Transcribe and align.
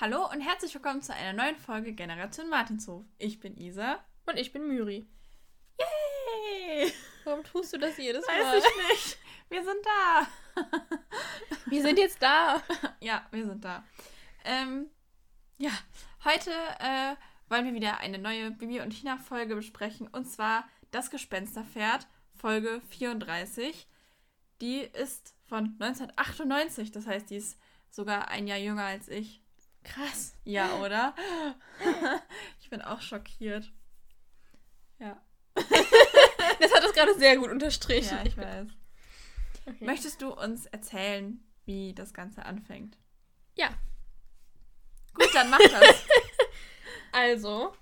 Hallo 0.00 0.26
und 0.32 0.40
herzlich 0.40 0.72
willkommen 0.72 1.02
zu 1.02 1.12
einer 1.12 1.34
neuen 1.34 1.58
Folge 1.58 1.92
Generation 1.92 2.48
Martinshof. 2.48 3.04
Ich 3.18 3.38
bin 3.38 3.54
Isa. 3.58 4.02
Und 4.24 4.38
ich 4.38 4.50
bin 4.50 4.66
Myri. 4.66 5.06
Yay! 5.78 6.90
Warum 7.24 7.44
tust 7.44 7.74
du 7.74 7.78
das 7.78 7.98
jedes 7.98 8.26
Weiß 8.26 8.42
Mal? 8.42 8.58
ich 8.60 8.88
nicht. 8.88 9.18
Wir 9.50 9.62
sind 9.62 9.84
da. 9.84 10.26
Wir 11.66 11.82
sind 11.82 11.98
jetzt 11.98 12.22
da. 12.22 12.62
Ja, 13.02 13.28
wir 13.30 13.44
sind 13.44 13.62
da. 13.62 13.84
Ähm, 14.46 14.86
ja, 15.58 15.70
heute 16.24 16.50
äh, 16.50 17.14
wollen 17.50 17.66
wir 17.66 17.74
wieder 17.74 17.98
eine 17.98 18.18
neue 18.18 18.52
Bibi 18.52 18.80
und 18.80 18.98
Tina 18.98 19.18
Folge 19.18 19.54
besprechen 19.54 20.08
und 20.08 20.24
zwar 20.24 20.66
Das 20.92 21.10
Gespensterpferd, 21.10 22.06
Folge 22.36 22.80
34. 22.88 23.86
Die 24.62 24.78
ist 24.78 25.34
von 25.46 25.76
1998, 25.78 26.90
das 26.90 27.06
heißt, 27.06 27.28
die 27.28 27.36
ist 27.36 27.60
sogar 27.90 28.28
ein 28.28 28.46
Jahr 28.46 28.56
jünger 28.56 28.84
als 28.84 29.08
ich. 29.08 29.39
Krass. 29.84 30.34
Ja, 30.44 30.76
oder? 30.76 31.14
ich 32.60 32.70
bin 32.70 32.82
auch 32.82 33.00
schockiert. 33.00 33.72
Ja. 34.98 35.20
Das 36.60 36.74
hat 36.74 36.84
das 36.84 36.92
gerade 36.92 37.18
sehr 37.18 37.38
gut 37.38 37.50
unterstrichen. 37.50 38.18
Ja, 38.18 38.24
ich 38.26 38.36
weiß. 38.36 38.66
Okay. 39.64 39.84
Möchtest 39.84 40.20
du 40.20 40.34
uns 40.34 40.66
erzählen, 40.66 41.42
wie 41.64 41.94
das 41.94 42.12
Ganze 42.12 42.44
anfängt? 42.44 42.98
Ja. 43.56 43.70
Gut, 45.14 45.30
dann 45.34 45.50
mach 45.50 45.58
das. 45.58 46.04
Also, 47.12 47.74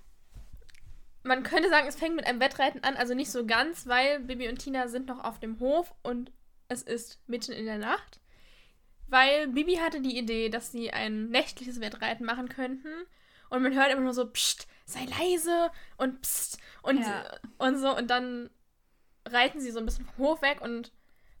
man 1.21 1.43
könnte 1.43 1.69
sagen, 1.69 1.87
es 1.87 1.95
fängt 1.95 2.15
mit 2.15 2.25
einem 2.25 2.39
Wettreiten 2.39 2.83
an, 2.83 2.95
also 2.95 3.13
nicht 3.13 3.29
so 3.29 3.45
ganz, 3.45 3.85
weil 3.85 4.21
Bibi 4.21 4.49
und 4.49 4.57
Tina 4.57 4.87
sind 4.87 5.05
noch 5.05 5.23
auf 5.23 5.39
dem 5.39 5.59
Hof 5.59 5.93
und 6.01 6.31
es 6.67 6.81
ist 6.81 7.19
mitten 7.27 7.51
in 7.51 7.65
der 7.65 7.77
Nacht. 7.77 8.19
Weil 9.09 9.47
Bibi 9.47 9.75
hatte 9.75 10.01
die 10.01 10.17
Idee, 10.17 10.49
dass 10.49 10.71
sie 10.71 10.91
ein 10.91 11.29
nächtliches 11.29 11.79
Wettreiten 11.81 12.25
machen 12.25 12.49
könnten. 12.49 12.89
Und 13.49 13.63
man 13.63 13.73
hört 13.73 13.91
immer 13.91 14.01
nur 14.01 14.13
so, 14.13 14.29
pst, 14.29 14.67
sei 14.85 15.05
leise 15.05 15.71
und 15.97 16.21
pst 16.21 16.59
und, 16.83 16.99
Ja. 17.01 17.25
und 17.57 17.77
so. 17.77 17.95
Und 17.95 18.07
dann 18.09 18.49
reiten 19.27 19.59
sie 19.59 19.71
so 19.71 19.79
ein 19.79 19.85
bisschen 19.85 20.05
vom 20.05 20.17
Hof 20.17 20.41
weg 20.41 20.61
und 20.61 20.91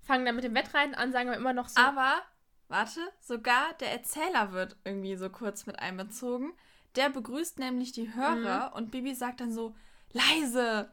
fangen 0.01 0.25
dann 0.25 0.35
mit 0.35 0.43
dem 0.43 0.55
Wettreiten 0.55 0.95
an, 0.95 1.11
sagen 1.11 1.29
aber 1.29 1.37
immer 1.37 1.53
noch 1.53 1.69
so. 1.69 1.79
Aber, 1.79 2.21
warte, 2.67 3.01
sogar 3.19 3.73
der 3.79 3.91
Erzähler 3.91 4.51
wird 4.53 4.75
irgendwie 4.83 5.15
so 5.15 5.29
kurz 5.29 5.67
mit 5.67 5.77
einbezogen. 5.77 6.53
Der 6.95 7.09
begrüßt 7.11 7.59
nämlich 7.59 7.91
die 7.91 8.13
Hörer 8.15 8.73
und 8.75 8.89
Bibi 8.89 9.13
sagt 9.13 9.41
dann 9.41 9.53
so, 9.53 9.75
leise. 10.11 10.91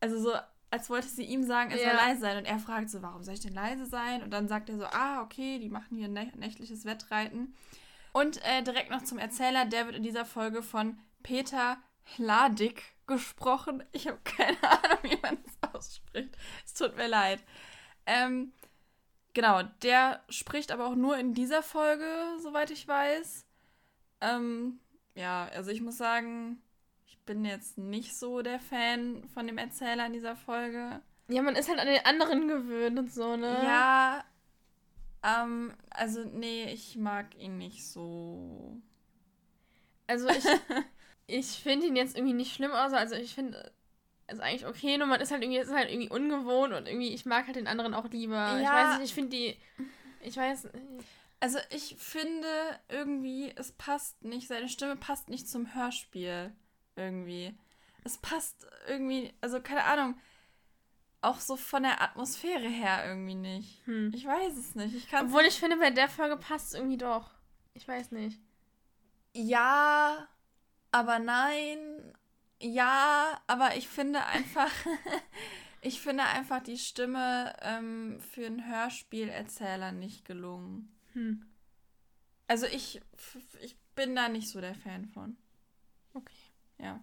Also 0.00 0.18
so, 0.20 0.34
als 0.72 0.90
wollte 0.90 1.06
sie 1.08 1.24
ihm 1.24 1.44
sagen, 1.44 1.70
er 1.70 1.78
soll 1.78 1.86
Ja. 1.86 1.94
leise 1.94 2.20
sein. 2.20 2.36
Und 2.38 2.44
er 2.46 2.58
fragt 2.58 2.90
so, 2.90 3.02
warum 3.02 3.22
soll 3.22 3.34
ich 3.34 3.40
denn 3.40 3.52
leise 3.54 3.86
sein? 3.86 4.22
Und 4.22 4.30
dann 4.30 4.48
sagt 4.48 4.68
er 4.70 4.78
so, 4.78 4.86
ah, 4.86 5.20
okay, 5.22 5.58
die 5.58 5.68
machen 5.68 5.96
hier 5.96 6.06
ein 6.08 6.12
nä 6.14 6.32
nächtliches 6.36 6.84
Wettreiten. 6.84 7.54
Und 8.12 8.42
äh, 8.44 8.62
direkt 8.62 8.90
noch 8.90 9.02
zum 9.02 9.18
Erzähler, 9.18 9.64
der 9.66 9.86
wird 9.86 9.96
in 9.96 10.02
dieser 10.02 10.24
Folge 10.24 10.62
von 10.62 10.98
Peter 11.22 11.76
Hladik 12.16 12.82
gesprochen. 13.06 13.82
Ich 13.92 14.06
habe 14.08 14.18
keine 14.24 14.56
Ahnung, 14.62 14.98
wie 15.02 15.18
man 15.22 15.38
das 15.44 15.74
ausspricht. 15.74 16.36
Es 16.64 16.74
tut 16.74 16.96
mir 16.96 17.06
leid. 17.08 17.42
Ähm, 18.06 18.52
genau, 19.34 19.62
der 19.82 20.22
spricht 20.28 20.72
aber 20.72 20.86
auch 20.86 20.94
nur 20.94 21.16
in 21.18 21.34
dieser 21.34 21.62
Folge, 21.62 22.06
soweit 22.42 22.70
ich 22.70 22.88
weiß. 22.88 23.46
Ähm, 24.20 24.80
ja, 25.14 25.48
also 25.54 25.70
ich 25.70 25.80
muss 25.82 25.96
sagen, 25.98 26.62
ich 27.12 27.18
bin 27.26 27.44
jetzt 27.44 27.76
nicht 27.76 28.16
so 28.16 28.40
der 28.40 28.58
Fan 28.58 29.22
von 29.34 29.46
dem 29.46 29.58
Erzähler 29.58 30.06
in 30.06 30.14
dieser 30.14 30.34
Folge. 30.34 31.02
ja, 31.28 31.42
man 31.42 31.56
ist 31.56 31.68
halt 31.68 31.78
an 31.78 31.86
den 31.86 32.04
anderen 32.06 32.48
gewöhnt 32.48 32.98
und 32.98 33.12
so, 33.12 33.36
ne? 33.36 33.62
Ja, 33.64 34.24
ähm, 35.22 35.74
also 35.90 36.24
nee, 36.24 36.72
ich 36.72 36.96
mag 36.96 37.38
ihn 37.38 37.58
nicht 37.58 37.86
so. 37.86 38.80
Also 40.06 40.28
ich, 40.30 40.44
ich 41.26 41.46
finde 41.62 41.86
ihn 41.86 41.96
jetzt 41.96 42.16
irgendwie 42.16 42.34
nicht 42.34 42.54
schlimm 42.54 42.72
aus. 42.72 42.92
Also 42.94 43.14
ich 43.14 43.34
finde 43.34 43.70
es 44.26 44.40
eigentlich 44.40 44.66
okay, 44.66 44.96
nur 44.96 45.06
man 45.06 45.20
ist 45.20 45.30
halt 45.30 45.42
irgendwie, 45.42 45.60
ist 45.60 45.70
halt 45.72 45.90
irgendwie 45.90 46.10
ungewohnt 46.10 46.72
und 46.72 46.86
irgendwie, 46.88 47.12
ich 47.12 47.26
mag 47.26 47.44
halt 47.46 47.56
den 47.56 47.66
anderen 47.66 47.92
auch 47.94 48.08
lieber. 48.08 48.56
Ich 48.58 48.64
Ja. 48.64 48.72
weiß 48.72 48.98
nicht, 48.98 49.10
ich 49.10 49.14
finde 49.14 49.36
die. 49.36 49.56
Ich 50.22 50.36
weiß. 50.36 50.68
Also 51.40 51.58
ich 51.70 51.96
finde 51.98 52.48
irgendwie, 52.88 53.52
es 53.56 53.72
passt 53.72 54.24
nicht, 54.24 54.48
seine 54.48 54.68
Stimme 54.68 54.96
passt 54.96 55.28
nicht 55.28 55.46
zum 55.48 55.74
Hörspiel 55.74 56.52
irgendwie. 56.96 57.54
Es 58.04 58.18
passt 58.18 58.66
irgendwie, 58.88 59.32
also 59.40 59.60
keine 59.60 59.84
Ahnung, 59.84 60.16
auch 61.22 61.38
so 61.38 61.56
von 61.56 61.84
der 61.84 62.02
Atmosphäre 62.02 62.68
her 62.68 63.06
irgendwie 63.06 63.36
nicht. 63.36 63.86
Hm. 63.86 64.10
Ich 64.14 64.26
weiß 64.26 64.56
es 64.56 64.74
nicht. 64.74 64.94
Ich 64.94 65.08
kann 65.08 65.26
Obwohl 65.26 65.42
ich 65.42 65.54
finde, 65.54 65.76
bei 65.76 65.90
der 65.90 66.08
Folge 66.08 66.36
passt 66.36 66.68
es 66.68 66.74
irgendwie 66.74 66.98
doch. 66.98 67.30
Ich 67.74 67.86
weiß 67.86 68.10
nicht. 68.10 68.40
Ja, 69.32 70.28
aber 70.90 71.18
nein. 71.20 72.12
Ja, 72.60 73.40
aber 73.46 73.76
ich 73.76 73.88
finde 73.88 74.24
einfach, 74.26 74.70
ich 75.80 76.00
finde 76.00 76.24
einfach 76.24 76.62
die 76.62 76.78
Stimme 76.78 77.54
ähm, 77.60 78.20
für 78.20 78.46
einen 78.46 78.68
Hörspielerzähler 78.68 79.92
nicht 79.92 80.24
gelungen. 80.24 80.92
Hm. 81.12 81.46
Also 82.48 82.66
ich, 82.66 83.00
ich 83.60 83.76
bin 83.94 84.14
da 84.14 84.28
nicht 84.28 84.48
so 84.48 84.60
der 84.60 84.74
Fan 84.74 85.06
von. 85.06 85.36
Ja. 86.82 87.00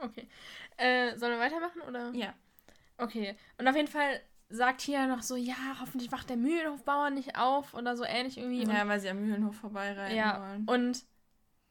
Okay. 0.00 0.28
Äh, 0.76 1.16
sollen 1.16 1.32
wir 1.32 1.38
weitermachen 1.40 1.80
oder? 1.82 2.10
Ja. 2.12 2.34
Okay. 2.98 3.36
Und 3.58 3.66
auf 3.68 3.76
jeden 3.76 3.88
Fall 3.88 4.20
sagt 4.48 4.82
Tina 4.82 5.06
noch 5.06 5.22
so, 5.22 5.36
ja, 5.36 5.54
hoffentlich 5.80 6.12
wacht 6.12 6.28
der 6.30 6.36
Mühlenhofbauer 6.36 7.10
nicht 7.10 7.36
auf 7.38 7.74
oder 7.74 7.96
so 7.96 8.04
ähnlich 8.04 8.36
irgendwie. 8.38 8.64
Und 8.64 8.70
Ja, 8.72 8.86
weil 8.86 9.00
sie 9.00 9.08
am 9.08 9.20
Mühlenhof 9.20 9.56
vorbeireiten 9.56 10.16
Ja, 10.16 10.40
wollen. 10.40 10.64
und 10.68 11.04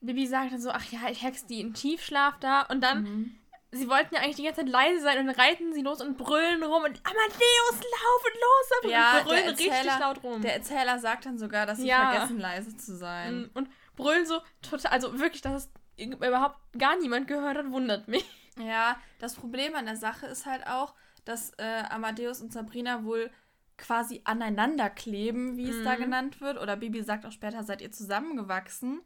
Bibi 0.01 0.27
sagt 0.27 0.51
dann 0.51 0.61
so, 0.61 0.71
ach 0.71 0.83
ja, 0.91 1.09
ich 1.09 1.23
hex 1.23 1.45
die 1.45 1.61
in 1.61 1.73
Tiefschlaf 1.73 2.37
da. 2.39 2.61
Und 2.63 2.81
dann, 2.81 3.03
Mhm. 3.03 3.35
sie 3.71 3.87
wollten 3.89 4.13
ja 4.13 4.21
eigentlich 4.21 4.35
die 4.35 4.43
ganze 4.43 4.61
Zeit 4.61 4.69
leise 4.69 5.01
sein 5.01 5.19
und 5.19 5.27
dann 5.27 5.35
reiten 5.35 5.73
sie 5.73 5.81
los 5.81 6.01
und 6.01 6.17
brüllen 6.17 6.61
rum 6.63 6.83
und 6.83 6.99
Amadeus, 7.05 7.71
laufen 7.71 8.33
los! 8.33 8.71
Aber 8.81 8.89
Ja, 8.91 9.17
und 9.19 9.25
brüllen 9.25 9.43
der 9.43 9.51
richtig 9.53 9.71
Erzähler- 9.71 9.99
laut 9.99 10.23
rum. 10.23 10.41
Der 10.41 10.53
Erzähler 10.55 10.99
sagt 10.99 11.25
dann 11.25 11.37
sogar, 11.39 11.65
dass 11.65 11.77
sie 11.79 11.87
Ja. 11.87 12.11
vergessen, 12.11 12.39
leise 12.39 12.75
zu 12.75 12.95
sein. 12.97 13.43
Mm, 13.43 13.49
und 13.53 13.69
brüllen 13.95 14.25
so 14.25 14.41
total, 14.61 14.91
also 14.91 15.17
wirklich, 15.19 15.41
dass 15.41 15.63
es 15.65 15.71
überhaupt 15.97 16.57
gar 16.77 16.97
niemand 16.97 17.27
gehört 17.27 17.57
hat, 17.57 17.71
wundert 17.71 18.07
mich. 18.07 18.25
Ja, 18.57 18.97
das 19.19 19.35
Problem 19.35 19.75
an 19.75 19.85
der 19.85 19.95
Sache 19.97 20.25
ist 20.27 20.45
halt 20.45 20.65
auch, 20.67 20.93
dass 21.25 21.51
äh, 21.57 21.83
Amadeus 21.89 22.41
und 22.41 22.53
Sabrina 22.53 23.03
wohl 23.03 23.29
quasi 23.77 24.21
aneinander 24.23 24.89
kleben, 24.89 25.57
wie 25.57 25.69
es 25.69 25.83
da 25.83 25.95
Mhm. 25.95 25.99
genannt 25.99 26.41
wird. 26.41 26.57
Oder 26.57 26.77
Bibi 26.77 27.03
sagt 27.03 27.25
auch 27.25 27.31
später, 27.31 27.63
seid 27.63 27.81
ihr 27.81 27.91
zusammengewachsen. 27.91 29.01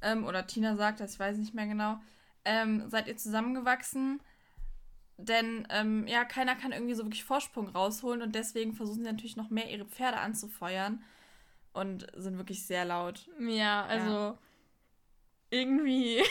Ähm, 0.00 0.24
oder 0.24 0.46
Tina 0.46 0.76
sagt 0.76 1.00
das, 1.00 1.14
ich 1.14 1.20
weiß 1.20 1.36
nicht 1.36 1.52
mehr 1.54 1.66
genau. 1.66 2.00
Ähm, 2.44 2.88
seid 2.88 3.06
ihr 3.08 3.16
zusammengewachsen? 3.16 4.20
Denn 5.18 5.66
ähm, 5.70 6.06
ja, 6.06 6.24
keiner 6.24 6.56
kann 6.56 6.72
irgendwie 6.72 6.94
so 6.94 7.04
wirklich 7.04 7.24
Vorsprung 7.24 7.68
rausholen 7.68 8.22
und 8.22 8.34
deswegen 8.34 8.72
versuchen 8.72 9.04
sie 9.04 9.10
natürlich 9.10 9.36
noch 9.36 9.50
mehr 9.50 9.70
ihre 9.70 9.84
Pferde 9.84 10.16
anzufeuern 10.18 11.04
und 11.74 12.06
sind 12.16 12.38
wirklich 12.38 12.66
sehr 12.66 12.84
laut. 12.84 13.28
Ja, 13.38 13.84
also 13.84 14.38
irgendwie. 15.52 16.22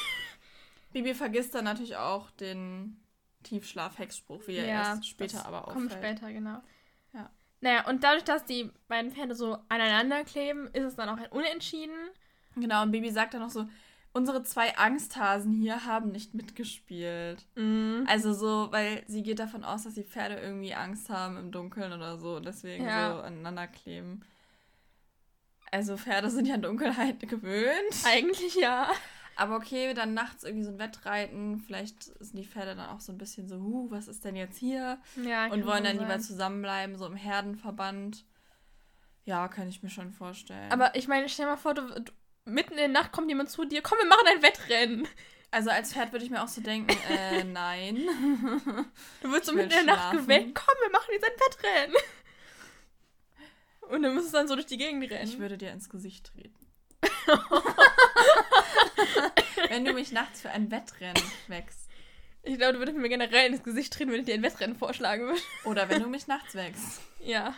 Bibi 0.94 1.14
vergisst 1.14 1.56
dann 1.56 1.66
natürlich 1.66 1.96
auch 1.96 2.30
den 2.32 2.98
Tiefschlaf-Hexspruch, 3.44 4.42
wie 4.48 4.58
er 4.58 4.66
erst 4.66 5.08
später 5.08 5.46
aber 5.46 5.62
Kommt 5.62 5.92
auffällt. 5.92 6.18
später, 6.20 6.34
genau. 6.34 6.62
Ja. 7.14 7.30
Naja, 7.62 7.88
und 7.88 8.04
dadurch, 8.04 8.24
dass 8.24 8.44
die 8.46 8.70
beiden 8.88 9.12
Pferde 9.12 9.36
so 9.36 9.58
aneinander 9.70 10.24
kleben, 10.24 10.68
ist 10.74 10.84
es 10.84 10.96
dann 10.96 11.10
auch 11.10 11.18
ein 11.18 11.30
Unentschieden. 11.32 11.96
Genau, 12.56 12.84
und 12.84 12.92
Bibi 12.92 13.10
sagt 13.12 13.34
dann 13.34 13.42
noch 13.42 13.50
so, 13.50 13.68
unsere 14.14 14.44
zwei 14.44 14.76
Angsthasen 14.78 15.54
hier 15.54 15.86
haben 15.86 16.12
nicht 16.12 16.34
mitgespielt. 16.34 17.46
Also 18.08 18.34
so, 18.34 18.68
weil 18.72 19.04
sie 19.08 19.24
geht 19.24 19.40
davon 19.40 19.64
aus, 19.64 19.84
dass 19.84 19.94
die 19.94 20.04
Pferde 20.04 20.36
irgendwie 20.36 20.74
Angst 20.74 21.10
haben 21.10 21.38
im 21.38 21.52
Dunkeln 21.52 21.94
oder 21.94 22.18
so 22.18 22.36
und 22.36 22.46
deswegen 22.46 22.84
Ja. 22.86 23.16
so 23.16 23.22
aneinander 23.22 23.68
kleben. 23.68 24.26
Also 25.72 25.96
Pferde 25.98 26.30
sind 26.30 26.48
ja 26.48 26.56
an 26.56 26.62
Dunkelheit 26.62 27.20
gewöhnt. 27.28 27.96
Eigentlich 28.06 28.56
ja. 28.56 28.92
Aber 29.38 29.56
okay, 29.56 29.94
dann 29.94 30.14
nachts 30.14 30.44
irgendwie 30.44 30.66
so 30.66 30.72
ein 30.72 30.80
Wettreiten. 30.80 31.64
Vielleicht 31.66 32.04
sind 32.04 32.38
die 32.38 32.46
Pferde 32.46 32.76
dann 32.76 32.90
auch 32.90 33.00
so 33.00 33.12
ein 33.12 33.18
bisschen 33.18 33.48
so, 33.48 33.56
huh, 33.56 33.88
was 33.90 34.08
ist 34.08 34.26
denn 34.26 34.36
jetzt 34.36 34.58
hier? 34.58 35.00
Ja, 35.16 35.48
und 35.48 35.66
wollen 35.66 35.84
dann 35.84 35.98
lieber 35.98 36.10
sein. 36.10 36.22
zusammenbleiben, 36.22 36.98
so 36.98 37.06
im 37.06 37.16
Herdenverband. 37.16 38.26
Ja, 39.24 39.48
kann 39.48 39.70
ich 39.70 39.82
mir 39.82 39.90
schon 39.90 40.12
vorstellen. 40.12 40.72
Aber 40.72 40.96
ich 40.96 41.08
meine, 41.08 41.30
stell 41.30 41.46
dir 41.46 41.52
mal 41.52 41.58
vor, 41.58 41.74
du, 41.74 41.82
du, 42.02 42.12
mitten 42.46 42.74
in 42.74 42.78
der 42.78 42.88
Nacht 42.90 43.12
kommt 43.12 43.30
jemand 43.30 43.50
zu 43.50 43.66
dir, 43.66 43.82
komm, 43.82 43.98
wir 44.00 44.08
machen 44.08 44.28
ein 44.28 44.42
Wettrennen. 44.42 45.08
also 45.52 45.70
als 45.70 45.94
Pferd 45.94 46.12
würde 46.12 46.26
ich 46.26 46.32
mir 46.32 46.44
auch 46.44 46.48
so 46.48 46.62
denken, 46.62 46.96
äh, 47.10 47.44
nein. 47.44 47.98
Du 49.22 49.32
wirst 49.32 49.46
so 49.46 49.54
mitten 49.54 49.72
in 49.72 49.86
der 49.86 49.96
Nacht 49.96 50.12
geweckt, 50.12 50.56
komm, 50.56 50.76
wir 50.82 50.92
machen 50.92 51.10
jetzt 51.12 51.26
ein 51.26 51.32
Wettrennen. 51.32 51.96
Und 53.92 54.04
dann 54.04 54.16
musst 54.16 54.30
du 54.30 54.38
dann 54.38 54.48
so 54.48 54.56
durch 54.56 54.68
die 54.68 54.78
Gegend 54.78 55.12
rennen. 55.12 55.30
Ich 55.30 55.38
würde 55.38 55.58
dir 55.58 55.72
ins 55.72 55.90
Gesicht 55.90 56.32
treten. 56.34 56.56
Wenn 59.70 59.84
du 59.84 59.92
mich 59.92 60.14
nachts 60.14 60.42
für 60.42 60.50
ein 60.50 60.72
Wettrennen 60.72 61.22
wächst. 61.48 61.90
Ich 62.44 62.58
glaube, 62.58 62.74
du 62.74 62.80
würdest 62.80 62.98
mir 62.98 63.10
generell 63.10 63.52
ins 63.52 63.64
Gesicht 63.64 63.92
treten, 63.92 64.12
wenn 64.12 64.22
ich 64.22 64.26
dir 64.26 64.34
ein 64.34 64.44
Wettrennen 64.44 64.78
vorschlagen 64.78 65.28
würde. 65.28 65.42
Oder 65.66 65.90
wenn 65.90 66.02
du 66.02 66.08
mich 66.08 66.26
nachts 66.26 66.56
wächst. 66.56 67.02
Ja. 67.20 67.54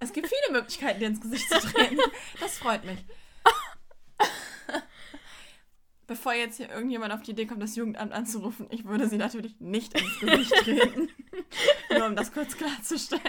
Es 0.00 0.12
gibt 0.12 0.28
viele 0.28 0.58
Möglichkeiten, 0.58 1.00
dir 1.00 1.06
ins 1.06 1.20
Gesicht 1.20 1.48
zu 1.48 1.60
treten. 1.60 1.98
Das 2.40 2.58
freut 2.58 2.84
mich. 2.84 2.98
Bevor 6.06 6.34
jetzt 6.34 6.56
hier 6.56 6.70
irgendjemand 6.70 7.12
auf 7.12 7.22
die 7.22 7.32
Idee 7.32 7.46
kommt, 7.46 7.62
das 7.62 7.76
Jugendamt 7.76 8.12
anzurufen, 8.12 8.66
ich 8.70 8.84
würde 8.84 9.08
sie 9.08 9.16
natürlich 9.16 9.58
nicht 9.60 9.98
ins 9.98 10.20
Gesicht 10.20 10.54
treten. 10.56 11.08
Nur 11.90 12.06
um 12.06 12.16
das 12.16 12.32
kurz 12.32 12.56
klarzustellen. 12.56 13.22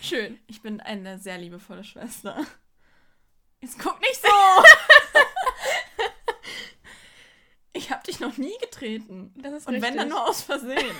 Schön. 0.00 0.38
Ich 0.46 0.62
bin 0.62 0.80
eine 0.80 1.18
sehr 1.18 1.38
liebevolle 1.38 1.84
Schwester. 1.84 2.44
Jetzt 3.60 3.78
guck 3.78 4.00
nicht 4.00 4.20
so! 4.22 4.28
ich 7.72 7.90
habe 7.90 8.04
dich 8.04 8.20
noch 8.20 8.36
nie 8.36 8.56
getreten. 8.60 9.34
Das 9.36 9.52
ist 9.52 9.66
Und 9.66 9.74
richtig. 9.74 9.90
wenn 9.90 9.96
dann 9.98 10.08
nur 10.08 10.28
aus 10.28 10.42
Versehen. 10.42 10.78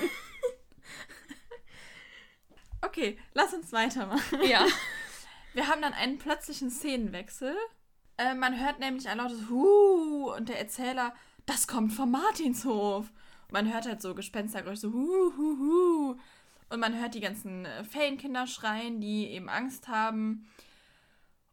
Okay, 2.81 3.19
lass 3.35 3.53
uns 3.53 3.73
weitermachen. 3.73 4.41
Ja. 4.45 4.65
Wir 5.53 5.67
haben 5.67 5.83
dann 5.83 5.95
einen 5.95 6.19
plötzlichen 6.19 6.71
Szenenwechsel. 6.71 7.57
Äh, 8.19 8.35
man 8.35 8.61
hört 8.61 8.81
nämlich 8.81 9.09
ein 9.09 9.19
lautes 9.19 9.49
Hu 9.49 10.32
und 10.32 10.49
der 10.49 10.59
Erzähler, 10.59 11.15
das 11.47 11.67
kommt 11.67 11.93
vom 11.93 12.11
Martinshof. 12.11 13.11
Und 13.47 13.53
man 13.53 13.73
hört 13.73 13.87
halt 13.87 14.03
so 14.03 14.15
Gespenstergeräusche, 14.15 14.82
so 14.82 14.93
Hu, 14.93 15.32
Hu, 15.37 15.59
Hu. 15.59 16.17
Und 16.69 16.81
man 16.81 17.00
hört 17.00 17.15
die 17.15 17.20
ganzen 17.20 17.65
äh, 17.65 17.85
Ferienkinder 17.85 18.47
schreien, 18.47 19.00
die 19.00 19.29
eben 19.29 19.49
Angst 19.49 19.88
haben. 19.88 20.47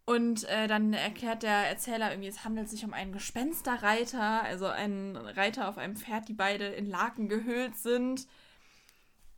Und 0.05 0.43
äh, 0.45 0.67
dann 0.67 0.93
erklärt 0.93 1.43
der 1.43 1.67
Erzähler 1.67 2.11
irgendwie, 2.11 2.29
es 2.29 2.43
handelt 2.43 2.69
sich 2.69 2.83
um 2.85 2.93
einen 2.93 3.11
Gespensterreiter, 3.11 4.43
also 4.43 4.67
einen 4.67 5.15
Reiter 5.17 5.67
auf 5.67 5.77
einem 5.77 5.95
Pferd, 5.95 6.27
die 6.27 6.33
beide 6.33 6.65
in 6.65 6.85
Laken 6.85 7.27
gehüllt 7.27 7.75
sind. 7.75 8.27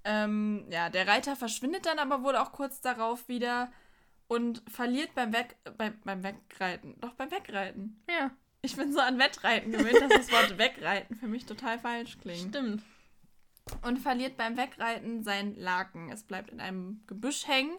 Ähm, 0.04 0.66
ja, 0.70 0.90
der 0.90 1.08
Reiter 1.08 1.36
verschwindet 1.36 1.86
dann 1.86 2.00
aber 2.00 2.24
wohl 2.24 2.36
auch 2.36 2.52
kurz 2.52 2.82
darauf 2.82 3.28
wieder 3.30 3.72
und 4.28 4.62
verliert 4.70 5.14
beim, 5.16 5.34
Weg, 5.34 5.56
beim, 5.78 5.94
beim 6.04 6.24
Wegreiten. 6.24 6.96
Doch 7.00 7.14
beim 7.14 7.32
Wegreiten. 7.32 8.02
Ja, 8.10 8.32
Ich 8.62 8.76
bin 8.76 8.92
so 8.92 9.00
an 9.00 9.20
Wettreiten 9.20 9.72
gewöhnt, 9.72 10.02
dass 10.02 10.28
das 10.28 10.32
Wort 10.32 10.58
Wegreiten 10.58 11.16
für 11.16 11.28
mich 11.28 11.46
total 11.46 11.80
falsch 11.80 12.18
klingt. 12.20 12.50
stimmt. 12.56 12.84
Und 13.82 14.00
verliert 14.00 14.38
beim 14.38 14.56
Wegreiten 14.58 15.24
sein 15.24 15.56
Laken. 15.56 16.10
Es 16.12 16.24
bleibt 16.24 16.50
in 16.52 16.62
einem 16.62 17.02
Gebüsch 17.08 17.48
hängen. 17.48 17.78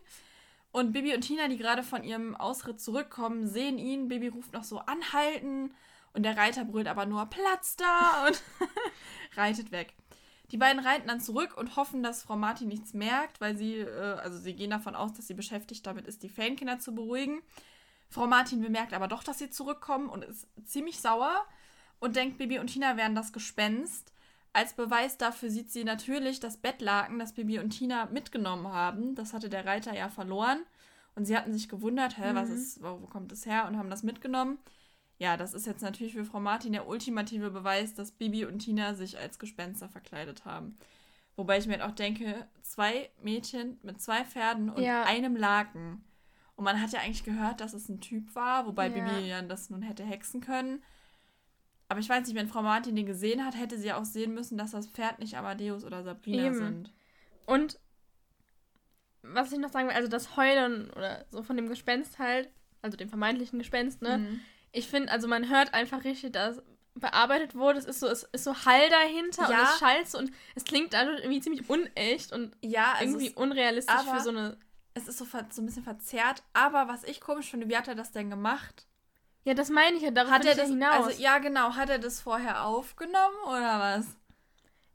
Und 0.71 0.93
Bibi 0.93 1.15
und 1.15 1.23
Tina, 1.23 1.49
die 1.49 1.56
gerade 1.56 1.83
von 1.83 2.05
ihrem 2.05 2.37
Ausritt 2.37 2.81
zurückkommen, 2.81 3.47
sehen 3.47 3.79
ihn. 3.79 4.09
Bibi 4.09 4.29
ruft 4.29 4.53
noch 4.53 4.65
so 4.65 4.81
anhalten. 4.81 5.75
Und 6.12 6.25
der 6.25 6.37
Reiter 6.37 6.65
brüllt 6.65 6.89
aber 6.89 7.06
nur 7.06 7.27
Platz 7.27 7.77
da 7.77 8.27
und 8.27 8.43
reitet 9.37 9.73
weg. 9.73 9.95
Die 10.50 10.56
beiden 10.56 10.83
reiten 10.85 11.09
dann 11.09 11.21
zurück 11.21 11.56
und 11.56 11.77
hoffen, 11.77 12.03
dass 12.03 12.23
Frau 12.23 12.37
Martin 12.37 12.69
nichts 12.69 12.95
merkt, 12.95 13.41
weil 13.41 13.56
sie, 13.56 13.77
äh, 13.81 14.15
also 14.19 14.39
sie 14.39 14.55
gehen 14.55 14.71
davon 14.71 14.95
aus, 14.95 15.12
dass 15.12 15.27
sie 15.27 15.35
beschäftigt 15.35 15.87
damit 15.87 16.06
ist, 16.06 16.23
die 16.23 16.29
Fankinder 16.31 16.79
zu 16.79 16.95
beruhigen. 16.95 17.43
Frau 18.09 18.27
Martin 18.27 18.62
bemerkt 18.62 18.95
aber 18.95 19.09
doch, 19.09 19.23
dass 19.23 19.39
sie 19.39 19.50
zurückkommen 19.50 20.09
und 20.09 20.25
ist 20.25 20.47
ziemlich 20.65 21.00
sauer 21.00 21.45
und 22.00 22.17
denkt, 22.17 22.39
Bibi 22.39 22.59
und 22.59 22.69
Tina 22.69 22.97
wären 22.97 23.15
das 23.15 23.33
Gespenst. 23.35 24.12
Als 24.55 24.73
Beweis 24.73 25.19
dafür 25.19 25.50
sieht 25.50 25.71
sie 25.71 25.85
natürlich 25.85 26.41
das 26.41 26.56
Bettlaken, 26.56 27.19
das 27.19 27.35
Bibi 27.35 27.59
und 27.59 27.71
Tina 27.71 28.06
mitgenommen 28.06 28.69
haben. 28.69 29.15
Das 29.15 29.35
hatte 29.35 29.50
der 29.50 29.67
Reiter 29.67 29.95
ja 29.95 30.09
verloren. 30.09 30.62
Und 31.15 31.27
sie 31.27 31.37
hatten 31.37 31.53
sich 31.53 31.69
gewundert, 31.69 32.17
hä, 32.17 32.31
was 32.33 32.49
Mhm. 32.49 32.55
ist, 32.55 32.83
wo, 32.83 33.03
wo 33.03 33.06
kommt 33.06 33.31
das 33.33 33.45
her? 33.45 33.67
Und 33.67 33.77
haben 33.77 33.91
das 33.91 34.03
mitgenommen. 34.03 34.59
Ja, 35.19 35.37
das 35.37 35.53
ist 35.53 35.67
jetzt 35.67 35.82
natürlich 35.82 36.12
für 36.15 36.25
Frau 36.25 36.38
Martin 36.41 36.73
der 36.73 36.87
ultimative 36.87 37.50
Beweis, 37.50 37.94
dass 37.94 38.12
Bibi 38.12 38.44
und 38.44 38.61
Tina 38.61 38.94
sich 38.94 39.19
als 39.19 39.38
Gespenster 39.38 39.88
verkleidet 39.88 40.44
haben. 40.44 40.79
Wobei 41.37 41.59
ich 41.59 41.67
mir 41.67 41.85
auch 41.85 41.93
denke, 41.93 42.47
zwei 42.62 43.11
Mädchen 43.23 43.79
mit 43.82 44.00
zwei 44.00 44.25
Pferden 44.25 44.70
und 44.70 44.82
Ja. 44.82 45.05
einem 45.05 45.37
Laken. 45.37 46.05
Und 46.56 46.65
man 46.65 46.81
hat 46.81 46.93
ja 46.93 47.00
eigentlich 47.00 47.25
gehört, 47.25 47.61
dass 47.61 47.73
es 47.75 47.88
ein 47.88 48.00
Typ 48.00 48.35
war, 48.35 48.67
wobei 48.67 48.88
Ja. 48.88 48.94
Bibi 48.94 49.29
ja 49.29 49.43
das 49.43 49.70
nun 49.70 49.82
hätte 49.82 50.05
hexen 50.05 50.41
können. 50.41 50.82
Aber 51.88 52.00
ich 52.00 52.09
weiß 52.09 52.26
nicht, 52.26 52.37
wenn 52.37 52.49
Frau 52.49 52.62
Martin 52.62 52.94
den 52.97 53.06
gesehen 53.06 53.44
hat, 53.44 53.56
hätte 53.56 53.79
sie 53.79 53.93
auch 53.93 54.05
sehen 54.05 54.35
müssen, 54.35 54.59
dass 54.59 54.73
das 54.73 54.87
Pferd 54.88 55.19
nicht 55.21 55.37
Amadeus 55.37 55.85
oder 55.85 56.03
Sabrina 56.03 56.47
Eben. 56.47 56.55
sind. 56.55 56.93
Und 57.47 57.79
was 59.23 59.53
ich 59.53 59.59
noch 59.59 59.71
sagen 59.71 59.88
will, 59.88 59.94
also 59.94 60.09
das 60.09 60.37
Heulen 60.37 60.91
oder 60.91 61.25
so 61.31 61.43
von 61.43 61.56
dem 61.56 61.69
Gespenst 61.69 62.19
halt, 62.19 62.50
also 62.82 62.97
dem 62.97 63.09
vermeintlichen 63.09 63.59
Gespenst, 63.59 64.03
ne? 64.03 64.19
Mhm. 64.19 64.41
Ich 64.73 64.88
finde, 64.88 65.11
also 65.12 65.29
man 65.29 65.49
hört 65.49 65.75
einfach 65.75 66.05
richtig, 66.05 66.32
dass 66.32 66.61
bearbeitet 66.94 67.55
wurde. 67.55 67.79
Es 67.79 67.85
ist 67.85 68.00
so, 68.00 68.09
es 68.09 68.25
ist 68.25 68.43
so 68.44 68.55
Hall 68.65 68.88
dahinter 68.91 69.49
Ja. 69.50 69.61
und 69.61 69.65
es 69.69 69.79
schallt 69.79 70.09
so 70.09 70.19
und 70.19 70.32
es 70.56 70.65
klingt 70.65 70.93
dadurch 70.94 71.20
irgendwie 71.20 71.41
ziemlich 71.41 71.69
unecht 71.70 72.32
und 72.32 72.56
Ja, 72.61 72.94
also 72.99 73.05
irgendwie 73.19 73.31
unrealistisch 73.37 74.03
für 74.03 74.20
so 74.20 74.31
eine. 74.31 74.59
es 74.94 75.06
ist 75.06 75.19
so, 75.19 75.25
so 75.25 75.62
ein 75.62 75.67
bisschen 75.67 75.85
verzerrt. 75.85 76.43
Aber 76.55 76.88
was 76.88 77.05
ich 77.05 77.20
komisch 77.20 77.50
finde, 77.50 77.69
wie 77.69 77.76
hat 77.76 77.87
er 77.87 77.94
das 77.94 78.11
denn 78.11 78.31
gemacht? 78.31 78.87
Ja, 79.44 79.55
das 79.55 79.70
meine 79.70 79.97
ich 79.97 80.03
ja, 80.03 80.11
darauf 80.11 80.32
Hat 80.32 80.44
er 80.44 80.56
das, 80.56 80.69
hinaus. 80.69 81.06
also 81.06 81.23
ja 81.23 81.38
genau, 81.38 81.75
hat 81.76 81.88
er 81.88 82.00
das 82.00 82.21
vorher 82.21 82.64
aufgenommen 82.64 83.37
oder 83.47 83.79
was? 83.79 84.06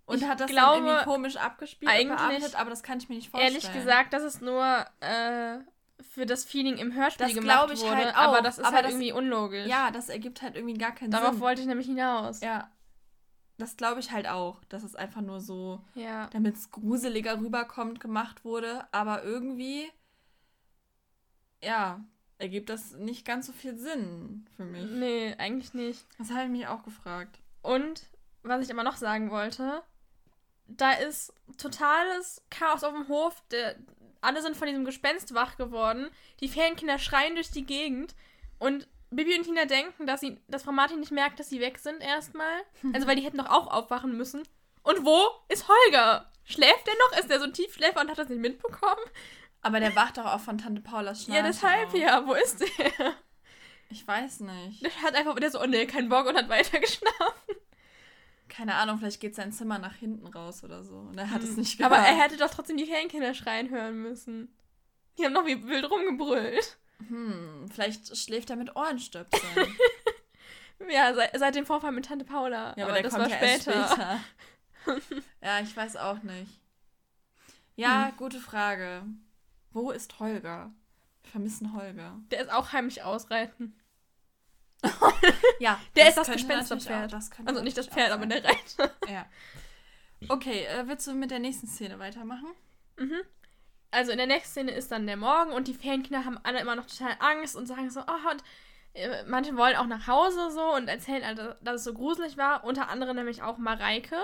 Und 0.06 0.22
Ich 0.22 0.28
hat 0.28 0.42
das 0.42 0.48
glaube, 0.52 0.80
dann 0.80 0.88
irgendwie 0.90 1.04
komisch 1.06 1.38
abgespielt 1.38 1.90
eigentlich- 1.90 2.18
bearbeitet, 2.18 2.56
aber 2.60 2.70
das 2.70 2.84
kann 2.84 2.98
ich 2.98 3.08
mir 3.08 3.16
nicht 3.16 3.30
vorstellen. 3.30 3.56
Ehrlich 3.56 3.72
gesagt, 3.74 4.12
das 4.12 4.24
ist 4.24 4.42
nur 4.42 4.86
äh, 5.00 5.60
für 6.02 6.26
das 6.26 6.44
Feeling 6.46 6.78
im 6.78 6.94
Hörspiel 6.94 7.28
Das 7.28 7.36
gemacht 7.36 7.72
ich 7.74 7.82
wurde, 7.82 7.96
halt 7.96 8.16
aber 8.16 8.40
auch, 8.40 8.44
das 8.44 8.58
ist 8.58 8.66
aber 8.66 8.76
halt 8.78 8.86
das- 8.86 8.92
irgendwie 8.94 9.12
unlogisch. 9.14 9.68
Ja, 9.68 9.92
das 9.92 10.10
ergibt 10.10 10.42
halt 10.42 10.56
irgendwie 10.56 10.78
gar 10.78 10.92
keinen 10.94 11.12
Darauf 11.12 11.32
Sinn. 11.34 11.40
wollte 11.42 11.62
ich 11.62 11.68
nämlich 11.68 11.88
hinaus. 11.88 12.42
Ja. 12.42 12.70
Das 13.58 13.78
glaube 13.78 14.00
ich 14.00 14.12
halt 14.12 14.28
auch, 14.28 14.64
dass 14.66 14.84
es 14.84 14.96
einfach 14.96 15.22
nur 15.22 15.40
so, 15.40 15.82
Ja. 15.94 16.28
damit 16.32 16.56
es 16.56 16.72
gruseliger 16.72 17.40
rüberkommt, 17.40 18.00
gemacht 18.00 18.44
wurde. 18.44 18.88
Aber 18.92 19.24
irgendwie, 19.24 19.90
ja, 21.62 22.04
ergibt 22.40 22.70
das 22.70 22.94
nicht 22.94 23.26
ganz 23.26 23.46
so 23.48 23.54
viel 23.54 23.78
Sinn 23.78 24.48
für 24.56 24.66
mich. 24.66 24.90
Nee, 24.90 25.36
eigentlich 25.38 25.74
nicht. 25.74 26.06
Das 26.18 26.32
habe 26.32 26.44
ich 26.46 26.50
mich 26.50 26.68
auch 26.68 26.84
gefragt. 26.84 27.40
Und 27.62 28.08
was 28.42 28.64
ich 28.66 28.72
aber 28.74 28.84
noch 28.84 28.98
sagen 28.98 29.30
wollte, 29.32 29.82
da 30.68 30.92
ist 30.94 31.34
totales 31.58 32.42
Chaos 32.50 32.84
auf 32.84 32.94
dem 32.94 33.08
Hof. 33.08 33.42
Der, 33.52 33.76
alle 34.24 34.42
sind 34.42 34.56
von 34.58 34.68
diesem 34.68 34.86
Gespenst 34.86 35.34
wach 35.34 35.58
geworden. 35.58 36.10
Die 36.40 36.48
Ferienkinder 36.48 37.00
schreien 37.00 37.36
durch 37.36 37.52
die 37.52 37.66
Gegend. 37.66 38.16
Und 38.60 38.88
Bibi 39.12 39.38
und 39.38 39.44
Tina 39.44 39.66
denken, 39.66 40.08
dass, 40.08 40.22
sie, 40.22 40.40
dass 40.48 40.64
Frau 40.64 40.72
Martin 40.72 41.00
nicht 41.00 41.12
merkt, 41.12 41.40
dass 41.40 41.50
sie 41.50 41.60
weg 41.60 41.78
sind 41.78 42.02
erstmal. 42.02 42.62
Also, 42.94 43.08
weil 43.08 43.16
die 43.16 43.24
hätten 43.24 43.38
doch 43.38 43.50
auch 43.50 43.68
aufwachen 43.68 44.18
müssen. 44.18 44.44
Und 44.84 45.06
wo 45.06 45.20
ist 45.50 45.68
Holger? 45.68 46.32
Schläft 46.44 46.88
der 46.88 46.94
noch? 46.94 47.20
Ist 47.20 47.30
der 47.30 47.40
so 47.40 47.46
ein 47.46 47.54
Tiefschläfer 47.54 48.02
und 48.02 48.10
hat 48.10 48.18
das 48.18 48.30
nicht 48.30 48.42
mitbekommen? 48.42 49.02
Aber 49.62 49.80
der 49.80 49.96
wacht 49.96 50.18
doch 50.18 50.26
auch 50.26 50.42
von 50.42 50.58
Tante 50.58 50.82
Paulas 50.82 51.24
Schnarchen 51.24 51.46
ja, 51.46 51.50
deshalb 51.50 51.88
auf. 51.88 51.96
ja. 51.96 52.28
Wo 52.28 52.34
ist 52.34 52.60
der? 52.60 53.14
Ich 53.90 54.06
weiß 54.08 54.42
nicht. 54.42 54.84
Der 54.84 55.02
hat 55.02 55.16
einfach 55.16 55.36
der 55.36 55.52
so, 55.52 55.62
oh 55.62 55.66
nee, 55.66 55.86
keinen 55.86 56.10
Bock 56.10 56.26
und 56.26 56.36
hat 56.36 56.50
weiter 56.50 56.80
geschlafen. 56.80 57.56
Keine 58.56 58.76
Ahnung, 58.76 59.00
vielleicht 59.00 59.20
geht 59.20 59.34
sein 59.36 59.52
Zimmer 59.52 59.80
nach 59.80 59.96
hinten 59.96 60.28
raus 60.28 60.64
oder 60.64 60.84
so. 60.84 60.96
Und 60.96 61.18
er 61.18 61.32
hat 61.32 61.42
es 61.42 61.52
Hm. 61.52 61.56
nicht 61.58 61.78
gehört. 61.78 61.92
Aber 61.94 62.02
er 62.04 62.16
hätte 62.16 62.38
doch 62.38 62.50
trotzdem 62.52 62.78
die 62.78 62.86
Ferienkinder 62.86 63.34
schreien 63.34 63.70
hören 63.70 64.02
müssen. 64.02 64.56
Die 65.18 65.26
haben 65.26 65.34
noch 65.34 65.46
wie 65.46 65.66
wild 65.68 65.90
rumgebrüllt. 65.90 66.78
Hm, 67.08 67.68
vielleicht 67.74 68.16
schläft 68.16 68.50
er 68.52 68.56
mit 68.56 68.76
Ohrenstöpseln. 68.76 69.68
Ja, 70.90 71.14
seit, 71.14 71.38
seit 71.40 71.56
dem 71.56 71.66
Vorfall 71.66 71.94
mit 71.94 72.06
Tante 72.06 72.26
Paula. 72.26 72.74
Ja, 72.76 72.86
aber, 72.86 72.94
der 72.96 73.04
das 73.04 73.14
kommt 73.14 73.24
war 73.24 73.30
ja 73.32 73.38
später. 73.38 73.74
erst 73.74 73.94
später. 73.94 74.20
ja, 75.42 75.60
ich 75.62 75.78
weiß 75.78 75.96
auch 75.96 76.22
nicht. 76.24 76.60
Ja, 77.78 78.12
gute 78.18 78.40
Frage. 78.40 79.04
Wo 79.72 79.92
ist 79.92 80.20
Holger? 80.20 80.74
Wir 81.22 81.32
vermissen 81.32 81.74
Holger. 81.74 82.20
Der 82.32 82.42
ist 82.42 82.52
auch 82.52 82.74
heimlich 82.74 83.02
ausreiten. 83.04 83.80
Ja, 85.60 85.80
Der 85.96 86.10
ist 86.10 86.18
das 86.18 86.30
Gespensterpferd. 86.32 87.06
auch- 87.08 87.12
das 87.12 87.32
könnte 87.32 87.50
Also 87.52 87.64
nicht 87.64 87.78
das 87.78 87.88
Pferd, 87.88 88.12
aber 88.12 88.26
der 88.26 88.44
Reiter. 88.44 88.92
Ja. 89.10 89.26
Okay, 90.30 90.64
äh, 90.66 90.88
willst 90.88 91.06
du 91.06 91.14
mit 91.14 91.32
der 91.32 91.40
nächsten 91.40 91.68
Szene 91.68 92.00
weitermachen? 92.00 92.48
Mhm. 92.98 93.20
Also 93.92 94.12
in 94.14 94.18
der 94.18 94.28
nächsten 94.28 94.52
Szene 94.52 94.72
ist 94.72 94.90
dann 94.90 95.06
der 95.06 95.18
Morgen 95.18 95.52
und 95.52 95.68
die 95.68 95.74
Ferienkinder 95.74 96.24
haben 96.24 96.40
alle 96.44 96.62
immer 96.62 96.76
noch 96.78 96.86
total 96.86 97.16
Angst 97.20 97.58
und 97.58 97.66
sagen 97.68 97.90
so, 97.90 98.00
oh, 98.00 98.32
und 98.32 98.42
äh, 98.94 99.24
manche 99.28 99.58
wollen 99.58 99.76
auch 99.76 99.86
nach 99.86 100.08
Hause 100.08 100.50
so 100.52 100.76
und 100.76 100.88
erzählen, 100.88 101.24
alle, 101.24 101.58
dass 101.62 101.76
es 101.76 101.84
so 101.84 101.94
gruselig 101.94 102.38
war. 102.38 102.64
Unter 102.64 102.88
anderem 102.88 103.18
nämlich 103.18 103.42
auch 103.44 103.58
Mareike. 103.58 104.16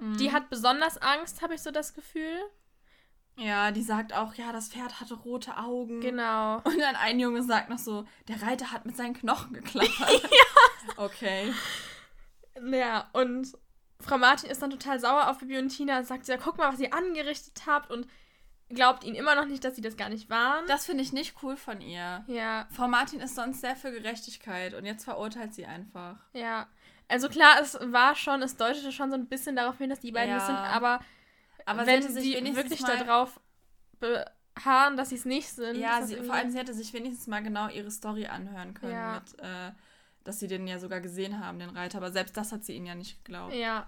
Die 0.00 0.30
hat 0.32 0.48
besonders 0.50 0.98
Angst, 1.02 1.42
habe 1.42 1.54
ich 1.54 1.62
so 1.62 1.72
das 1.72 1.92
Gefühl. 1.94 2.38
Ja, 3.38 3.70
die 3.70 3.82
sagt 3.82 4.12
auch, 4.12 4.34
ja, 4.34 4.52
das 4.52 4.68
Pferd 4.68 5.00
hatte 5.00 5.14
rote 5.14 5.56
Augen. 5.56 6.00
Genau. 6.00 6.56
Und 6.64 6.78
dann 6.80 6.96
ein 6.96 7.20
Junge 7.20 7.42
sagt 7.42 7.70
noch 7.70 7.78
so, 7.78 8.04
der 8.26 8.42
Reiter 8.42 8.72
hat 8.72 8.84
mit 8.84 8.96
seinen 8.96 9.14
Knochen 9.14 9.52
geklappert. 9.52 10.22
ja. 10.22 10.94
Okay. 10.96 11.52
Ja, 12.70 13.08
und 13.12 13.52
Frau 14.00 14.18
Martin 14.18 14.50
ist 14.50 14.60
dann 14.62 14.70
total 14.70 14.98
sauer 15.00 15.30
auf 15.30 15.38
Bibi 15.38 15.58
und 15.58 15.68
Tina 15.68 15.98
und 15.98 16.06
sagt, 16.06 16.26
ja, 16.28 16.36
guck 16.36 16.58
mal, 16.58 16.72
was 16.72 16.80
ihr 16.80 16.92
angerichtet 16.92 17.62
habt 17.66 17.90
und 17.90 18.08
glaubt 18.70 19.04
ihnen 19.04 19.14
immer 19.16 19.34
noch 19.34 19.46
nicht, 19.46 19.64
dass 19.64 19.76
sie 19.76 19.80
das 19.82 19.96
gar 19.96 20.08
nicht 20.08 20.28
waren. 20.28 20.66
Das 20.66 20.86
finde 20.86 21.02
ich 21.02 21.12
nicht 21.12 21.36
cool 21.42 21.56
von 21.56 21.80
ihr. 21.80 22.24
ja, 22.26 22.66
Frau 22.70 22.86
Martin 22.88 23.20
ist 23.20 23.34
sonst 23.34 23.60
sehr 23.60 23.76
für 23.76 23.90
Gerechtigkeit 23.92 24.74
und 24.74 24.84
jetzt 24.84 25.04
verurteilt 25.04 25.54
sie 25.54 25.66
einfach. 25.66 26.16
ja. 26.32 26.66
Also 27.10 27.30
klar, 27.30 27.56
es 27.62 27.78
war 27.80 28.14
schon, 28.14 28.42
es 28.42 28.56
deutete 28.58 28.92
schon 28.92 29.08
so 29.08 29.16
ein 29.16 29.28
bisschen 29.28 29.56
darauf 29.56 29.78
hin, 29.78 29.88
dass 29.88 30.00
die 30.00 30.12
beiden 30.12 30.28
Ja. 30.28 30.36
es 30.36 30.44
sind, 30.46 30.54
aber, 30.56 31.00
Aber 31.68 31.86
wenn 31.86 32.02
sie 32.02 32.20
sie 32.20 32.56
wirklich 32.56 32.82
darauf 32.82 33.40
beharren, 34.00 34.96
dass 34.96 35.10
sie 35.10 35.16
es 35.16 35.24
nicht 35.24 35.48
sind. 35.48 35.76
Ja, 35.76 36.02
sie, 36.02 36.16
vor 36.16 36.34
allem 36.34 36.50
sie 36.50 36.58
hätte 36.58 36.74
sich 36.74 36.92
wenigstens 36.92 37.26
mal 37.26 37.42
genau 37.42 37.68
ihre 37.68 37.90
Story 37.90 38.26
anhören 38.26 38.74
können 38.74 38.92
Ja. 38.92 39.14
mit, 39.20 39.38
äh, 39.40 39.72
dass 40.24 40.40
sie 40.40 40.46
den 40.48 40.66
ja 40.66 40.78
sogar 40.78 41.00
gesehen 41.00 41.44
haben, 41.44 41.58
den 41.58 41.70
Reiter. 41.70 41.98
Aber 41.98 42.10
selbst 42.12 42.36
das 42.36 42.52
hat 42.52 42.64
sie 42.64 42.74
ihnen 42.74 42.86
ja 42.86 42.94
nicht 42.94 43.24
geglaubt. 43.24 43.54
Ja. 43.54 43.86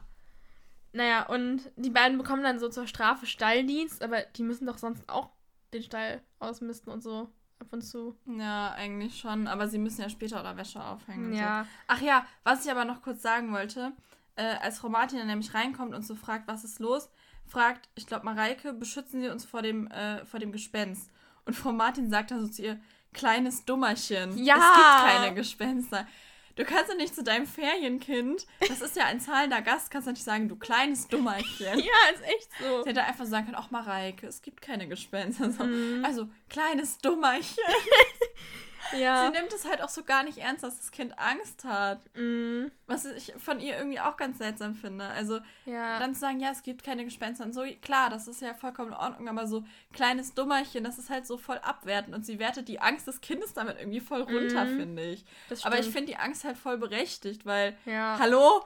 Naja, 0.92 1.26
und 1.26 1.62
die 1.76 1.90
beiden 1.90 2.18
bekommen 2.18 2.42
dann 2.42 2.58
so 2.58 2.68
zur 2.68 2.86
Strafe 2.86 3.26
Stalldienst, 3.26 4.02
aber 4.02 4.22
die 4.22 4.42
müssen 4.42 4.66
doch 4.66 4.78
sonst 4.78 5.08
auch 5.08 5.30
den 5.72 5.82
Stall 5.84 6.20
ausmisten 6.40 6.92
und 6.92 7.00
so 7.02 7.30
ab 7.60 7.68
und 7.72 7.82
zu. 7.82 8.16
Ja, 8.26 8.72
eigentlich 8.72 9.18
schon. 9.18 9.46
Aber 9.46 9.68
sie 9.68 9.78
müssen 9.78 10.00
ja 10.00 10.08
später 10.08 10.40
oder 10.40 10.56
Wäsche 10.56 10.82
aufhängen. 10.82 11.26
und 11.26 11.34
Ja. 11.34 11.62
So. 11.64 11.68
Ach 11.88 12.00
ja, 12.00 12.26
was 12.42 12.64
ich 12.64 12.70
aber 12.70 12.84
noch 12.84 13.02
kurz 13.02 13.22
sagen 13.22 13.52
wollte. 13.52 13.92
Äh, 14.34 14.56
als 14.62 14.78
Frau 14.78 14.88
Martin 14.88 15.18
dann 15.18 15.26
nämlich 15.28 15.54
reinkommt 15.54 15.94
und 15.94 16.02
so 16.02 16.14
fragt, 16.16 16.48
was 16.48 16.64
ist 16.64 16.80
los, 16.80 17.08
fragt, 17.50 17.88
ich 17.94 18.06
glaube, 18.06 18.24
Mareike, 18.24 18.72
beschützen 18.72 19.20
Sie 19.20 19.28
uns 19.28 19.44
vor 19.44 19.62
dem, 19.62 19.88
äh, 19.88 20.24
vor 20.24 20.40
dem 20.40 20.52
Gespenst. 20.52 21.10
Und 21.44 21.54
Frau 21.54 21.72
Martin 21.72 22.10
sagt 22.10 22.30
dann 22.30 22.40
so 22.40 22.48
zu 22.48 22.62
ihr, 22.62 22.80
kleines 23.12 23.64
Dummerchen. 23.64 24.38
Ja. 24.38 24.56
Es 24.56 24.74
gibt 24.74 25.12
keine 25.12 25.34
Gespenster. 25.34 26.06
Du 26.56 26.64
kannst 26.64 26.90
doch 26.90 26.96
nicht 26.96 27.14
zu 27.14 27.22
deinem 27.22 27.46
Ferienkind, 27.46 28.46
das 28.60 28.82
ist 28.82 28.96
ja 28.96 29.06
ein 29.06 29.20
zahlender 29.20 29.62
Gast, 29.62 29.90
kannst 29.90 30.08
du 30.08 30.12
nicht 30.12 30.24
sagen, 30.24 30.48
du 30.48 30.56
kleines 30.56 31.08
Dummerchen. 31.08 31.78
Ja, 31.78 32.14
ist 32.14 32.22
echt 32.22 32.50
so. 32.60 32.82
Sie 32.82 32.90
hätte 32.90 33.02
einfach 33.02 33.24
sagen 33.24 33.46
können, 33.46 33.56
ach 33.58 33.70
Mareike, 33.70 34.26
es 34.26 34.42
gibt 34.42 34.60
keine 34.60 34.86
Gespenster. 34.86 35.50
So. 35.50 35.64
Mhm. 35.64 36.04
Also, 36.04 36.28
kleines 36.48 36.98
Dummerchen. 36.98 37.64
Ja. 38.98 39.24
Sie 39.26 39.38
nimmt 39.38 39.52
es 39.52 39.64
halt 39.68 39.82
auch 39.82 39.88
so 39.88 40.02
gar 40.02 40.22
nicht 40.22 40.38
ernst, 40.38 40.62
dass 40.64 40.78
das 40.78 40.90
Kind 40.90 41.18
Angst 41.18 41.64
hat. 41.64 42.00
Mhm. 42.16 42.70
Was 42.86 43.04
ich 43.04 43.32
von 43.38 43.60
ihr 43.60 43.76
irgendwie 43.76 44.00
auch 44.00 44.16
ganz 44.16 44.38
seltsam 44.38 44.74
finde. 44.74 45.06
Also 45.06 45.40
Ja. 45.64 45.98
dann 45.98 46.14
zu 46.14 46.20
sagen, 46.20 46.40
ja, 46.40 46.50
es 46.50 46.62
gibt 46.62 46.82
keine 46.82 47.04
Gespenster 47.04 47.44
und 47.44 47.52
so, 47.52 47.64
klar, 47.82 48.10
das 48.10 48.26
ist 48.28 48.40
ja 48.42 48.54
vollkommen 48.54 48.88
in 48.92 48.96
Ordnung, 48.96 49.28
aber 49.28 49.46
so 49.46 49.64
kleines 49.92 50.34
Dummerchen, 50.34 50.84
das 50.84 50.98
ist 50.98 51.10
halt 51.10 51.26
so 51.26 51.38
voll 51.38 51.58
abwertend 51.58 52.14
und 52.14 52.24
sie 52.26 52.38
wertet 52.38 52.68
die 52.68 52.80
Angst 52.80 53.06
des 53.06 53.20
Kindes 53.20 53.52
damit 53.54 53.78
irgendwie 53.78 54.00
voll 54.00 54.22
runter, 54.22 54.64
Mhm. 54.64 54.76
finde 54.76 55.02
ich. 55.04 55.24
das 55.48 55.64
Aber 55.64 55.76
ich 55.76 55.82
stimmt. 55.82 55.94
finde 55.96 56.12
die 56.12 56.18
Angst 56.18 56.44
halt 56.44 56.56
voll 56.58 56.78
berechtigt, 56.78 57.46
weil, 57.46 57.76
Ja. 57.86 58.16
hallo? 58.18 58.64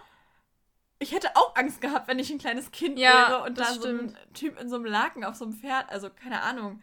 Ich 1.00 1.12
hätte 1.12 1.34
auch 1.34 1.54
Angst 1.56 1.80
gehabt, 1.80 2.08
wenn 2.08 2.18
ich 2.18 2.30
ein 2.30 2.38
kleines 2.38 2.70
Kind 2.70 2.98
Ja, 2.98 3.28
wäre 3.28 3.42
und 3.42 3.58
da 3.58 3.64
das 3.64 3.74
so 3.74 3.88
ein 3.88 4.16
Typ 4.32 4.58
in 4.60 4.68
so 4.70 4.76
einem 4.76 4.84
Laken 4.86 5.24
auf 5.24 5.34
so 5.34 5.44
einem 5.44 5.52
Pferd, 5.54 5.90
also 5.90 6.08
keine 6.08 6.40
Ahnung. 6.42 6.80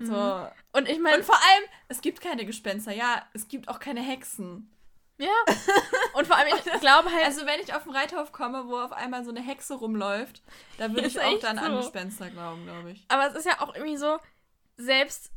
So. 0.00 0.12
Mhm. 0.12 0.46
Und 0.72 0.88
ich 0.88 0.98
meine, 0.98 1.18
Und 1.18 1.24
vor 1.24 1.36
allem, 1.36 1.64
es 1.88 2.00
gibt 2.00 2.20
keine 2.20 2.44
Gespenster. 2.44 2.92
Ja, 2.92 3.24
es 3.34 3.46
gibt 3.48 3.68
auch 3.68 3.78
keine 3.78 4.00
Hexen. 4.02 4.70
ja. 5.18 5.28
Und 6.14 6.26
vor 6.26 6.36
allem, 6.36 6.48
ich 6.54 6.62
glaube 6.80 7.10
halt, 7.12 7.24
Also, 7.24 7.46
wenn 7.46 7.60
ich 7.60 7.72
auf 7.74 7.84
den 7.84 7.92
Reiterhof 7.94 8.32
komme, 8.32 8.66
wo 8.68 8.78
auf 8.78 8.92
einmal 8.92 9.24
so 9.24 9.30
eine 9.30 9.40
Hexe 9.40 9.74
rumläuft, 9.74 10.42
da 10.78 10.90
würde 10.92 11.06
ich 11.06 11.20
auch 11.20 11.38
dann 11.40 11.58
an 11.58 11.72
so. 11.72 11.78
Gespenster 11.78 12.30
glauben, 12.30 12.64
glaube 12.64 12.90
ich. 12.92 13.04
aber 13.08 13.28
es 13.28 13.34
ist 13.36 13.46
ja 13.46 13.60
auch 13.60 13.74
irgendwie 13.74 13.96
so, 13.96 14.18
selbst 14.76 15.30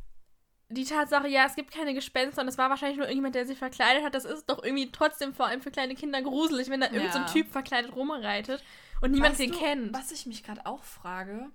die 0.68 0.84
Tatsache, 0.84 1.28
ja, 1.28 1.46
es 1.46 1.54
gibt 1.54 1.70
keine 1.70 1.94
Gespenster 1.94 2.42
und 2.42 2.48
es 2.48 2.58
war 2.58 2.68
wahrscheinlich 2.70 2.96
nur 2.98 3.06
irgendjemand, 3.06 3.36
der 3.36 3.46
sich 3.46 3.56
verkleidet 3.58 4.02
hat, 4.04 4.14
das 4.16 4.24
ist 4.24 4.46
doch 4.50 4.64
irgendwie 4.64 4.90
trotzdem 4.90 5.32
vor 5.32 5.46
allem 5.46 5.62
für 5.62 5.70
kleine 5.70 5.94
Kinder 5.94 6.20
gruselig, 6.22 6.68
wenn 6.70 6.80
da 6.80 6.90
irgend 6.90 7.12
so 7.12 7.18
ein 7.20 7.26
Ja. 7.26 7.32
Typ 7.32 7.52
verkleidet 7.52 7.94
rumreitet 7.94 8.64
und 9.00 9.12
niemand 9.12 9.32
Weißt 9.32 9.40
den 9.42 9.52
du, 9.52 9.58
kennt. 9.58 9.94
Was 9.94 10.10
ich 10.10 10.26
mich 10.26 10.42
gerade 10.42 10.66
auch 10.66 10.82
frage, 10.82 11.50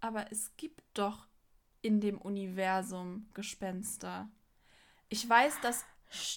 aber 0.00 0.24
es 0.32 0.50
gibt 0.56 0.80
doch 0.94 1.26
in 1.84 2.00
dem 2.00 2.18
Universum 2.18 3.28
Gespenster. 3.34 4.28
Ich 5.08 5.28
weiß, 5.28 5.60
dass 5.60 5.84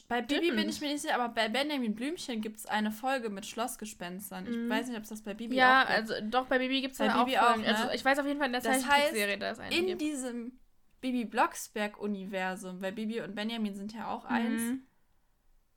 bei 0.08 0.22
Bibi 0.22 0.52
bin 0.52 0.70
ich 0.70 0.82
mir 0.82 0.88
nicht 0.92 1.02
sicher, 1.02 1.16
aber 1.16 1.30
bei 1.34 1.50
Benjamin 1.50 1.94
Blümchen 1.96 2.42
gibt 2.42 2.58
es 2.58 2.66
eine 2.66 2.92
Folge 2.92 3.30
mit 3.30 3.46
Schlossgespenstern. 3.46 4.48
Ich 4.48 4.56
Mhm. 4.58 4.70
weiß 4.70 4.88
nicht, 4.88 4.98
ob 4.98 5.04
es 5.04 5.10
das 5.10 5.22
bei 5.22 5.34
Bibi 5.34 5.56
Ja, 5.56 5.84
auch 5.84 5.88
gibt. 5.88 5.92
also 5.98 6.14
doch, 6.30 6.48
bei 6.48 6.58
Bibi 6.60 6.82
gibt 6.82 6.94
es 6.94 6.98
Bei 7.00 7.06
ja 7.06 7.22
auch 7.22 7.26
Bibi 7.26 7.38
auch, 7.38 7.58
ne? 7.58 7.66
Also 7.68 7.92
ich 7.94 8.04
weiß 8.04 8.20
auf 8.20 8.26
jeden 8.26 8.40
Fall 8.40 8.48
in 8.48 8.54
der 8.54 8.62
Das 8.62 8.82
Zeichentrickserie, 8.82 9.38
da 9.38 9.52
ist 9.52 9.60
eine 9.60 9.76
in 9.76 9.86
gibt. 9.88 10.02
diesem 10.02 10.60
Bibi 11.00 11.26
Blocksberg-Universum, 11.26 12.82
weil 12.82 12.92
Bibi 12.92 13.22
und 13.22 13.36
Benjamin 13.36 13.76
sind 13.76 13.94
ja 13.94 14.10
auch 14.12 14.26
eins, 14.26 14.62
Mhm. 14.62 14.84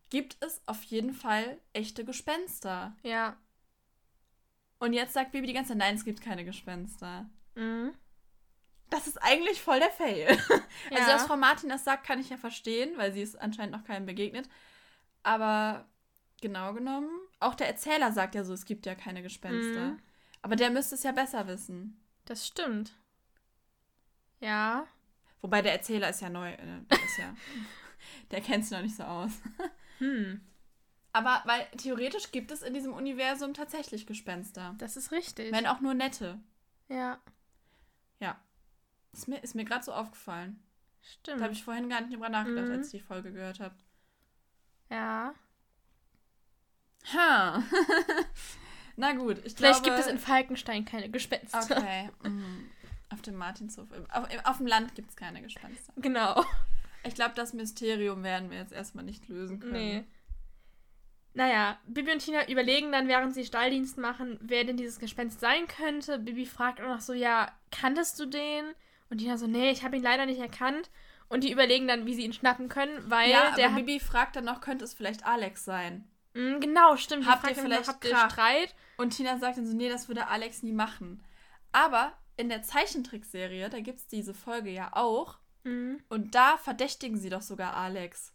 gibt 0.08 0.36
es 0.40 0.62
auf 0.66 0.82
jeden 0.84 1.12
Fall 1.12 1.58
echte 1.74 2.04
Gespenster. 2.04 2.96
Ja. 3.02 3.36
Und 4.78 4.94
jetzt 4.94 5.12
sagt 5.12 5.32
Bibi 5.32 5.46
die 5.46 5.52
ganze 5.52 5.68
Zeit, 5.70 5.78
nein, 5.78 5.94
es 5.94 6.04
gibt 6.06 6.22
keine 6.22 6.44
Gespenster. 6.44 7.28
Mhm. 7.54 7.92
Das 8.90 9.06
ist 9.06 9.16
eigentlich 9.22 9.62
voll 9.62 9.78
der 9.80 9.90
Fail. 9.90 10.28
Also, 10.90 11.02
Ja. 11.02 11.06
dass 11.12 11.26
Frau 11.26 11.36
Martin 11.36 11.68
das 11.68 11.84
sagt, 11.84 12.04
kann 12.06 12.18
ich 12.20 12.30
ja 12.30 12.36
verstehen, 12.36 12.96
weil 12.96 13.12
sie 13.12 13.22
ist 13.22 13.40
anscheinend 13.40 13.72
noch 13.76 13.84
keinem 13.84 14.06
begegnet. 14.06 14.48
Aber 15.22 15.86
genau 16.40 16.72
genommen, 16.72 17.10
auch 17.38 17.54
der 17.54 17.68
Erzähler 17.68 18.12
sagt 18.12 18.34
ja 18.34 18.44
so, 18.44 18.52
es 18.54 18.64
gibt 18.64 18.86
ja 18.86 18.94
keine 18.94 19.22
Gespenster. 19.22 19.90
Mhm. 19.90 19.98
Aber 20.42 20.56
der 20.56 20.70
müsste 20.70 20.94
es 20.94 21.02
ja 21.02 21.12
besser 21.12 21.46
wissen. 21.46 22.00
Das 22.24 22.46
stimmt. 22.46 22.92
Ja. 24.40 24.86
Wobei 25.42 25.62
der 25.62 25.72
Erzähler 25.72 26.08
ist 26.10 26.20
ja 26.22 26.30
neu. 26.30 26.50
äh, 26.52 26.56
Der, 26.90 27.04
ist 27.04 27.18
ja, 27.18 27.34
der 28.30 28.40
kennt 28.40 28.64
sich 28.64 28.72
noch 28.76 28.82
nicht 28.82 28.96
so 28.96 29.04
aus. 29.04 29.32
Hm. 29.98 30.40
Aber 31.12 31.42
weil 31.44 31.66
theoretisch 31.76 32.32
gibt 32.32 32.50
es 32.52 32.62
in 32.62 32.72
diesem 32.72 32.94
Universum 32.94 33.52
tatsächlich 33.52 34.06
Gespenster. 34.06 34.74
Das 34.78 34.96
ist 34.96 35.12
richtig. 35.12 35.52
Wenn 35.52 35.66
auch 35.66 35.80
nur 35.80 35.92
nette. 35.92 36.40
ja, 36.88 37.18
Ist 39.12 39.28
mir, 39.28 39.38
ist 39.42 39.54
mir 39.54 39.64
gerade 39.64 39.84
so 39.84 39.92
aufgefallen. 39.92 40.62
Da 41.24 41.32
habe 41.32 41.40
stimmt. 41.42 41.56
ich 41.56 41.64
vorhin 41.64 41.88
gar 41.88 42.00
nicht 42.00 42.12
drüber 42.12 42.28
nachgedacht, 42.28 42.66
Mhm. 42.66 42.72
als 42.72 42.86
ich 42.92 43.00
die 43.00 43.06
Folge 43.06 43.32
gehört 43.32 43.60
habe. 43.60 43.74
Ja. 44.90 45.34
Ha. 47.14 47.62
Na 48.96 49.12
gut, 49.12 49.38
ich 49.44 49.54
Vielleicht 49.54 49.82
glaube... 49.82 49.96
gibt 49.96 50.06
es 50.06 50.12
in 50.12 50.18
Falkenstein 50.18 50.84
keine 50.84 51.08
Gespenster. 51.10 51.60
Okay. 51.76 52.10
mhm. 52.22 52.70
Auf 53.08 53.22
dem 53.22 53.34
Martinshof. 53.36 53.88
Auf, 54.10 54.28
auf 54.44 54.56
dem 54.58 54.66
Land 54.66 54.94
gibt 54.94 55.10
es 55.10 55.16
keine 55.16 55.42
Gespenster. 55.42 55.92
Genau. 55.96 56.44
Ich 57.02 57.14
glaube, 57.14 57.34
das 57.34 57.54
Mysterium 57.54 58.22
werden 58.22 58.50
wir 58.50 58.58
jetzt 58.58 58.72
erstmal 58.72 59.04
nicht 59.04 59.26
lösen 59.28 59.58
können. 59.58 59.72
Nee. 59.72 60.04
Naja, 61.32 61.78
Bibi 61.86 62.12
und 62.12 62.18
Tina 62.18 62.48
überlegen 62.48 62.92
dann, 62.92 63.08
während 63.08 63.34
sie 63.34 63.44
Stalldienst 63.44 63.96
machen, 63.98 64.38
wer 64.42 64.64
denn 64.64 64.76
dieses 64.76 64.98
Gespenst 64.98 65.40
sein 65.40 65.66
könnte. 65.66 66.18
Bibi 66.18 66.44
fragt 66.44 66.80
auch 66.80 66.88
noch 66.88 67.00
so, 67.00 67.12
ja, 67.12 67.50
kanntest 67.70 68.18
du 68.20 68.26
den? 68.26 68.64
Und 69.10 69.18
Tina 69.18 69.36
so, 69.36 69.46
nee, 69.46 69.70
ich 69.70 69.82
habe 69.84 69.96
ihn 69.96 70.02
leider 70.02 70.24
nicht 70.26 70.40
erkannt. 70.40 70.90
Und 71.28 71.44
die 71.44 71.52
überlegen 71.52 71.86
dann, 71.86 72.06
wie 72.06 72.14
sie 72.14 72.24
ihn 72.24 72.32
schnappen 72.32 72.68
können, 72.68 73.08
weil 73.08 73.30
Ja, 73.30 73.52
der 73.54 73.66
aber 73.66 73.74
hat, 73.76 73.86
Bibi 73.86 74.00
fragt 74.00 74.34
dann 74.36 74.44
noch, 74.46 74.60
könnte 74.60 74.84
es 74.84 74.94
vielleicht 74.94 75.24
Alex 75.24 75.64
sein? 75.64 76.08
Mm, 76.34 76.58
genau, 76.60 76.96
stimmt. 76.96 77.26
Habt 77.28 77.48
ihr 77.48 77.54
vielleicht 77.54 77.88
habt 77.88 78.04
ihr 78.04 78.10
Krach? 78.12 78.30
Streit? 78.30 78.74
Und 78.96 79.10
Tina 79.10 79.38
sagt 79.38 79.56
dann 79.58 79.66
so, 79.66 79.76
nee, 79.76 79.88
das 79.88 80.08
würde 80.08 80.26
Alex 80.28 80.62
nie 80.62 80.72
machen. 80.72 81.22
Aber 81.72 82.12
in 82.36 82.48
der 82.48 82.62
Zeichentrickserie, 82.62 83.68
da 83.68 83.80
gibt 83.80 83.98
es 84.00 84.06
diese 84.08 84.34
Folge 84.34 84.70
ja 84.70 84.90
auch. 84.92 85.38
Mm, 85.64 85.96
Und 86.08 86.34
da 86.34 86.56
verdächtigen 86.56 87.16
sie 87.16 87.30
doch 87.30 87.42
sogar 87.42 87.76
Alex. 87.76 88.32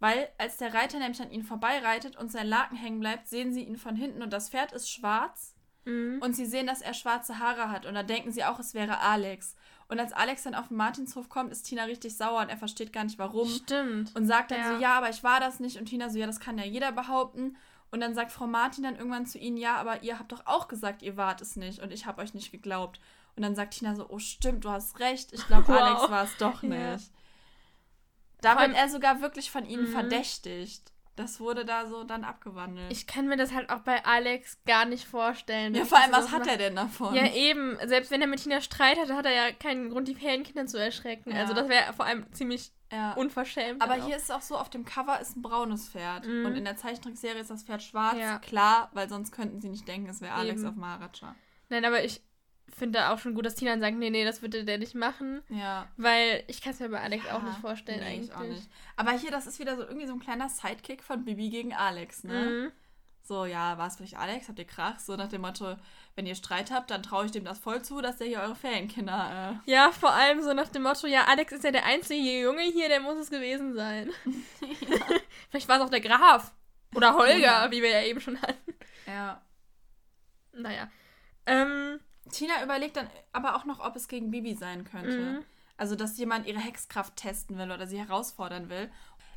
Weil 0.00 0.30
als 0.38 0.56
der 0.56 0.72
Reiter 0.72 0.98
nämlich 0.98 1.20
an 1.20 1.30
ihnen 1.30 1.44
vorbeireitet 1.44 2.16
und 2.16 2.32
sein 2.32 2.46
Laken 2.48 2.76
hängen 2.76 3.00
bleibt, 3.00 3.28
sehen 3.28 3.52
sie 3.52 3.62
ihn 3.64 3.76
von 3.76 3.94
hinten 3.94 4.22
und 4.22 4.32
das 4.32 4.48
Pferd 4.48 4.72
ist 4.72 4.90
schwarz. 4.90 5.54
mm. 5.84 6.18
Und 6.22 6.34
sie 6.34 6.46
sehen, 6.46 6.66
dass 6.66 6.80
er 6.80 6.94
schwarze 6.94 7.38
Haare 7.38 7.70
hat. 7.70 7.86
Und 7.86 7.94
da 7.94 8.02
denken 8.02 8.32
sie 8.32 8.44
auch, 8.44 8.58
es 8.58 8.74
wäre 8.74 8.98
Alex. 9.00 9.54
Und 9.90 9.98
als 10.00 10.12
Alex 10.12 10.44
dann 10.44 10.54
auf 10.54 10.68
den 10.68 10.76
Martinshof 10.76 11.28
kommt, 11.28 11.50
ist 11.50 11.64
Tina 11.64 11.84
richtig 11.84 12.16
sauer 12.16 12.40
und 12.42 12.48
er 12.48 12.56
versteht 12.56 12.92
gar 12.92 13.04
nicht 13.04 13.18
warum. 13.18 13.48
Stimmt. 13.48 14.14
Und 14.14 14.24
sagt 14.26 14.52
dann 14.52 14.60
Ja. 14.60 14.74
so, 14.76 14.80
ja, 14.80 14.96
aber 14.96 15.10
ich 15.10 15.22
war 15.24 15.40
das 15.40 15.58
nicht. 15.60 15.78
Und 15.78 15.86
Tina 15.86 16.08
so, 16.08 16.18
ja, 16.18 16.26
das 16.26 16.38
kann 16.40 16.56
ja 16.58 16.64
jeder 16.64 16.92
behaupten. 16.92 17.56
Und 17.90 18.00
dann 18.00 18.14
sagt 18.14 18.30
Frau 18.30 18.46
Martin 18.46 18.84
dann 18.84 18.94
irgendwann 18.96 19.26
zu 19.26 19.38
ihnen, 19.38 19.56
ja, 19.56 19.74
aber 19.76 20.04
ihr 20.04 20.18
habt 20.20 20.30
doch 20.30 20.46
auch 20.46 20.68
gesagt, 20.68 21.02
ihr 21.02 21.16
wart 21.16 21.40
es 21.40 21.56
nicht. 21.56 21.80
Und 21.80 21.92
ich 21.92 22.06
habe 22.06 22.22
euch 22.22 22.34
nicht 22.34 22.52
geglaubt. 22.52 23.00
Und 23.34 23.42
dann 23.42 23.56
sagt 23.56 23.74
Tina 23.74 23.96
so, 23.96 24.08
oh 24.08 24.20
stimmt, 24.20 24.64
du 24.64 24.70
hast 24.70 25.00
recht. 25.00 25.32
Ich 25.32 25.44
glaube, 25.48 25.66
Wow. 25.68 25.80
Alex 25.80 26.10
war 26.10 26.22
es 26.24 26.36
doch 26.36 26.62
nicht. 26.62 26.78
Ja. 26.78 26.96
Da 28.42 28.58
wird 28.60 28.74
er 28.76 28.88
sogar 28.88 29.20
wirklich 29.20 29.50
von 29.50 29.66
ihnen 29.66 29.88
Mhm. 29.88 29.92
verdächtigt. 29.92 30.89
Das 31.20 31.38
wurde 31.40 31.64
da 31.64 31.86
so 31.86 32.04
dann 32.04 32.24
abgewandelt. 32.24 32.90
Ich 32.90 33.06
kann 33.06 33.26
mir 33.26 33.36
das 33.36 33.52
halt 33.52 33.68
auch 33.70 33.80
bei 33.80 34.04
Alex 34.04 34.58
gar 34.66 34.86
nicht 34.86 35.04
vorstellen. 35.04 35.74
ja, 35.74 35.84
vor 35.84 35.98
allem, 35.98 36.12
was 36.12 36.30
hat 36.32 36.46
er 36.46 36.56
denn 36.56 36.76
davon? 36.76 37.14
Ja, 37.14 37.30
eben. 37.32 37.76
Selbst 37.86 38.10
wenn 38.10 38.20
er 38.22 38.26
mit 38.26 38.42
Tina 38.42 38.60
Streit 38.60 38.98
hatte, 38.98 39.14
hat 39.14 39.26
er 39.26 39.32
ja 39.32 39.52
keinen 39.52 39.90
Grund, 39.90 40.08
die 40.08 40.14
Ferienkinder 40.14 40.66
zu 40.66 40.78
erschrecken. 40.78 41.30
Ja. 41.32 41.40
Also 41.42 41.52
das 41.54 41.68
wäre 41.68 41.92
vor 41.92 42.06
allem 42.06 42.24
ziemlich 42.32 42.72
Ja. 42.90 43.12
unverschämt. 43.12 43.82
Aber 43.82 43.94
hier 43.94 44.16
ist 44.16 44.24
es 44.24 44.30
auch 44.30 44.40
so, 44.40 44.56
auf 44.56 44.70
dem 44.70 44.84
Cover 44.84 45.20
ist 45.20 45.36
ein 45.36 45.42
braunes 45.42 45.88
Pferd. 45.90 46.26
Mhm. 46.26 46.46
Und 46.46 46.56
in 46.56 46.64
der 46.64 46.76
Zeichentrickserie 46.76 47.40
ist 47.40 47.50
das 47.50 47.62
Pferd 47.64 47.82
schwarz. 47.82 48.16
Ja. 48.18 48.38
Klar, 48.38 48.90
weil 48.94 49.08
sonst 49.08 49.30
könnten 49.30 49.60
sie 49.60 49.68
nicht 49.68 49.86
denken, 49.86 50.08
es 50.08 50.20
wäre 50.20 50.34
Alex 50.34 50.60
Eben. 50.62 50.70
auf 50.70 50.74
Maharaja. 50.76 51.10
auch. 51.22 51.34
Nein, 51.68 51.84
aber 51.84 52.02
ich 52.02 52.20
finde 52.76 53.08
auch 53.10 53.18
schon 53.18 53.34
gut, 53.34 53.44
dass 53.46 53.54
Tina 53.54 53.70
dann 53.72 53.80
sagt, 53.80 53.96
nee, 53.96 54.10
nee, 54.10 54.24
das 54.24 54.42
würde 54.42 54.64
der 54.64 54.78
nicht 54.78 54.94
machen. 54.94 55.42
Ja. 55.48 55.86
Weil 55.96 56.44
ich 56.48 56.60
kann 56.62 56.72
es 56.72 56.80
mir 56.80 56.88
bei 56.88 57.00
Alex 57.00 57.26
auch 57.26 57.42
Ja, 57.42 57.48
nicht 57.48 57.58
vorstellen 57.60 58.00
nee, 58.00 58.06
eigentlich. 58.06 58.28
ich 58.30 58.34
auch 58.34 58.40
nicht. 58.40 58.68
Aber 58.96 59.12
hier, 59.12 59.30
das 59.30 59.46
ist 59.46 59.58
wieder 59.58 59.76
so 59.76 59.82
irgendwie 59.82 60.06
so 60.06 60.12
ein 60.14 60.20
kleiner 60.20 60.48
Sidekick 60.48 61.02
von 61.02 61.24
Bibi 61.24 61.50
gegen 61.50 61.74
Alex, 61.74 62.24
ne? 62.24 62.44
Mhm. 62.44 62.72
So, 63.22 63.44
ja, 63.44 63.76
war 63.78 63.86
es 63.86 63.96
vielleicht 63.96 64.16
Alex? 64.16 64.48
Habt 64.48 64.58
ihr 64.58 64.64
Krach? 64.66 64.98
So 64.98 65.14
nach 65.14 65.28
dem 65.28 65.42
Motto, 65.42 65.76
wenn 66.16 66.26
ihr 66.26 66.34
Streit 66.34 66.70
habt, 66.72 66.90
dann 66.90 67.02
traue 67.02 67.26
ich 67.26 67.30
dem 67.30 67.44
das 67.44 67.58
voll 67.58 67.80
zu, 67.82 68.00
dass 68.00 68.16
der 68.16 68.26
hier 68.26 68.40
eure 68.40 68.56
Ferienkinder. 68.56 69.60
Ja, 69.66 69.92
vor 69.92 70.12
allem 70.12 70.42
so 70.42 70.52
nach 70.54 70.68
dem 70.68 70.82
Motto, 70.82 71.06
ja, 71.06 71.24
Alex 71.24 71.52
ist 71.52 71.62
ja 71.62 71.70
der 71.70 71.84
einzige 71.84 72.40
Junge 72.40 72.62
hier, 72.62 72.88
der 72.88 73.00
muss 73.00 73.18
es 73.18 73.30
gewesen 73.30 73.74
sein. 73.74 74.10
Vielleicht 75.50 75.68
war 75.68 75.76
es 75.76 75.82
auch 75.82 75.90
der 75.90 76.00
Graf. 76.00 76.52
Oder 76.94 77.14
Holger, 77.14 77.36
Ja. 77.38 77.70
wie 77.70 77.82
wir 77.82 77.90
ja 77.90 78.02
eben 78.02 78.20
schon 78.20 78.40
hatten. 78.42 78.74
Äh, 79.06 79.12
ja. 79.12 79.42
Naja. 80.52 80.88
Ähm, 81.46 82.00
Tina 82.30 82.62
überlegt 82.62 82.96
dann 82.96 83.08
aber 83.32 83.56
auch 83.56 83.64
noch, 83.64 83.80
ob 83.80 83.96
es 83.96 84.08
gegen 84.08 84.30
Bibi 84.30 84.54
sein 84.54 84.84
könnte. 84.84 85.18
Mhm. 85.18 85.44
Also, 85.76 85.96
dass 85.96 86.18
jemand 86.18 86.46
ihre 86.46 86.58
Hexkraft 86.60 87.16
testen 87.16 87.56
will 87.56 87.70
oder 87.72 87.86
sie 87.86 87.98
herausfordern 87.98 88.68
will. 88.68 88.90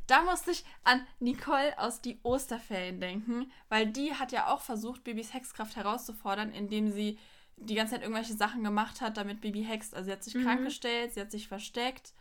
da 0.07 0.21
musste 0.23 0.51
ich 0.51 0.65
an 0.83 1.07
Nicole 1.21 1.79
aus 1.79 2.01
die 2.01 2.19
Osterferien 2.23 2.99
denken, 2.99 3.49
weil 3.69 3.87
die 3.87 4.13
hat 4.15 4.33
ja 4.33 4.47
auch 4.53 4.59
versucht, 4.59 5.05
Babys 5.05 5.33
Hexkraft 5.33 5.77
herauszufordern, 5.77 6.51
indem 6.51 6.91
sie 6.91 7.17
die 7.55 7.75
ganze 7.75 7.93
Zeit 7.93 8.01
irgendwelche 8.01 8.33
Sachen 8.33 8.63
gemacht 8.65 8.99
hat, 8.99 9.15
damit 9.15 9.39
Baby 9.39 9.63
hext. 9.63 9.95
Also 9.95 10.07
sie 10.07 10.11
hat 10.11 10.23
sich 10.23 10.35
Mhm. 10.35 10.43
krank 10.43 10.63
gestellt, 10.65 11.13
sie 11.13 11.21
hat 11.21 11.31
sich 11.31 11.47
versteckt 11.47 12.11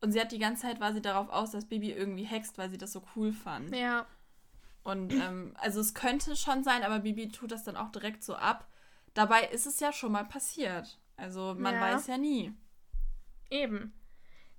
und 0.00 0.10
sie 0.10 0.20
hat 0.20 0.32
die 0.32 0.38
ganze 0.40 0.62
Zeit 0.62 0.80
war 0.80 0.92
sie 0.92 1.02
darauf 1.02 1.28
aus, 1.28 1.52
dass 1.52 1.66
Baby 1.66 1.92
irgendwie 1.92 2.24
hext, 2.24 2.58
weil 2.58 2.68
sie 2.70 2.78
das 2.78 2.92
so 2.92 3.02
cool 3.14 3.32
fand. 3.32 3.76
Ja. 3.76 4.06
Und 4.82 5.12
ähm, 5.12 5.54
also 5.60 5.78
es 5.80 5.94
könnte 5.94 6.34
schon 6.34 6.64
sein, 6.64 6.82
aber 6.82 7.00
Bibi 7.00 7.28
tut 7.28 7.52
das 7.52 7.62
dann 7.62 7.76
auch 7.76 7.92
direkt 7.92 8.24
so 8.24 8.34
ab. 8.34 8.66
Dabei 9.14 9.44
ist 9.48 9.66
es 9.66 9.80
ja 9.80 9.92
schon 9.92 10.12
mal 10.12 10.24
passiert. 10.24 10.98
Also 11.16 11.54
man 11.58 11.74
Ja. 11.74 11.80
weiß 11.80 12.06
ja 12.06 12.16
nie. 12.18 12.54
Eben. 13.50 13.92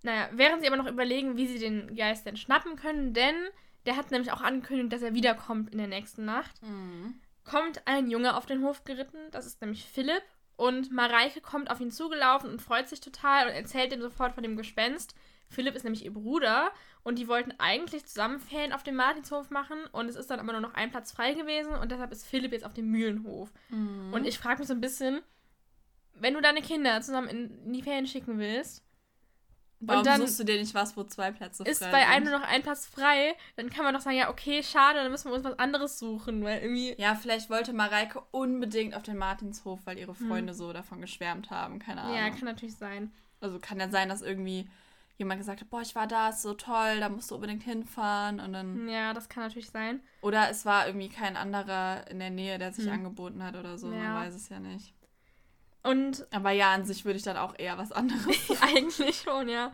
Naja, 0.04 0.30
während 0.34 0.62
sie 0.62 0.68
aber 0.68 0.78
noch 0.78 0.88
überlegen, 0.88 1.38
wie 1.38 1.48
sie 1.48 1.60
den 1.60 1.96
Geist 1.96 2.26
denn 2.26 2.38
schnappen 2.38 2.76
können, 2.76 3.14
denn 3.14 3.36
der 3.86 3.96
hat 3.98 4.12
nämlich 4.12 4.32
auch 4.32 4.42
angekündigt, 4.42 4.92
dass 4.94 5.02
er 5.02 5.14
wiederkommt 5.14 5.72
in 5.72 5.78
der 5.78 5.88
nächsten 5.88 6.26
Nacht, 6.26 6.60
kommt 7.44 7.88
ein 7.88 8.10
Junge 8.10 8.36
auf 8.36 8.46
den 8.46 8.64
Hof 8.64 8.84
geritten, 8.84 9.18
das 9.32 9.46
ist 9.46 9.62
nämlich 9.62 9.86
Philipp, 9.86 10.24
und 10.58 10.92
Mareike 10.92 11.42
kommt 11.42 11.72
auf 11.72 11.80
ihn 11.80 11.92
zugelaufen 11.92 12.50
und 12.50 12.62
freut 12.62 12.88
sich 12.88 13.00
total 13.00 13.48
und 13.48 13.54
erzählt 13.54 13.94
ihm 13.94 14.02
sofort 14.02 14.34
von 14.34 14.44
dem 14.44 14.58
Gespenst. 14.58 15.16
Philipp 15.52 15.76
ist 15.76 15.84
nämlich 15.84 16.06
ihr 16.06 16.14
Bruder 16.14 16.72
und 17.04 17.20
die 17.20 17.28
wollten 17.28 17.54
eigentlich 17.60 18.06
zusammen 18.06 18.40
Ferien 18.40 18.74
auf 18.74 18.84
dem 18.84 18.96
Martinshof 18.96 19.50
machen 19.50 19.80
und 19.92 20.10
es 20.10 20.16
ist 20.16 20.32
dann 20.32 20.40
aber 20.40 20.54
nur 20.54 20.62
noch 20.62 20.74
ein 20.74 20.92
Platz 20.92 21.12
frei 21.12 21.34
gewesen 21.34 21.74
und 21.74 21.92
deshalb 21.92 22.12
ist 22.12 22.26
Philipp 22.26 22.54
jetzt 22.54 22.66
auf 22.66 22.74
dem 22.74 22.90
Mühlenhof. 22.90 23.52
Mhm. 23.70 24.14
Und 24.14 24.26
ich 24.26 24.40
frage 24.40 24.60
mich 24.60 24.68
so 24.68 24.74
ein 24.74 24.82
bisschen, 24.82 25.22
wenn 26.14 26.34
du 26.34 26.42
deine 26.42 26.62
Kinder 26.62 27.02
zusammen 27.02 27.28
in, 27.28 27.74
die 27.74 27.82
Ferien 27.82 28.08
schicken 28.08 28.40
willst, 28.40 28.84
Warum 29.84 30.02
und 30.02 30.08
dann 30.08 30.22
suchst 30.22 30.40
du 30.40 30.44
dir 30.44 30.60
nicht 30.60 30.76
was, 30.76 30.96
wo 30.96 31.04
zwei 31.04 31.32
Plätze 31.32 31.64
ist 31.64 31.80
frei 31.82 31.92
bei 31.92 32.02
sind? 32.02 32.10
einem 32.12 32.26
nur 32.30 32.40
noch 32.40 32.48
ein 32.48 32.62
Platz 32.62 32.86
frei, 32.86 33.36
dann 33.56 33.72
kann 33.72 33.84
man 33.84 33.96
doch 33.96 34.02
sagen, 34.02 34.16
ja, 34.16 34.30
okay, 34.30 34.62
schade, 34.62 35.00
dann 35.00 35.10
müssen 35.10 35.32
wir 35.32 35.34
uns 35.34 35.44
was 35.44 35.58
anderes 35.58 35.98
suchen, 35.98 36.44
weil 36.44 36.62
irgendwie. 36.62 36.94
Ja, 37.02 37.16
vielleicht 37.16 37.50
wollte 37.50 37.74
Mareike 37.74 38.22
unbedingt 38.30 38.94
auf 38.94 39.02
den 39.02 39.18
Martinshof, 39.18 39.80
weil 39.86 39.98
ihre 39.98 40.14
Freunde 40.14 40.54
so 40.54 40.72
davon 40.72 41.02
geschwärmt 41.02 41.50
haben. 41.50 41.80
Keine 41.80 42.02
Ahnung. 42.02 42.16
Hm. 42.16 42.24
Ja, 42.24 42.30
kann 42.30 42.46
natürlich 42.46 42.76
sein. 42.76 43.12
also 43.40 43.58
kann 43.58 43.80
ja 43.80 43.90
sein, 43.90 44.08
dass 44.08 44.22
irgendwie 44.22 44.70
jemand 45.22 45.40
gesagt 45.40 45.62
hat, 45.62 45.70
boah, 45.70 45.82
ich 45.82 45.96
war 45.96 46.08
da, 46.08 46.30
ist 46.30 46.42
so 46.42 46.54
toll, 46.54 47.00
da 47.00 47.10
musst 47.10 47.32
du 47.32 47.36
unbedingt 47.36 47.64
hinfahren. 47.64 48.40
Und 48.40 48.54
dann. 48.54 48.88
Ja, 48.90 49.14
das 49.14 49.30
kann 49.30 49.44
natürlich 49.44 49.70
sein. 49.70 50.02
Oder 50.22 50.50
es 50.50 50.66
war 50.66 50.86
irgendwie 50.88 51.10
kein 51.10 51.38
anderer 51.38 52.08
in 52.10 52.20
der 52.20 52.30
Nähe, 52.30 52.58
der 52.58 52.74
sich 52.74 52.86
Hm. 52.86 52.94
angeboten 52.94 53.44
hat 53.44 53.56
oder 53.56 53.78
so. 53.78 53.92
Ja. 53.92 53.98
Man 54.14 54.16
weiß 54.26 54.36
es 54.36 54.50
ja 54.50 54.60
nicht. 54.60 54.94
Und 55.84 56.28
Aber 56.32 56.52
ja, 56.52 56.74
an 56.74 56.86
sich 56.86 57.06
würde 57.06 57.18
ich 57.18 57.24
dann 57.24 57.38
auch 57.38 57.56
eher 57.58 57.78
was 57.78 57.92
anderes. 57.92 58.22
eigentlich 58.62 59.18
schon, 59.22 59.50
ja. 59.50 59.72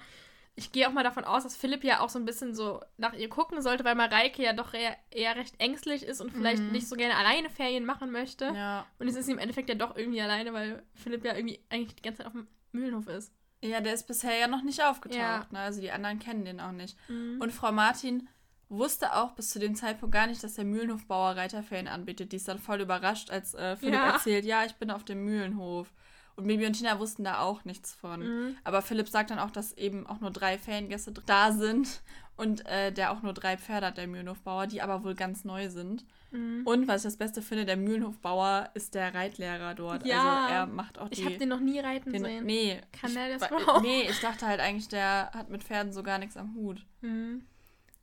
Ich 0.55 0.71
gehe 0.71 0.87
auch 0.87 0.91
mal 0.93 1.03
davon 1.03 1.23
aus, 1.23 1.43
dass 1.43 1.55
Philipp 1.55 1.83
ja 1.83 1.99
auch 1.99 2.09
so 2.09 2.17
ein 2.17 2.25
bisschen 2.25 2.55
so 2.55 2.81
nach 2.97 3.13
ihr 3.13 3.29
gucken 3.29 3.61
sollte, 3.61 3.83
weil 3.85 3.93
Mareike 3.93 4.41
ja 4.41 4.53
doch 4.53 4.73
eher, 4.73 4.95
eher 5.11 5.35
recht 5.35 5.53
ängstlich 5.59 6.01
ist 6.03 6.19
und 6.19 6.31
vielleicht 6.31 6.63
Mhm. 6.63 6.71
nicht 6.71 6.87
so 6.87 6.95
gerne 6.95 7.15
alleine 7.15 7.49
Ferien 7.51 7.85
machen 7.85 8.11
möchte. 8.11 8.45
ja. 8.55 8.85
Und 8.97 9.07
jetzt 9.07 9.17
ist 9.17 9.29
im 9.29 9.37
Endeffekt 9.37 9.69
ja 9.69 9.75
doch 9.75 9.95
irgendwie 9.95 10.21
alleine, 10.21 10.53
weil 10.53 10.81
Philipp 10.95 11.23
ja 11.25 11.35
irgendwie 11.35 11.59
eigentlich 11.69 11.95
die 11.95 12.01
ganze 12.01 12.19
Zeit 12.19 12.27
auf 12.27 12.33
dem 12.33 12.47
Mühlenhof 12.71 13.07
ist. 13.07 13.31
Ja, 13.67 13.81
der 13.81 13.93
ist 13.93 14.07
bisher 14.07 14.35
ja 14.37 14.47
noch 14.47 14.63
nicht 14.63 14.81
aufgetaucht. 14.83 15.17
Ja. 15.19 15.45
Ne? 15.51 15.59
Also 15.59 15.81
die 15.81 15.91
anderen 15.91 16.19
kennen 16.19 16.45
den 16.45 16.59
auch 16.59 16.71
nicht. 16.71 16.97
Mhm. 17.09 17.39
Und 17.41 17.51
Frau 17.51 17.71
Martin 17.71 18.27
wusste 18.69 19.15
auch 19.15 19.31
bis 19.31 19.49
zu 19.49 19.59
dem 19.59 19.75
Zeitpunkt 19.75 20.13
gar 20.13 20.27
nicht, 20.27 20.43
dass 20.43 20.55
der 20.55 20.65
Mühlenhofbauer 20.65 21.35
Reiterferien 21.37 21.87
anbietet. 21.87 22.31
Die 22.31 22.35
ist 22.37 22.47
dann 22.47 22.59
voll 22.59 22.81
überrascht, 22.81 23.29
als 23.29 23.53
äh, 23.53 23.77
Philipp 23.77 23.93
Ja. 23.95 24.11
erzählt, 24.13 24.45
ja, 24.45 24.65
ich 24.65 24.75
bin 24.75 24.91
auf 24.91 25.05
dem 25.05 25.23
Mühlenhof. 25.23 25.91
Und 26.35 26.45
Bibi 26.47 26.67
und 26.67 26.73
Tina 26.73 26.99
wussten 26.99 27.23
da 27.23 27.39
auch 27.39 27.65
nichts 27.65 27.93
von. 27.95 28.19
Mhm. 28.21 28.57
Aber 28.63 28.81
Philipp 28.81 29.07
sagt 29.09 29.31
dann 29.31 29.39
auch, 29.39 29.49
dass 29.51 29.73
eben 29.73 30.05
auch 30.05 30.19
nur 30.19 30.29
drei 30.31 30.57
Feriengäste 30.59 31.11
da 31.25 31.51
sind 31.51 32.01
und 32.37 32.65
äh, 32.67 32.91
der 32.91 33.11
auch 33.11 33.21
nur 33.23 33.33
drei 33.33 33.57
Pferde 33.57 33.87
hat, 33.87 33.97
der 33.97 34.07
Mühlenhofbauer, 34.07 34.67
die 34.67 34.81
aber 34.81 35.03
wohl 35.03 35.15
ganz 35.15 35.43
neu 35.43 35.69
sind. 35.69 36.05
Mhm. 36.31 36.61
Und 36.65 36.87
was 36.87 37.01
ich 37.01 37.07
das 37.07 37.17
Beste 37.17 37.41
finde, 37.41 37.65
der 37.65 37.77
Mühlenhofbauer 37.77 38.69
ist 38.73 38.95
der 38.95 39.13
Reitlehrer 39.13 39.73
dort. 39.73 40.05
Ja. 40.05 40.43
Also 40.43 40.53
er 40.53 40.65
macht 40.67 40.99
auch 40.99 41.09
die... 41.09 41.19
Ich 41.19 41.25
habe 41.25 41.37
den 41.37 41.49
noch 41.49 41.59
nie 41.59 41.79
reiten 41.79 42.13
den, 42.13 42.23
sehen. 42.23 42.45
nee. 42.45 42.79
Kann 42.91 43.09
ich, 43.09 43.15
der 43.15 43.37
das 43.37 43.49
überhaupt? 43.49 43.81
Nee, 43.81 44.03
ich 44.09 44.19
dachte 44.21 44.45
halt 44.45 44.59
eigentlich, 44.59 44.87
der 44.87 45.31
hat 45.33 45.49
mit 45.49 45.63
Pferden 45.63 45.91
so 45.93 46.03
gar 46.03 46.19
nichts 46.19 46.37
am 46.37 46.53
Hut. 46.55 46.85
Mhm. 47.01 47.43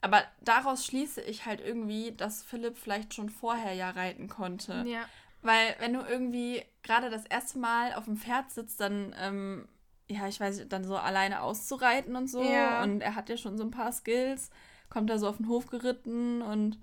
Aber 0.00 0.22
daraus 0.42 0.85
schließe 0.85 1.22
ich 1.22 1.46
halt 1.46 1.61
irgendwie, 1.61 2.12
dass 2.12 2.42
Philipp 2.42 2.76
vielleicht 2.76 3.14
schon 3.14 3.30
vorher 3.30 3.72
ja 3.72 3.90
reiten 3.90 4.28
konnte. 4.28 4.85
Ja. 4.87 5.06
Weil 5.40 5.76
wenn 5.78 5.92
du 5.92 6.00
irgendwie 6.00 6.62
gerade 6.82 7.08
das 7.08 7.24
erste 7.26 7.58
Mal 7.58 7.94
auf 7.94 8.04
dem 8.04 8.16
Pferd 8.16 8.50
sitzt, 8.50 8.80
dann, 8.80 9.14
ähm, 9.18 9.68
ja, 10.08 10.28
ich 10.28 10.38
weiß 10.40 10.58
nicht, 10.58 10.72
dann 10.72 10.84
so 10.84 10.96
alleine 10.96 11.42
auszureiten 11.42 12.14
und 12.16 12.28
so. 12.28 12.42
Ja. 12.42 12.82
Und 12.82 13.00
er 13.00 13.14
hat 13.14 13.28
ja 13.28 13.36
schon 13.36 13.56
so 13.56 13.64
ein 13.64 13.70
paar 13.70 13.92
Skills, 13.92 14.50
kommt 14.90 15.08
da 15.10 15.18
so 15.18 15.28
auf 15.28 15.38
den 15.38 15.48
Hof 15.48 15.66
geritten 15.66 16.42
und 16.42 16.78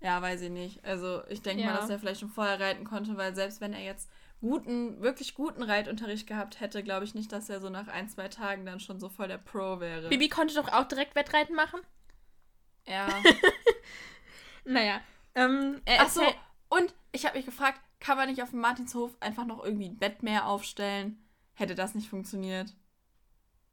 ja, 0.00 0.20
weiß 0.20 0.42
ich 0.42 0.50
nicht. 0.50 0.84
Also 0.84 1.22
ich 1.28 1.42
denke 1.42 1.64
mal, 1.64 1.74
Ja. 1.74 1.76
dass 1.80 1.90
er 1.90 1.98
vielleicht 1.98 2.20
schon 2.20 2.28
vorher 2.30 2.58
reiten 2.58 2.84
konnte, 2.84 3.16
weil 3.16 3.34
selbst 3.34 3.60
wenn 3.60 3.72
er 3.72 3.82
jetzt 3.82 4.10
guten, 4.40 5.00
wirklich 5.00 5.34
guten 5.34 5.62
Reitunterricht 5.62 6.26
gehabt 6.26 6.60
hätte, 6.60 6.82
glaube 6.82 7.04
ich 7.04 7.14
nicht, 7.14 7.30
dass 7.30 7.48
er 7.48 7.60
so 7.60 7.68
nach 7.70 7.86
ein, 7.88 8.08
zwei 8.08 8.26
Tagen 8.28 8.66
dann 8.66 8.80
schon 8.80 8.98
so 8.98 9.08
voll 9.08 9.28
der 9.28 9.38
Pro 9.38 9.78
wäre. 9.78 10.08
Bibi 10.08 10.28
konnte 10.28 10.54
doch 10.54 10.72
auch 10.72 10.84
direkt 10.84 11.14
Wettreiten 11.14 11.54
machen. 11.54 11.80
Ja. 12.86 13.08
Naja. 14.64 15.00
Ähm, 15.34 15.80
Ach 15.98 16.08
so, 16.08 16.22
und 16.68 16.94
ich 17.12 17.24
habe 17.26 17.36
mich 17.36 17.46
gefragt, 17.46 17.80
kann 18.00 18.16
man 18.16 18.28
nicht 18.28 18.42
auf 18.42 18.50
dem 18.50 18.60
Martinshof 18.60 19.10
einfach 19.20 19.44
noch 19.44 19.64
irgendwie 19.64 19.86
ein 19.88 19.98
Bett 19.98 20.22
mehr 20.22 20.46
aufstellen? 20.46 21.18
Hätte 21.54 21.74
das 21.74 21.94
nicht 21.94 22.08
funktioniert? 22.08 22.74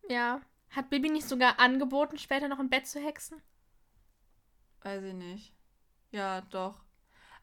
Ja. 0.09 0.41
Hat 0.71 0.89
Bibi 0.89 1.09
nicht 1.09 1.27
sogar 1.27 1.59
angeboten, 1.59 2.17
später 2.17 2.47
noch 2.47 2.59
ein 2.59 2.69
Bett 2.69 2.87
zu 2.87 2.99
hexen? 2.99 3.41
Weiß 4.81 5.03
ich 5.03 5.13
nicht. 5.13 5.53
Ja, 6.11 6.41
doch. 6.41 6.81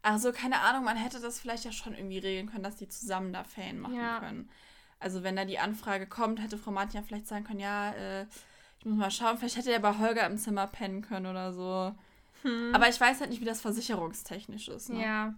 Also, 0.02 0.32
keine 0.32 0.60
Ahnung, 0.60 0.84
man 0.84 0.96
hätte 0.96 1.20
das 1.20 1.40
vielleicht 1.40 1.64
ja 1.64 1.72
schon 1.72 1.94
irgendwie 1.94 2.18
regeln 2.18 2.48
können, 2.48 2.62
dass 2.62 2.76
die 2.76 2.88
zusammen 2.88 3.32
da 3.32 3.42
Fan 3.44 3.80
machen 3.80 3.96
Ja. 3.96 4.20
können. 4.20 4.50
Also, 5.00 5.22
wenn 5.22 5.36
da 5.36 5.44
die 5.44 5.58
Anfrage 5.58 6.06
kommt, 6.06 6.40
hätte 6.40 6.58
Frau 6.58 6.70
Martin 6.70 7.00
ja 7.00 7.02
vielleicht 7.02 7.26
sagen 7.26 7.44
können, 7.44 7.60
ja, 7.60 7.92
äh, 7.92 8.26
ich 8.78 8.86
muss 8.86 8.96
mal 8.96 9.10
schauen, 9.10 9.36
vielleicht 9.38 9.56
hätte 9.56 9.72
er 9.72 9.80
bei 9.80 9.98
Holger 9.98 10.26
im 10.26 10.38
Zimmer 10.38 10.66
pennen 10.66 11.02
können 11.02 11.26
oder 11.26 11.52
so. 11.52 11.94
Hm. 12.42 12.74
Aber 12.74 12.88
ich 12.88 13.00
weiß 13.00 13.20
halt 13.20 13.30
nicht, 13.30 13.40
wie 13.40 13.46
das 13.46 13.60
versicherungstechnisch 13.60 14.68
ist. 14.68 14.90
Ne? 14.90 15.02
ja. 15.02 15.34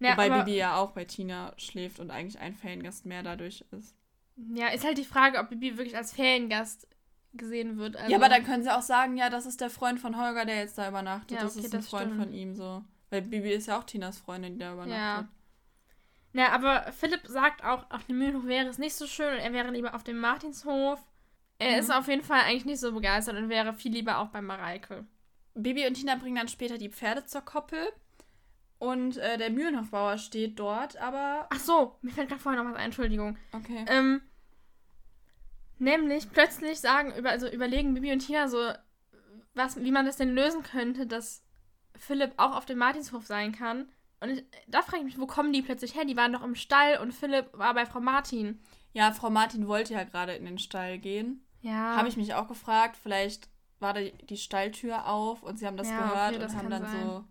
ja 0.00 0.12
Wobei 0.12 0.30
Bibi 0.30 0.56
ja 0.56 0.76
auch 0.76 0.92
bei 0.92 1.04
Tina 1.04 1.52
schläft 1.58 2.00
und 2.00 2.10
eigentlich 2.10 2.40
ein 2.40 2.54
Feriengast 2.54 3.04
mehr 3.04 3.22
dadurch 3.22 3.64
ist. 3.72 3.94
Ja, 4.54 4.68
ist 4.68 4.84
halt 4.84 4.98
die 4.98 5.04
Frage, 5.04 5.38
ob 5.38 5.48
Bibi 5.50 5.76
wirklich 5.78 5.96
als 5.96 6.12
Feriengast 6.12 6.86
gesehen 7.34 7.76
wird. 7.78 7.96
Also, 7.96 8.10
ja, 8.10 8.16
aber 8.18 8.28
dann 8.28 8.44
können 8.44 8.62
sie 8.62 8.74
auch 8.74 8.82
sagen, 8.82 9.16
ja, 9.16 9.28
das 9.30 9.46
ist 9.46 9.60
der 9.60 9.70
Freund 9.70 10.00
von 10.00 10.16
Holger, 10.16 10.44
der 10.44 10.56
jetzt 10.56 10.78
da 10.78 10.88
übernachtet. 10.88 11.32
Ja, 11.32 11.42
das 11.42 11.56
okay, 11.56 11.66
ist 11.66 11.74
ein 11.74 11.80
das 11.80 11.88
Freund 11.88 12.06
stimmt. 12.12 12.22
von 12.24 12.32
ihm 12.32 12.54
so. 12.54 12.82
Weil 13.10 13.22
Bibi 13.22 13.50
ist 13.52 13.66
ja 13.66 13.78
auch 13.78 13.84
Tinas 13.84 14.18
Freundin, 14.18 14.54
die 14.54 14.58
da 14.60 14.72
übernachtet. 14.72 15.28
Ja, 16.32 16.50
aber 16.52 16.92
Philipp 16.92 17.22
sagt 17.26 17.64
auch, 17.64 17.90
auf 17.90 18.04
dem 18.04 18.18
Mühlenhof 18.18 18.44
wäre 18.46 18.66
es 18.68 18.78
nicht 18.78 18.94
so 18.94 19.06
schön 19.06 19.34
und 19.34 19.40
er 19.40 19.52
wäre 19.52 19.70
lieber 19.70 19.94
auf 19.94 20.04
dem 20.04 20.18
Martinshof. 20.18 21.00
Er 21.58 21.72
Mhm. 21.72 21.78
ist 21.78 21.90
auf 21.90 22.08
jeden 22.08 22.22
Fall 22.22 22.40
eigentlich 22.42 22.66
nicht 22.66 22.80
so 22.80 22.92
begeistert 22.92 23.36
und 23.36 23.48
wäre 23.48 23.72
viel 23.72 23.92
lieber 23.92 24.18
auch 24.18 24.28
bei 24.28 24.42
Mareike. 24.42 25.06
Bibi 25.54 25.86
und 25.86 25.94
Tina 25.94 26.16
bringen 26.16 26.36
dann 26.36 26.48
später 26.48 26.76
die 26.76 26.90
Pferde 26.90 27.24
zur 27.24 27.40
Koppel. 27.40 27.88
Und 28.78 29.16
äh, 29.16 29.38
der 29.38 29.50
Mühlenhofbauer 29.50 30.18
steht 30.18 30.58
dort, 30.58 30.96
aber. 30.98 31.46
Ach 31.50 31.58
so, 31.58 31.96
mir 32.02 32.10
fällt 32.12 32.28
gerade 32.28 32.40
vorher 32.40 32.62
noch 32.62 32.70
was 32.70 32.76
ein, 32.76 32.86
Entschuldigung. 32.86 33.38
Okay. 33.52 33.84
Ähm, 33.88 34.20
nämlich 35.78 36.30
plötzlich 36.30 36.80
sagen, 36.80 37.14
über, 37.16 37.30
also 37.30 37.48
überlegen 37.48 37.94
Bibi 37.94 38.12
und 38.12 38.20
Tina 38.20 38.48
so, 38.48 38.58
was, 39.54 39.80
wie 39.82 39.92
man 39.92 40.06
das 40.06 40.16
denn 40.16 40.34
lösen 40.34 40.62
könnte, 40.62 41.06
dass 41.06 41.42
Philipp 41.96 42.34
auch 42.36 42.54
auf 42.54 42.66
dem 42.66 42.78
Martinshof 42.78 43.26
sein 43.26 43.52
kann. 43.52 43.88
Und 44.20 44.30
ich, 44.30 44.44
da 44.66 44.82
frage 44.82 44.98
ich 44.98 45.04
mich, 45.04 45.18
wo 45.20 45.26
kommen 45.26 45.52
die 45.52 45.62
plötzlich 45.62 45.94
her? 45.94 46.04
Die 46.04 46.16
waren 46.16 46.32
doch 46.32 46.42
im 46.42 46.54
Stall 46.54 46.98
und 46.98 47.12
Philipp 47.12 47.50
war 47.52 47.74
bei 47.74 47.86
Frau 47.86 48.00
Martin. 48.00 48.60
Ja, 48.92 49.12
Frau 49.12 49.30
Martin 49.30 49.68
wollte 49.68 49.94
ja 49.94 50.04
gerade 50.04 50.34
in 50.34 50.44
den 50.44 50.58
Stall 50.58 50.98
gehen. 50.98 51.44
Ja. 51.60 51.96
Habe 51.96 52.08
ich 52.08 52.16
mich 52.16 52.34
auch 52.34 52.48
gefragt, 52.48 52.96
vielleicht 53.02 53.48
war 53.78 53.92
da 53.92 54.00
die 54.00 54.36
Stalltür 54.36 55.06
auf 55.06 55.42
und 55.42 55.58
sie 55.58 55.66
haben 55.66 55.76
das 55.76 55.90
Ja, 55.90 55.98
gehört 55.98 56.30
okay, 56.30 56.38
das 56.38 56.52
und 56.52 56.58
haben 56.58 56.70
dann 56.70 56.82
sein. 56.82 57.02
so 57.06 57.24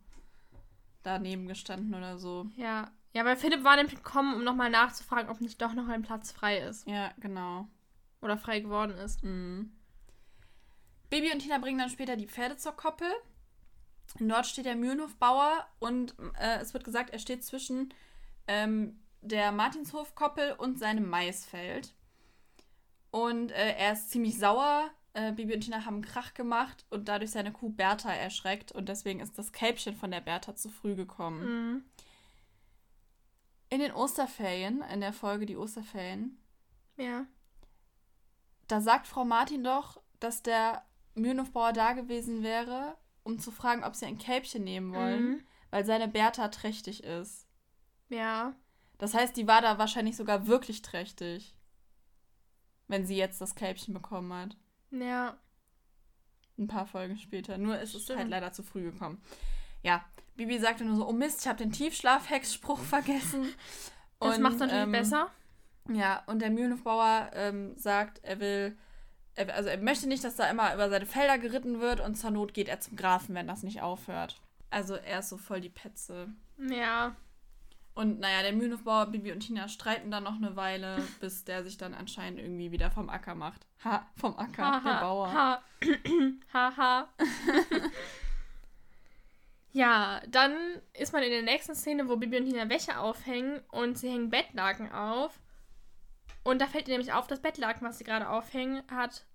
daneben 1.05 1.47
gestanden 1.47 1.93
oder 1.93 2.17
so. 2.17 2.47
Ja. 2.55 2.91
Ja, 3.13 3.23
weil 3.23 3.37
Philipp 3.37 3.63
war 3.63 3.77
nämlich 3.77 3.95
gekommen, 3.95 4.35
um 4.35 4.43
nochmal 4.43 4.69
nachzufragen, 4.69 5.29
ob 5.29 5.39
nicht 5.39 5.61
doch 5.61 5.73
noch 5.73 5.87
ein 5.87 6.01
Platz 6.01 6.33
frei 6.33 6.57
ist. 6.57 6.85
Ja, 6.85 7.13
genau. 7.17 7.69
Oder 8.21 8.37
frei 8.37 8.59
geworden 8.59 8.91
ist. 8.97 9.23
Mhm. 9.23 9.71
Baby 11.09 11.31
und 11.31 11.39
Tina 11.39 11.59
bringen 11.59 11.79
dann 11.79 11.89
später 11.89 12.17
die 12.17 12.27
Pferde 12.27 12.57
zur 12.57 12.73
Koppel. 12.73 13.07
Dort 14.19 14.47
steht 14.47 14.65
der 14.65 14.75
Mühlenhofbauer 14.75 15.65
und 15.79 16.15
äh, 16.39 16.59
es 16.59 16.73
wird 16.73 16.83
gesagt, 16.83 17.09
er 17.09 17.19
steht 17.19 17.43
zwischen 17.43 17.93
ähm, 18.47 18.99
der 19.21 19.51
Martinshofkoppel 19.51 20.53
und 20.53 20.77
seinem 20.77 21.09
Maisfeld. 21.09 21.93
Und 23.11 23.51
äh, 23.51 23.75
er 23.77 23.93
ist 23.93 24.11
ziemlich 24.11 24.37
sauer. 24.37 24.89
Äh, 25.15 25.31
Bibi 25.31 25.53
und 25.55 25.61
Tina 25.61 25.85
haben 25.85 25.95
einen 25.95 26.03
Krach 26.05 26.33
gemacht 26.33 26.85
und 26.89 27.07
dadurch 27.07 27.31
seine 27.31 27.53
Kuh 27.53 27.69
Bertha 27.69 28.11
erschreckt. 28.13 28.73
Und 28.73 28.89
deswegen 28.89 29.21
ist 29.21 29.37
das 29.37 29.53
Kälbchen 29.53 29.95
von 29.95 30.11
der 30.11 30.19
Bertha 30.19 30.55
zu 30.55 30.69
früh 30.69 30.93
gekommen. 30.93 31.43
Mhm. 31.73 31.85
In 33.69 33.79
den 33.79 33.93
Osterferien, 33.93 34.81
in 34.81 34.99
der 34.99 35.13
Folge 35.13 35.45
Die 35.45 35.55
Osterferien, 35.57 36.37
Ja. 36.97 37.25
da 38.67 38.81
sagt 38.81 39.07
Frau 39.07 39.23
Martin 39.25 39.63
doch, 39.63 40.01
dass 40.19 40.43
der 40.43 40.85
Mühlenhofbauer 41.15 41.71
da 41.71 41.93
gewesen 41.93 42.43
wäre, 42.43 42.97
um 43.23 43.39
zu 43.39 43.51
fragen, 43.51 43.83
ob 43.85 43.95
sie 43.95 44.05
ein 44.05 44.17
Kälbchen 44.17 44.63
nehmen 44.65 44.93
wollen, 44.93 45.29
Mhm. 45.29 45.43
weil 45.71 45.85
seine 45.85 46.09
Bertha 46.09 46.49
trächtig 46.49 47.03
ist. 47.05 47.47
Ja. 48.09 48.53
Das 48.97 49.13
heißt, 49.13 49.35
die 49.37 49.47
war 49.47 49.61
da 49.61 49.77
wahrscheinlich 49.77 50.15
sogar 50.17 50.45
wirklich 50.47 50.81
trächtig. 50.81 51.55
Wenn 52.87 53.05
sie 53.05 53.15
jetzt 53.15 53.39
das 53.41 53.55
Kälbchen 53.55 53.93
bekommen 53.93 54.31
hat. 54.33 54.57
Ja. 54.99 55.37
Ein 56.57 56.67
paar 56.67 56.85
Folgen 56.85 57.17
später. 57.17 57.57
Nur 57.57 57.79
ist 57.79 57.95
es 57.95 58.03
Stimmt. 58.03 58.19
halt 58.19 58.29
leider 58.29 58.51
zu 58.53 58.63
früh 58.63 58.83
gekommen. 58.83 59.21
Ja, 59.83 60.05
Bibi 60.35 60.57
sagte 60.59 60.85
nur 60.85 60.95
so, 60.95 61.07
oh 61.07 61.11
Mist, 61.11 61.41
ich 61.41 61.47
habe 61.47 61.57
den 61.57 61.71
Tiefschlaf-Hexspruch 61.71 62.79
vergessen. 62.83 63.47
Das 64.19 64.37
Und, 64.37 64.43
macht's 64.43 64.59
natürlich 64.59 64.83
ähm, 64.83 64.91
besser. 64.91 65.31
Ja, 65.89 66.23
und 66.25 66.41
der 66.41 66.49
Mühlenhofbauer 66.49 67.29
ähm, 67.33 67.77
sagt, 67.77 68.23
er 68.23 68.39
will, 68.39 68.77
er, 69.35 69.53
also 69.53 69.69
er 69.69 69.77
möchte 69.77 70.07
nicht, 70.07 70.23
dass 70.23 70.35
da 70.35 70.49
immer 70.49 70.73
über 70.73 70.89
seine 70.89 71.05
Felder 71.05 71.37
geritten 71.37 71.79
wird 71.79 71.99
und 71.99 72.15
zur 72.15 72.31
Not 72.31 72.53
geht 72.53 72.69
er 72.69 72.79
zum 72.79 72.95
Grafen, 72.95 73.35
wenn 73.35 73.47
das 73.47 73.63
nicht 73.63 73.81
aufhört. 73.81 74.41
Also 74.71 74.95
er 74.95 75.19
ist 75.19 75.29
so 75.29 75.37
voll 75.37 75.61
die 75.61 75.69
Petze. 75.69 76.33
Ja. 76.57 77.15
Und 77.95 78.19
naja, 78.19 78.41
der 78.41 78.51
Mühlenhofbauer, 78.51 79.05
Bibi 79.07 79.31
und 79.31 79.39
Tina 79.39 79.69
streiten 79.69 80.11
dann 80.11 80.25
noch 80.25 80.35
eine 80.35 80.57
Weile, 80.57 81.01
bis 81.21 81.45
der 81.45 81.63
sich 81.63 81.77
dann 81.77 81.93
anscheinend 81.93 82.39
irgendwie 82.39 82.71
wieder 82.71 82.91
vom 82.91 83.09
Acker 83.09 83.35
macht. 83.35 83.65
Ha, 83.83 84.05
vom 84.17 84.37
Acker, 84.37 84.81
der 84.83 84.99
Bauer. 84.99 85.33
Ha. 85.33 85.63
ha, 86.53 86.77
ha. 86.77 87.09
ja, 89.71 90.21
dann 90.27 90.53
ist 90.93 91.13
man 91.13 91.23
in 91.23 91.31
der 91.31 91.41
nächsten 91.41 91.73
Szene, 91.73 92.09
wo 92.09 92.17
Bibi 92.17 92.37
und 92.37 92.45
Tina 92.45 92.69
Wäsche 92.69 92.99
aufhängen 92.99 93.61
und 93.71 93.97
sie 93.97 94.09
hängen 94.09 94.29
Bettlaken 94.29 94.91
auf. 94.91 95.39
Und 96.43 96.59
da 96.59 96.67
fällt 96.67 96.89
ihr 96.89 96.93
nämlich 96.93 97.13
auf, 97.13 97.27
das 97.27 97.41
Bettlaken, 97.41 97.87
was 97.87 97.97
sie 97.97 98.03
gerade 98.03 98.29
aufhängen, 98.29 98.83
hat 98.91 99.25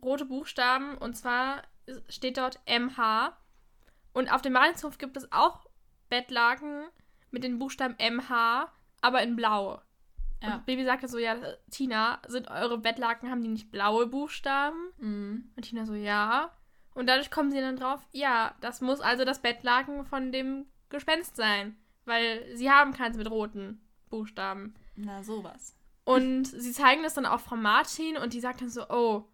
rote 0.00 0.24
Buchstaben 0.24 0.96
und 0.96 1.14
zwar 1.16 1.62
steht 2.08 2.38
dort 2.38 2.60
MH. 2.66 3.36
Und 4.12 4.32
auf 4.32 4.40
dem 4.40 4.52
Malinshof 4.52 4.98
gibt 4.98 5.16
es 5.16 5.30
auch 5.32 5.66
Bettlaken 6.08 6.84
mit 7.30 7.44
den 7.44 7.58
Buchstaben 7.58 7.96
MH, 7.98 8.70
aber 9.00 9.22
in 9.22 9.36
blau. 9.36 9.80
Ja. 10.42 10.54
Und 10.54 10.66
Baby 10.66 10.84
sagte 10.84 11.08
so, 11.08 11.18
ja, 11.18 11.36
Tina, 11.70 12.20
sind 12.28 12.48
eure 12.48 12.78
Bettlaken, 12.78 13.30
haben 13.30 13.42
die 13.42 13.48
nicht 13.48 13.70
blaue 13.70 14.06
Buchstaben? 14.06 14.78
Mhm. 14.98 15.50
Und 15.56 15.62
Tina 15.62 15.84
so, 15.84 15.94
ja. 15.94 16.52
Und 16.94 17.08
dadurch 17.08 17.30
kommen 17.30 17.50
sie 17.50 17.60
dann 17.60 17.76
drauf, 17.76 18.00
ja, 18.12 18.54
das 18.60 18.80
muss 18.80 19.00
also 19.00 19.24
das 19.24 19.40
Bettlaken 19.42 20.04
von 20.04 20.32
dem 20.32 20.66
Gespenst 20.88 21.36
sein. 21.36 21.76
Weil 22.04 22.44
sie 22.56 22.70
haben 22.70 22.92
keins 22.94 23.16
mit 23.16 23.30
roten 23.30 23.80
Buchstaben. 24.08 24.74
Na, 24.96 25.22
sowas. 25.22 25.76
Und 26.04 26.44
sie 26.46 26.72
zeigen 26.72 27.02
das 27.02 27.14
dann 27.14 27.26
auch 27.26 27.40
Frau 27.40 27.56
Martin 27.56 28.16
und 28.16 28.32
die 28.32 28.40
sagt 28.40 28.62
dann 28.62 28.70
so, 28.70 28.88
oh, 28.88 29.28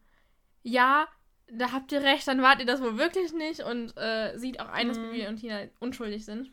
ja, 0.62 1.06
da 1.52 1.72
habt 1.72 1.92
ihr 1.92 2.02
recht, 2.02 2.26
dann 2.26 2.42
wart 2.42 2.60
ihr 2.60 2.66
das 2.66 2.80
wohl 2.82 2.98
wirklich 2.98 3.32
nicht 3.32 3.60
und 3.60 3.96
äh, 3.96 4.36
sieht 4.38 4.58
auch 4.60 4.68
ein, 4.68 4.88
dass 4.88 4.98
Mhm. 4.98 5.10
Bibi 5.10 5.26
und 5.26 5.36
Tina 5.36 5.60
unschuldig 5.80 6.24
sind. 6.24 6.50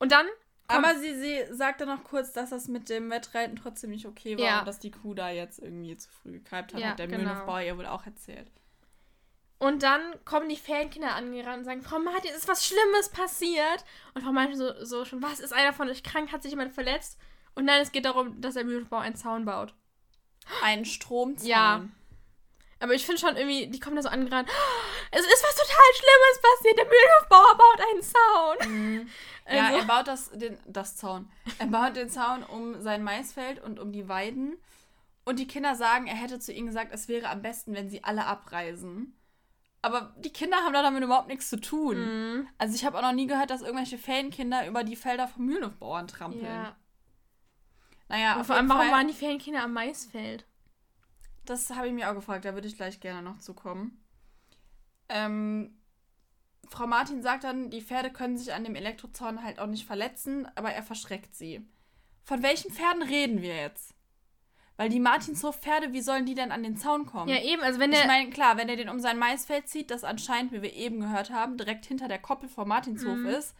Und 0.00 0.10
dann 0.10 0.26
Aber 0.66 0.96
sie, 0.96 1.14
sie 1.14 1.44
sagte 1.54 1.86
noch 1.86 2.02
kurz, 2.02 2.32
dass 2.32 2.50
das 2.50 2.66
mit 2.66 2.88
dem 2.88 3.10
Wettreiten 3.10 3.54
trotzdem 3.56 3.90
nicht 3.90 4.06
okay 4.06 4.36
war 4.36 4.44
Ja. 4.44 4.58
und 4.60 4.66
dass 4.66 4.80
die 4.80 4.90
Kuh 4.90 5.14
da 5.14 5.30
jetzt 5.30 5.60
irgendwie 5.60 5.96
zu 5.96 6.08
früh 6.10 6.32
gekalbt 6.32 6.74
hat, 6.74 6.80
Ja, 6.80 6.88
hat 6.88 6.98
der 6.98 7.06
genau. 7.06 7.18
Mühlenhofbauer 7.22 7.60
ihr 7.62 7.78
wohl 7.78 7.86
auch 7.86 8.04
erzählt. 8.06 8.50
Und 9.58 9.82
dann 9.82 10.00
kommen 10.24 10.48
die 10.48 10.56
Ferienkinder 10.56 11.14
angerannt 11.14 11.58
und 11.58 11.64
sagen, 11.64 11.82
Frau 11.82 11.98
Martin, 11.98 12.30
ist 12.34 12.48
was 12.48 12.64
Schlimmes 12.66 13.10
passiert? 13.10 13.84
Und 14.14 14.22
Frau 14.22 14.32
Martin 14.32 14.56
so, 14.56 14.84
so 14.84 15.04
schon, 15.04 15.22
was, 15.22 15.38
ist 15.38 15.52
einer 15.52 15.74
von 15.74 15.88
euch 15.88 16.02
krank? 16.02 16.32
Hat 16.32 16.42
sich 16.42 16.52
jemand 16.52 16.72
verletzt? 16.72 17.18
Und 17.54 17.66
nein, 17.66 17.82
es 17.82 17.92
geht 17.92 18.06
darum, 18.06 18.40
dass 18.40 18.54
der 18.54 18.64
Mühlenbau 18.64 18.96
einen 18.98 19.16
Zaun 19.16 19.44
baut. 19.44 19.74
Ein 20.62 20.86
Stromzaun. 20.86 21.46
Ja. 21.46 21.84
Aber 22.80 22.94
ich 22.94 23.04
finde 23.06 23.20
schon 23.20 23.36
irgendwie, 23.36 23.66
die 23.68 23.78
kommen 23.78 23.96
da 23.96 24.02
so 24.02 24.08
angerannt, 24.08 24.48
es 25.10 25.20
ist 25.20 25.44
was 25.44 25.54
total 25.54 25.92
Schlimmes 25.94 26.40
passiert, 26.42 26.78
der 26.78 26.86
Mühlenhofbauer 26.86 27.56
baut 27.56 27.80
einen 27.90 28.02
Zaun. 28.02 28.72
Mhm. 28.72 29.08
Ja, 29.52 29.66
Also- 29.66 29.78
er 29.80 29.84
baut 29.84 30.06
das, 30.06 30.30
den, 30.30 30.58
das 30.66 30.96
Zaun. 30.96 31.28
Er 31.58 31.66
baut 31.66 31.96
den 31.96 32.08
Zaun 32.08 32.44
um 32.44 32.80
sein 32.82 33.02
Maisfeld 33.02 33.60
und 33.60 33.80
um 33.80 33.90
die 33.90 34.06
Weiden. 34.08 34.56
Und 35.24 35.40
die 35.40 35.48
Kinder 35.48 35.74
sagen, 35.74 36.06
er 36.06 36.14
hätte 36.14 36.38
zu 36.38 36.52
ihnen 36.52 36.68
gesagt, 36.68 36.92
es 36.94 37.08
wäre 37.08 37.28
am 37.28 37.42
besten, 37.42 37.74
wenn 37.74 37.90
sie 37.90 38.04
alle 38.04 38.26
abreisen. 38.26 39.18
Aber 39.82 40.14
die 40.18 40.32
Kinder 40.32 40.58
haben 40.58 40.72
da 40.72 40.82
damit 40.82 41.02
überhaupt 41.02 41.26
nichts 41.26 41.48
zu 41.50 41.60
tun. 41.60 41.98
Mhm. 41.98 42.48
Also 42.58 42.76
ich 42.76 42.84
habe 42.84 42.96
auch 42.96 43.02
noch 43.02 43.12
nie 43.12 43.26
gehört, 43.26 43.50
dass 43.50 43.62
irgendwelche 43.62 43.98
Ferienkinder 43.98 44.68
über 44.68 44.84
die 44.84 44.94
Felder 44.94 45.26
von 45.26 45.44
Mühlenhofbauern 45.46 46.06
trampeln. 46.06 46.44
Ja. 46.44 46.76
Naja, 48.08 48.36
Und 48.36 48.44
vor 48.44 48.54
allem, 48.56 48.68
warum 48.68 48.82
Fall, 48.82 48.92
waren 48.92 49.08
die 49.08 49.14
Ferienkinder 49.14 49.62
am 49.64 49.72
Maisfeld? 49.72 50.44
Das 51.50 51.70
habe 51.70 51.88
ich 51.88 51.92
mir 51.94 52.08
auch 52.10 52.14
gefragt, 52.14 52.44
da 52.44 52.54
würde 52.54 52.68
ich 52.68 52.76
gleich 52.76 53.00
gerne 53.00 53.22
noch 53.22 53.38
zukommen. 53.38 54.02
Ähm, 55.08 55.76
Frau 56.68 56.86
Martin 56.86 57.22
sagt 57.22 57.44
dann, 57.44 57.70
die 57.70 57.82
Pferde 57.82 58.10
können 58.12 58.38
sich 58.38 58.52
an 58.52 58.64
dem 58.64 58.76
Elektrozaun 58.76 59.42
halt 59.42 59.58
auch 59.58 59.66
nicht 59.66 59.86
verletzen, 59.86 60.46
aber 60.54 60.70
er 60.72 60.82
verschreckt 60.82 61.34
sie. 61.34 61.66
Von 62.22 62.42
welchen 62.42 62.70
Pferden 62.72 63.02
reden 63.02 63.42
wir 63.42 63.56
jetzt? 63.56 63.94
Weil 64.76 64.88
die 64.88 65.00
Martinshof-Pferde, 65.00 65.92
wie 65.92 66.00
sollen 66.00 66.24
die 66.26 66.34
denn 66.34 66.52
an 66.52 66.62
den 66.62 66.76
Zaun 66.76 67.04
kommen? 67.06 67.28
Ja, 67.28 67.42
eben, 67.42 67.60
also 67.62 67.80
wenn 67.80 67.90
der. 67.90 68.00
ich 68.02 68.06
meine, 68.06 68.30
klar, 68.30 68.56
wenn 68.56 68.68
er 68.68 68.76
den 68.76 68.88
um 68.88 69.00
sein 69.00 69.18
Maisfeld 69.18 69.68
zieht, 69.68 69.90
das 69.90 70.04
anscheinend, 70.04 70.52
wie 70.52 70.62
wir 70.62 70.72
eben 70.72 71.00
gehört 71.00 71.30
haben, 71.30 71.58
direkt 71.58 71.84
hinter 71.84 72.08
der 72.08 72.18
Koppel 72.20 72.48
vor 72.48 72.64
Martinshof 72.66 73.18
Mhm. 73.18 73.26
ist. 73.26 73.54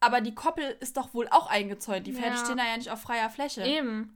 Aber 0.00 0.20
die 0.20 0.34
Koppel 0.34 0.76
ist 0.80 0.96
doch 0.96 1.12
wohl 1.12 1.28
auch 1.28 1.48
eingezäunt. 1.50 2.06
Die 2.06 2.12
Pferde 2.12 2.36
Ja. 2.36 2.44
stehen 2.44 2.56
da 2.56 2.64
ja 2.66 2.76
nicht 2.76 2.90
auf 2.90 3.02
freier 3.02 3.28
Fläche. 3.30 3.64
eben. 3.64 4.14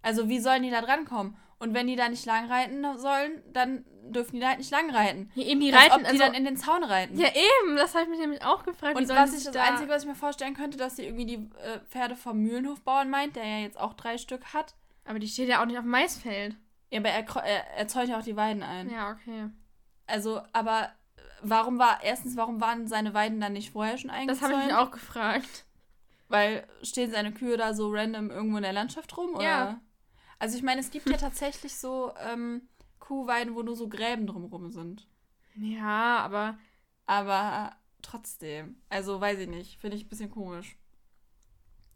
Also 0.00 0.28
wie 0.28 0.38
sollen 0.40 0.62
die 0.62 0.70
da 0.70 0.80
drankommen? 0.80 1.36
Und 1.62 1.74
wenn 1.74 1.86
die 1.86 1.94
da 1.94 2.08
nicht 2.08 2.26
lang 2.26 2.50
reiten 2.50 2.84
sollen, 2.98 3.40
dann 3.52 3.84
dürfen 4.02 4.34
die 4.34 4.40
da 4.40 4.48
halt 4.48 4.58
nicht 4.58 4.72
lang 4.72 4.90
reiten. 4.90 5.30
Ja, 5.36 5.44
eben, 5.44 5.60
die 5.60 5.72
Als 5.72 5.92
reiten. 5.92 5.94
ob 5.94 6.00
die 6.00 6.06
also, 6.06 6.18
dann 6.18 6.34
in 6.34 6.44
den 6.44 6.56
Zaun 6.56 6.82
reiten. 6.82 7.16
ja, 7.16 7.28
eben, 7.28 7.76
das 7.76 7.94
habe 7.94 8.02
ich 8.02 8.10
mich 8.10 8.18
nämlich 8.18 8.42
auch 8.42 8.64
gefragt. 8.64 8.96
und 8.96 9.08
was 9.08 9.32
ich 9.32 9.44
das 9.44 9.54
Einzige, 9.54 9.88
was 9.88 10.02
ich 10.02 10.08
mir 10.08 10.16
vorstellen 10.16 10.54
könnte, 10.54 10.76
dass 10.76 10.96
sie 10.96 11.04
irgendwie 11.04 11.24
die 11.24 11.34
äh, 11.36 11.78
Pferde 11.88 12.16
vom 12.16 12.40
Mühlenhofbauern 12.40 13.08
meint, 13.08 13.36
der 13.36 13.46
ja 13.46 13.58
jetzt 13.58 13.78
auch 13.78 13.94
drei 13.94 14.18
Stück 14.18 14.52
hat. 14.52 14.74
Aber 15.04 15.20
die 15.20 15.28
steht 15.28 15.48
ja 15.48 15.62
auch 15.62 15.66
nicht 15.66 15.78
auf 15.78 15.84
dem 15.84 15.92
Maisfeld. 15.92 16.56
Ja, 16.90 16.98
aber 16.98 17.10
er, 17.10 17.24
er, 17.36 17.76
er 17.76 17.86
zäunt 17.86 18.08
ja 18.08 18.18
auch 18.18 18.24
die 18.24 18.36
Weiden 18.36 18.64
ein. 18.64 18.90
Ja, 18.90 19.12
okay. 19.12 19.48
Also, 20.08 20.42
aber 20.52 20.90
warum 21.42 21.78
war, 21.78 22.02
erstens, 22.02 22.36
warum 22.36 22.60
waren 22.60 22.88
seine 22.88 23.14
Weiden 23.14 23.40
dann 23.40 23.52
nicht 23.52 23.70
vorher 23.70 23.98
schon 23.98 24.10
eingezäunt? 24.10 24.42
Das 24.42 24.50
habe 24.50 24.60
ich 24.60 24.66
mich 24.66 24.74
auch 24.74 24.90
gefragt. 24.90 25.64
Weil 26.26 26.66
stehen 26.82 27.12
seine 27.12 27.30
Kühe 27.30 27.56
da 27.56 27.72
so 27.72 27.88
random 27.92 28.30
irgendwo 28.30 28.56
in 28.56 28.64
der 28.64 28.72
Landschaft 28.72 29.16
rum? 29.16 29.36
Oder? 29.36 29.44
Ja. 29.44 29.80
Also 30.42 30.56
ich 30.56 30.64
meine, 30.64 30.80
es 30.80 30.90
gibt 30.90 31.08
ja 31.08 31.16
tatsächlich 31.16 31.76
so 31.76 32.12
ähm, 32.18 32.62
Kuhweiden, 32.98 33.54
wo 33.54 33.62
nur 33.62 33.76
so 33.76 33.88
Gräben 33.88 34.26
drumrum 34.26 34.72
sind. 34.72 35.06
Ja, 35.54 36.18
aber 36.18 36.58
Aber 37.06 37.76
trotzdem. 38.00 38.76
Also 38.88 39.20
weiß 39.20 39.38
ich 39.38 39.48
nicht. 39.48 39.80
Finde 39.80 39.96
ich 39.96 40.04
ein 40.04 40.08
bisschen 40.08 40.30
komisch. 40.30 40.76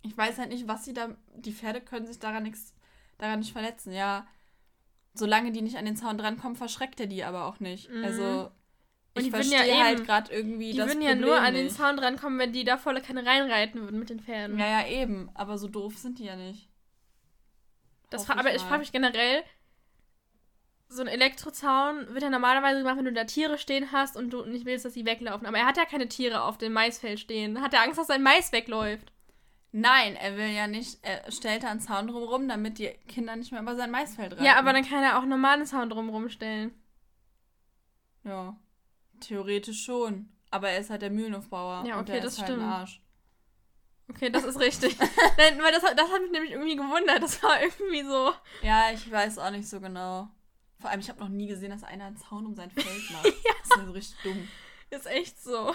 Ich 0.02 0.16
weiß 0.16 0.38
halt 0.38 0.50
nicht, 0.50 0.68
was 0.68 0.84
sie 0.84 0.94
da. 0.94 1.16
Die 1.34 1.52
Pferde 1.52 1.80
können 1.80 2.06
sich 2.06 2.20
daran 2.20 2.44
nichts 2.44 2.72
daran 3.18 3.40
nicht 3.40 3.52
verletzen. 3.52 3.92
Ja. 3.92 4.26
Solange 5.14 5.50
die 5.50 5.62
nicht 5.62 5.76
an 5.76 5.84
den 5.86 5.96
Zaun 5.96 6.16
drankommen, 6.16 6.56
verschreckt 6.56 7.00
er 7.00 7.06
die 7.06 7.24
aber 7.24 7.46
auch 7.46 7.58
nicht. 7.58 7.90
Mhm. 7.90 8.04
Also. 8.04 8.50
Ich 9.14 9.24
die 9.24 9.32
würden 9.32 9.50
ja 9.50 9.58
verstehe 9.58 9.82
halt 9.84 10.04
gerade 10.04 10.32
irgendwie 10.32 10.72
die 10.72 10.76
das 10.76 10.88
würden 10.88 11.00
ja 11.00 11.12
Problem 11.12 11.28
nur 11.28 11.40
an 11.40 11.54
den. 11.54 11.70
Zaun 11.70 11.96
drankommen, 11.96 12.38
wenn 12.38 12.52
die 12.52 12.64
da 12.64 12.76
volle 12.76 13.00
Kanne 13.00 13.24
reinreiten 13.24 13.80
würden 13.80 13.98
mit 13.98 14.10
den 14.10 14.20
Pferden. 14.20 14.58
Ja, 14.58 14.68
ja, 14.68 14.86
eben. 14.86 15.30
Aber 15.34 15.56
so 15.58 15.68
doof 15.68 15.96
sind 15.96 16.18
die 16.18 16.26
ja 16.26 16.36
nicht. 16.36 16.68
Das 18.10 18.28
aber 18.30 18.54
ich 18.54 18.62
frage 18.62 18.80
mich 18.80 18.92
generell, 18.92 19.42
so 20.88 21.02
ein 21.02 21.08
Elektrozaun 21.08 22.14
wird 22.14 22.22
ja 22.22 22.30
normalerweise 22.30 22.78
gemacht, 22.78 22.96
wenn 22.96 23.06
du 23.06 23.12
da 23.12 23.24
Tiere 23.24 23.58
stehen 23.58 23.90
hast 23.92 24.16
und 24.16 24.30
du 24.30 24.44
nicht 24.44 24.66
willst, 24.66 24.84
dass 24.84 24.94
sie 24.94 25.04
weglaufen. 25.04 25.46
Aber 25.46 25.58
er 25.58 25.66
hat 25.66 25.76
ja 25.76 25.84
keine 25.84 26.08
Tiere 26.08 26.42
auf 26.42 26.58
dem 26.58 26.72
Maisfeld 26.72 27.18
stehen. 27.18 27.60
Hat 27.60 27.74
er 27.74 27.82
Angst, 27.82 27.98
dass 27.98 28.06
sein 28.06 28.22
Mais 28.22 28.52
wegläuft? 28.52 29.12
Nein, 29.72 30.16
er 30.16 30.36
will 30.36 30.48
ja 30.48 30.68
nicht, 30.68 30.98
er 31.02 31.30
stellt 31.30 31.64
da 31.64 31.70
einen 31.70 31.80
Zaun 31.80 32.06
drumherum, 32.06 32.48
damit 32.48 32.78
die 32.78 32.88
Kinder 33.08 33.36
nicht 33.36 33.52
mehr 33.52 33.60
über 33.60 33.74
sein 33.76 33.90
Maisfeld 33.90 34.32
reiten. 34.32 34.44
Ja, 34.44 34.56
aber 34.56 34.72
dann 34.72 34.84
kann 34.84 35.02
er 35.02 35.18
auch 35.18 35.22
einen 35.22 35.30
normalen 35.30 35.66
Zaun 35.66 35.90
drumherum 35.90 36.28
stellen. 36.28 36.72
Ja, 38.24 38.56
theoretisch 39.20 39.84
schon. 39.84 40.30
Aber 40.50 40.70
er 40.70 40.78
ist 40.78 40.90
halt 40.90 41.02
der 41.02 41.10
Mühlenhofbauer. 41.10 41.84
Ja, 41.86 41.96
und 41.96 42.02
okay, 42.02 42.12
der 42.12 42.20
das 42.22 42.34
ist 42.34 42.38
halt 42.38 42.50
ein 42.50 42.56
stimmt. 42.56 42.72
Arsch. 42.72 43.02
Okay, 44.08 44.30
das 44.30 44.44
ist 44.44 44.58
richtig. 44.60 44.96
Nein, 45.38 45.60
weil 45.62 45.72
das, 45.72 45.82
hat- 45.82 45.98
das 45.98 46.10
hat 46.10 46.22
mich 46.22 46.30
nämlich 46.30 46.52
irgendwie 46.52 46.76
gewundert. 46.76 47.22
Das 47.22 47.42
war 47.42 47.60
irgendwie 47.60 48.02
so. 48.02 48.32
Ja, 48.62 48.90
ich 48.92 49.10
weiß 49.10 49.38
auch 49.38 49.50
nicht 49.50 49.68
so 49.68 49.80
genau. 49.80 50.28
Vor 50.80 50.90
allem, 50.90 51.00
ich 51.00 51.08
habe 51.08 51.20
noch 51.20 51.28
nie 51.28 51.46
gesehen, 51.48 51.70
dass 51.70 51.82
einer 51.82 52.04
einen 52.06 52.16
Zaun 52.16 52.46
um 52.46 52.54
sein 52.54 52.70
Feld 52.70 52.86
macht. 53.10 53.24
Das 53.24 53.78
ist 53.78 53.86
so 53.86 53.92
richtig 53.92 54.16
dumm. 54.22 54.48
Ist 54.90 55.06
echt 55.06 55.42
so. 55.42 55.74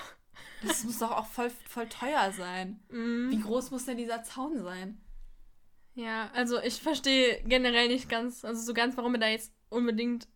Das 0.65 0.83
muss 0.85 0.99
doch 0.99 1.11
auch 1.11 1.25
voll, 1.25 1.51
voll 1.67 1.89
teuer 1.89 2.31
sein. 2.31 2.79
Mhm. 2.89 3.31
Wie 3.31 3.39
groß 3.41 3.71
muss 3.71 3.85
denn 3.85 3.97
dieser 3.97 4.23
Zaun 4.23 4.61
sein? 4.63 5.01
Ja, 5.93 6.29
also 6.33 6.61
ich 6.61 6.81
verstehe 6.81 7.43
generell 7.43 7.89
nicht 7.89 8.07
ganz, 8.07 8.45
also 8.45 8.61
so 8.61 8.73
ganz, 8.73 8.95
warum 8.95 9.15
er 9.15 9.19
da 9.19 9.27
jetzt 9.27 9.51
unbedingt 9.69 10.27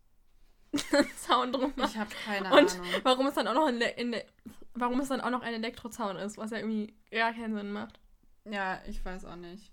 einen 0.92 1.08
Zaun 1.16 1.52
drum 1.52 1.72
macht. 1.76 1.92
Ich 1.92 1.98
habe 1.98 2.10
keine 2.26 2.52
Und 2.54 2.72
Ahnung. 2.74 2.86
warum 3.04 3.26
es 3.26 3.34
dann 3.34 3.48
auch 3.48 3.54
noch 3.54 3.66
ein, 3.66 3.78
Le- 3.78 3.90
in 3.92 4.10
Le- 4.10 4.26
warum 4.76 5.00
es 5.00 5.08
dann 5.08 5.20
auch 5.20 5.30
noch 5.30 5.42
ein 5.42 5.54
Elektrozaun 5.54 6.16
ist, 6.16 6.38
was 6.38 6.50
ja 6.50 6.58
irgendwie 6.58 6.94
gar 7.10 7.32
keinen 7.32 7.54
Sinn 7.54 7.72
macht. 7.72 7.98
Ja, 8.44 8.80
ich 8.86 9.04
weiß 9.04 9.24
auch 9.24 9.36
nicht. 9.36 9.72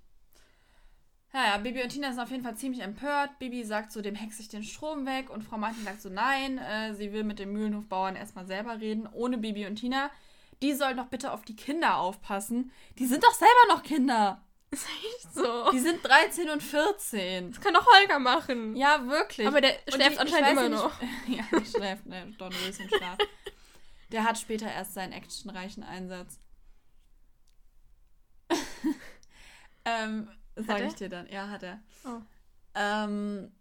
Naja, 1.31 1.57
Bibi 1.57 1.81
und 1.81 1.89
Tina 1.89 2.11
sind 2.11 2.19
auf 2.21 2.29
jeden 2.29 2.43
Fall 2.43 2.55
ziemlich 2.57 2.81
empört. 2.83 3.39
Bibi 3.39 3.63
sagt 3.63 3.91
so, 3.91 4.01
dem 4.01 4.13
hexe 4.13 4.41
ich 4.41 4.49
den 4.49 4.63
Strom 4.63 5.05
weg. 5.07 5.31
Und 5.31 5.43
Frau 5.43 5.57
Martin 5.57 5.83
sagt 5.83 6.01
so, 6.01 6.09
nein, 6.09 6.59
äh, 6.59 6.93
sie 6.93 7.11
will 7.11 7.23
mit 7.23 7.39
dem 7.39 7.53
Mühlenhofbauern 7.53 8.15
erstmal 8.15 8.45
selber 8.45 8.79
reden, 8.79 9.07
ohne 9.11 9.39
Bibi 9.39 9.65
und 9.65 9.77
Tina. 9.77 10.11
Die 10.61 10.73
sollen 10.73 10.95
doch 10.97 11.07
bitte 11.07 11.31
auf 11.31 11.41
die 11.43 11.55
Kinder 11.55 11.97
aufpassen. 11.97 12.71
Die 12.99 13.07
sind 13.07 13.23
doch 13.23 13.33
selber 13.33 13.67
noch 13.69 13.81
Kinder. 13.81 14.43
Ist 14.69 14.87
echt 14.87 15.33
so. 15.33 15.71
Die 15.71 15.79
sind 15.79 16.03
13 16.03 16.49
und 16.51 16.61
14. 16.61 17.51
Das 17.51 17.61
kann 17.61 17.73
doch 17.73 17.85
Holger 17.97 18.19
machen. 18.19 18.75
Ja, 18.75 19.05
wirklich. 19.07 19.47
Aber 19.47 19.59
der 19.61 19.73
schläft 19.87 20.13
die- 20.13 20.19
anscheinend 20.19 20.51
immer 20.51 20.63
ja 20.63 20.69
noch. 20.69 21.01
ja, 21.27 21.43
der 21.51 21.65
schläft, 21.65 22.05
ne, 22.05 22.31
Dornröschenschlaf. 22.37 23.17
Der 24.13 24.23
hat 24.23 24.38
später 24.38 24.71
erst 24.71 24.93
seinen 24.93 25.12
actionreichen 25.12 25.84
Einsatz. 25.84 26.39
ähm, 29.86 30.30
sag 30.56 30.82
ich 30.84 30.93
dir 30.93 31.10
dann. 31.10 31.28
Ja, 31.30 31.49
hat 31.49 31.63
er. 31.63 31.82
Oh. 32.06 32.21
Ähm, 32.76 33.52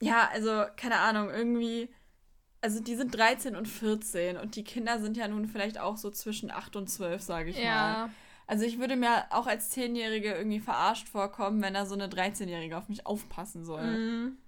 ja, 0.00 0.28
also, 0.32 0.66
keine 0.76 1.00
Ahnung, 1.00 1.30
irgendwie. 1.30 1.92
Also, 2.60 2.80
die 2.80 2.94
sind 2.94 3.12
13 3.12 3.56
und 3.56 3.66
14 3.66 4.36
und 4.36 4.54
die 4.54 4.62
Kinder 4.62 5.00
sind 5.00 5.16
ja 5.16 5.26
nun 5.26 5.46
vielleicht 5.46 5.78
auch 5.78 5.96
so 5.96 6.10
zwischen 6.10 6.52
8 6.52 6.76
und 6.76 6.88
12, 6.88 7.20
sage 7.20 7.50
ich 7.50 7.56
mal. 7.56 7.64
Ja. 7.64 8.10
Also, 8.46 8.64
ich 8.64 8.78
würde 8.78 8.94
mir 8.94 9.24
auch 9.30 9.48
als 9.48 9.76
10-Jährige 9.76 10.32
irgendwie 10.32 10.60
verarscht 10.60 11.08
vorkommen, 11.08 11.60
wenn 11.60 11.74
da 11.74 11.86
so 11.86 11.94
eine 11.94 12.06
13-Jährige 12.06 12.78
auf 12.78 12.88
mich 12.88 13.04
aufpassen 13.04 13.64
soll. 13.64 13.82
Mhm. 13.82 14.38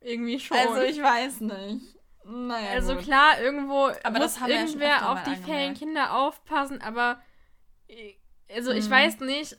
Irgendwie 0.00 0.38
schon. 0.38 0.56
Also, 0.56 0.82
ich 0.82 1.02
weiß 1.02 1.40
nicht. 1.40 1.96
Naja, 2.24 2.70
Also 2.72 2.94
gut. 2.94 3.04
klar, 3.04 3.40
irgendwo 3.40 3.90
Aber 4.04 4.18
muss 4.20 4.38
ja 4.38 4.46
irgendwer 4.46 4.94
öfter 4.96 5.10
auf 5.10 5.22
die 5.24 5.30
angemerkt. 5.30 5.44
fällen 5.46 5.74
Kinder 5.74 6.12
aufpassen, 6.16 6.80
aber 6.80 7.20
äh, 7.88 8.14
also 8.54 8.70
ich 8.70 8.86
Mhm. 8.86 8.90
weiß 8.90 9.20
nicht. 9.20 9.56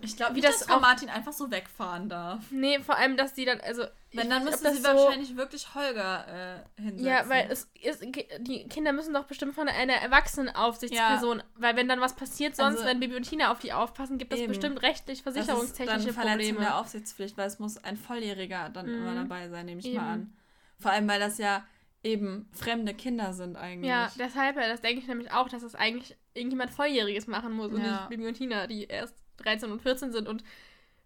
Ich 0.00 0.16
glaube, 0.16 0.32
Wie 0.32 0.36
wie 0.38 0.40
das 0.40 0.60
das 0.60 0.68
Frau 0.68 0.80
Martin 0.80 1.10
einfach 1.10 1.32
so 1.34 1.50
wegfahren 1.50 2.08
darf. 2.08 2.42
Nee, 2.50 2.80
vor 2.80 2.96
allem, 2.96 3.16
dass 3.18 3.34
die 3.34 3.44
dann, 3.44 3.60
also. 3.60 3.84
Wenn, 4.12 4.30
dann 4.30 4.44
nicht, 4.44 4.54
ob 4.54 4.60
sie 4.72 4.78
so- 4.78 4.84
wahrscheinlich 4.88 5.36
wirklich 5.36 5.74
Holger 5.74 6.64
äh, 6.76 6.80
hinsetzen. 6.80 7.06
Ja, 7.06 7.28
weil 7.28 7.48
es 7.50 7.68
ist, 7.82 8.02
die 8.02 8.66
Kinder 8.68 8.92
müssen 8.92 9.12
doch 9.12 9.24
bestimmt 9.24 9.54
von 9.54 9.68
einer 9.68 9.94
Erwachsenenaufsichtsperson, 9.94 11.42
weil 11.56 11.76
wenn 11.76 11.88
dann 11.88 12.00
was 12.00 12.14
passiert, 12.16 12.56
sonst, 12.56 12.76
Also- 12.76 12.86
wenn 12.88 13.00
Bibi 13.00 13.16
und 13.16 13.28
Tina 13.28 13.50
auf 13.52 13.58
die 13.58 13.72
aufpassen, 13.72 14.16
gibt 14.18 14.32
es 14.32 14.46
bestimmt 14.46 14.80
rechtlich 14.82 15.22
das 15.22 15.34
ist 15.36 15.48
dann 15.48 15.56
versicherungstechnische 15.56 16.12
Verletzung 16.14 16.38
Probleme. 16.54 16.60
der 16.60 16.78
Aufsichtspflicht, 16.78 17.36
weil 17.36 17.46
es 17.46 17.58
muss 17.58 17.76
ein 17.84 17.96
Volljähriger 17.96 18.70
dann 18.70 18.86
Mhm. 18.86 18.94
immer 19.02 19.14
dabei 19.14 19.48
sein, 19.48 19.66
nehme 19.66 19.80
ich 19.80 19.86
Eben. 19.86 19.96
mal 19.96 20.12
an. 20.12 20.36
Vor 20.78 20.90
allem, 20.90 21.08
weil 21.08 21.20
das 21.20 21.38
ja 21.38 21.64
eben 22.02 22.48
fremde 22.52 22.92
Kinder 22.94 23.32
sind 23.32 23.56
eigentlich. 23.56 23.88
Ja, 23.90 24.10
deshalb, 24.18 24.56
ja, 24.56 24.68
das 24.68 24.80
denke 24.82 25.00
ich 25.00 25.08
nämlich 25.08 25.32
auch, 25.32 25.48
dass 25.48 25.62
das 25.62 25.74
eigentlich 25.74 26.16
irgendjemand 26.34 26.70
Volljähriges 26.70 27.26
machen 27.26 27.52
muss 27.52 27.72
und 27.72 27.82
Ja. 27.82 27.92
nicht 28.00 28.08
Bibi 28.10 28.26
und 28.26 28.34
Tina, 28.34 28.66
die 28.66 28.84
erst 28.84 29.14
13 29.38 29.70
und 29.72 29.80
14 29.82 30.12
sind 30.12 30.28
und 30.28 30.44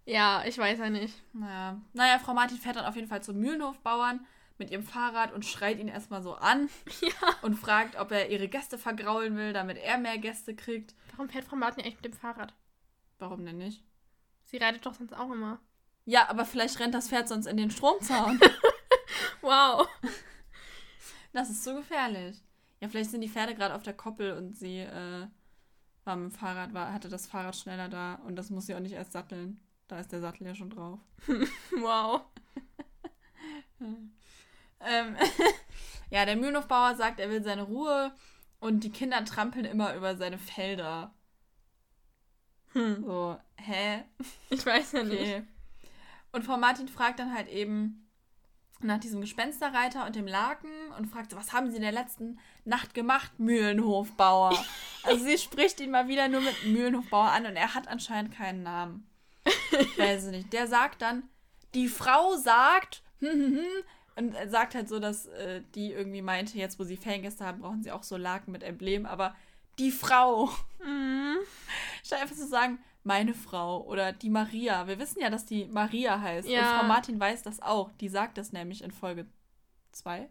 ja, 0.05 0.43
ich 0.47 0.57
weiß 0.57 0.79
ja 0.79 0.89
nicht. 0.91 1.15
Naja. 1.35 1.81
naja, 1.93 2.19
Frau 2.19 2.33
Martin 2.35 2.57
fährt 2.57 2.77
dann 2.77 2.87
auf 2.87 2.97
jeden 2.97 3.09
Fall 3.09 3.23
zum 3.23 3.37
Mühlenhofbauern 3.39 4.27
mit 4.57 4.71
ihrem 4.71 4.83
Fahrrad 4.83 5.33
und 5.33 5.45
schreit 5.45 5.79
ihn 5.79 5.87
erstmal 5.89 6.23
so 6.23 6.35
an 6.35 6.69
Ja. 7.03 7.11
und 7.43 7.55
fragt, 7.57 7.97
ob 8.01 8.11
er 8.11 8.31
ihre 8.31 8.49
Gäste 8.49 8.79
vergraulen 8.79 9.37
will, 9.37 9.53
damit 9.53 9.77
er 9.79 9.99
mehr 9.99 10.19
Gäste 10.19 10.57
kriegt. 10.57 10.95
Warum 11.13 11.29
fährt 11.29 11.45
Frau 11.45 11.57
Martin 11.57 11.85
eigentlich 11.85 11.97
mit 11.97 12.07
dem 12.07 12.13
Fahrrad? 12.15 12.55
Warum 13.19 13.45
denn 13.45 13.59
nicht? 13.59 13.85
Sie 14.45 14.57
reitet 14.57 14.85
doch 14.87 14.95
sonst 14.95 15.13
auch 15.13 15.31
immer. 15.31 15.61
Ja, 16.07 16.29
aber 16.31 16.45
vielleicht 16.47 16.81
rennt 16.81 16.95
das 16.95 17.09
Pferd 17.11 17.29
sonst 17.29 17.47
in 17.47 17.57
den 17.59 17.71
Stromzaun. 17.71 18.41
Wow. 19.41 19.89
Das 21.33 21.51
ist 21.51 21.63
so 21.63 21.75
gefährlich. 21.75 22.37
Ja, 22.81 22.89
vielleicht 22.89 23.11
sind 23.11 23.21
die 23.21 23.29
Pferde 23.29 23.55
gerade 23.55 23.75
auf 23.75 23.83
der 23.83 23.95
Koppel 23.95 24.33
und 24.33 24.57
sie 24.57 24.79
äh, 24.81 25.27
war 26.05 26.17
mit 26.17 26.33
dem 26.33 26.37
Fahrrad, 26.37 26.75
war, 26.75 26.93
hatte 26.93 27.09
das 27.09 27.27
Fahrrad 27.27 27.57
schneller 27.57 27.89
da 27.89 28.15
und 28.27 28.37
das 28.37 28.51
muss 28.51 28.67
sie 28.67 28.75
auch 28.75 28.81
nicht 28.81 28.93
erst 28.93 29.13
satteln. 29.13 29.61
Da 29.89 30.01
ist 30.01 30.13
der 30.13 30.21
Sattel 30.21 30.47
ja 30.47 30.55
schon 30.55 30.71
drauf. 30.71 31.01
Wow. 31.73 32.23
Ähm, 34.81 35.17
ja, 36.11 36.25
der 36.25 36.37
Mühlenhofbauer 36.37 36.95
sagt, 36.97 37.21
er 37.21 37.31
will 37.31 37.43
seine 37.43 37.63
Ruhe 37.63 38.13
und 38.61 38.85
die 38.85 38.91
Kinder 38.91 39.25
trampeln 39.25 39.65
immer 39.65 39.95
über 39.95 40.17
seine 40.17 40.39
Felder. 40.39 41.15
Hm. 42.73 43.05
So, 43.05 43.39
hä? 43.57 44.05
Ich 44.51 44.65
weiß 44.65 44.93
ja 44.93 45.03
nicht. 45.03 45.21
Okay. 45.21 45.43
Und 46.33 46.45
Frau 46.45 46.59
Martin 46.59 46.89
fragt 46.89 47.19
dann 47.19 47.35
halt 47.35 47.49
eben 47.49 48.08
nach 48.81 48.99
diesem 48.99 49.21
Gespensterreiter 49.21 50.07
und 50.07 50.17
dem 50.17 50.27
Laken 50.27 50.71
und 50.97 51.07
fragt 51.07 51.35
was 51.35 51.53
haben 51.53 51.71
Sie 51.71 51.77
in 51.77 51.83
der 51.83 51.93
letzten 51.93 52.39
Nacht 52.65 52.95
gemacht, 52.95 53.39
Mühlenhofbauer? 53.39 54.53
also 55.03 55.25
sie 55.25 55.39
spricht 55.39 55.81
ihn 55.81 55.91
mal 55.91 56.09
wieder 56.09 56.29
nur 56.29 56.41
mit 56.41 56.67
Mühlenhofbauer 56.67 57.31
an 57.31 57.47
und 57.47 57.57
er 57.57 57.75
hat 57.75 57.89
anscheinend 57.89 58.35
keinen 58.35 58.63
Namen. 58.63 59.09
Weiß 59.97 60.27
ich 60.27 60.31
nicht. 60.31 60.53
Der 60.53 60.67
sagt 60.67 61.03
dann, 61.03 61.25
die 61.75 61.89
Frau 61.89 62.37
sagt, 62.37 63.03
hm, 63.21 63.31
hm, 63.31 63.57
hm, 63.57 63.65
und 64.17 64.51
sagt 64.51 64.75
halt 64.75 64.89
so, 64.89 64.99
dass 64.99 65.27
äh, 65.27 65.63
die 65.75 65.93
irgendwie 65.93 66.23
meinte, 66.23 66.59
jetzt 66.59 66.79
wo 66.79 66.85
sie 66.85 66.97
Feriengäste 66.97 67.45
haben, 67.45 67.61
brauchen 67.61 67.83
sie 67.83 67.93
auch 67.93 68.03
so 68.03 68.17
Laken 68.17 68.53
mit 68.53 68.63
Emblem, 68.63 69.07
aber 69.07 69.35
die 69.79 69.93
Frau. 69.93 70.51
Mhm. 70.85 71.37
Statt 72.05 72.23
einfach 72.23 72.37
zu 72.37 72.47
sagen, 72.47 72.79
meine 73.05 73.35
Frau 73.35 73.83
oder 73.85 74.13
die 74.13 74.31
Maria. 74.31 74.87
Wir 74.87 74.99
wissen 74.99 75.21
ja, 75.21 75.31
dass 75.31 75.47
die 75.47 75.67
Maria 75.67 76.21
heißt. 76.21 76.49
Ja. 76.49 76.61
Und 76.73 76.79
Frau 76.81 76.87
Martin 76.87 77.19
weiß 77.21 77.43
das 77.43 77.61
auch. 77.63 77.91
Die 78.01 78.09
sagt 78.09 78.37
das 78.39 78.53
nämlich 78.53 78.83
in 78.83 78.91
Folge 78.91 79.27
2. 79.93 80.29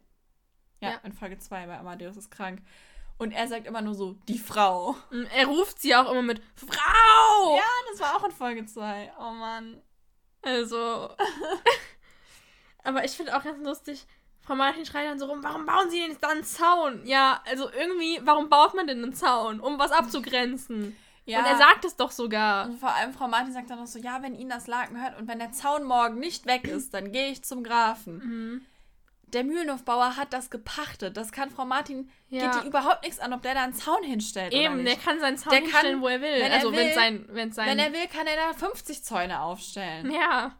Ja, 0.81 0.89
Ja. 0.91 0.95
in 1.03 1.13
Folge 1.13 1.37
2 1.39 1.65
bei 1.67 1.77
Amadeus 1.79 2.17
ist 2.17 2.29
krank. 2.29 2.61
Und 3.17 3.31
er 3.31 3.47
sagt 3.47 3.65
immer 3.65 3.81
nur 3.81 3.95
so, 3.95 4.13
die 4.27 4.37
Frau. 4.37 4.95
Er 5.35 5.47
ruft 5.47 5.79
sie 5.81 5.95
auch 5.95 6.11
immer 6.11 6.21
mit 6.21 6.39
Frau! 6.55 7.55
Ja, 7.57 7.63
das 7.89 7.99
war 7.99 8.15
auch 8.15 8.23
in 8.25 8.31
Folge 8.31 8.65
2. 8.65 9.11
Oh 9.19 9.31
Mann. 9.31 9.81
Also. 10.43 11.09
Aber 12.83 13.03
ich 13.03 13.11
finde 13.11 13.35
auch 13.35 13.43
ganz 13.43 13.63
lustig, 13.65 14.05
Frau 14.39 14.55
Martin 14.55 14.85
schreit 14.85 15.07
dann 15.07 15.19
so 15.19 15.25
rum, 15.25 15.43
warum 15.43 15.65
bauen 15.65 15.89
sie 15.89 15.99
denn 15.99 16.11
jetzt 16.11 16.23
da 16.23 16.29
einen 16.29 16.43
Zaun? 16.43 17.05
Ja, 17.05 17.41
also 17.45 17.69
irgendwie, 17.71 18.19
warum 18.23 18.49
baut 18.49 18.75
man 18.75 18.87
denn 18.87 19.03
einen 19.03 19.13
Zaun? 19.13 19.59
Um 19.59 19.77
was 19.77 19.91
abzugrenzen. 19.91 20.95
Ja. 21.27 21.39
Und 21.39 21.45
er 21.45 21.57
sagt 21.57 21.85
es 21.85 21.95
doch 21.95 22.11
sogar. 22.11 22.65
Und 22.65 22.79
vor 22.79 22.93
allem 22.95 23.13
Frau 23.13 23.27
Martin 23.27 23.53
sagt 23.53 23.69
dann 23.69 23.79
noch 23.79 23.85
so, 23.87 23.99
ja, 23.99 24.21
wenn 24.23 24.33
Ihnen 24.33 24.49
das 24.49 24.65
Laken 24.67 24.99
hört 25.01 25.19
und 25.19 25.27
wenn 25.27 25.39
der 25.39 25.51
Zaun 25.51 25.83
morgen 25.83 26.19
nicht 26.19 26.45
weg 26.45 26.67
ist, 26.67 26.93
dann 26.93 27.11
gehe 27.11 27.29
ich 27.31 27.43
zum 27.43 27.63
Grafen. 27.63 28.17
Mhm. 28.19 28.61
Der 29.33 29.43
Mühlenhofbauer 29.43 30.15
hat 30.15 30.31
das 30.31 30.49
gepachtet. 30.49 31.17
Das 31.17 31.33
kann 31.33 31.49
Frau 31.49 31.65
Martin, 31.65 32.09
Ja. 32.29 32.49
geht 32.49 32.63
die 32.63 32.67
überhaupt 32.67 33.03
nichts 33.03 33.19
an, 33.19 33.33
ob 33.33 33.41
der 33.41 33.55
da 33.55 33.63
einen 33.63 33.73
Zaun 33.73 34.01
hinstellt 34.03 34.53
oder 34.53 34.61
Eben, 34.63 34.85
der 34.85 34.95
kann 34.95 35.19
seinen 35.19 35.37
Zaun 35.37 35.51
Der 35.51 35.59
kann, 35.63 35.69
hinstellen, 35.71 36.01
wo 36.01 36.07
er 36.07 36.21
will. 36.21 36.31
wenn 36.41 36.49
er 36.51 36.53
also 36.59 36.71
wenn 36.71 36.93
sein, 36.93 37.25
wenn 37.29 37.51
sein. 37.51 37.67
Wenn 37.67 37.79
er 37.79 37.91
will, 37.91 38.07
kann 38.07 38.25
er 38.25 38.37
da 38.37 38.53
50 38.53 39.03
Zäune 39.03 39.41
aufstellen. 39.41 40.09
ja. 40.11 40.55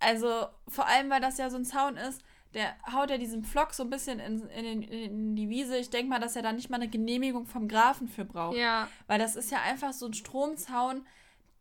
Also 0.00 0.46
vor 0.68 0.86
allem, 0.86 1.08
weil 1.08 1.20
das 1.22 1.38
ja 1.38 1.48
so 1.48 1.56
ein 1.56 1.64
Zaun 1.64 1.96
ist, 1.96 2.22
der 2.54 2.74
haut 2.92 3.10
ja 3.10 3.18
diesen 3.18 3.44
Pflock 3.44 3.74
so 3.74 3.82
ein 3.82 3.90
bisschen 3.90 4.20
in, 4.20 4.48
in, 4.48 4.82
in 4.82 5.36
die 5.36 5.48
Wiese. 5.48 5.76
Ich 5.76 5.90
denke 5.90 6.08
mal, 6.08 6.20
dass 6.20 6.36
er 6.36 6.42
da 6.42 6.52
nicht 6.52 6.70
mal 6.70 6.76
eine 6.76 6.88
Genehmigung 6.88 7.46
vom 7.46 7.68
Grafen 7.68 8.08
für 8.08 8.24
braucht. 8.24 8.56
Ja. 8.56 8.88
Weil 9.06 9.18
das 9.18 9.36
ist 9.36 9.50
ja 9.50 9.60
einfach 9.62 9.92
so 9.92 10.06
ein 10.06 10.14
Stromzaun, 10.14 11.06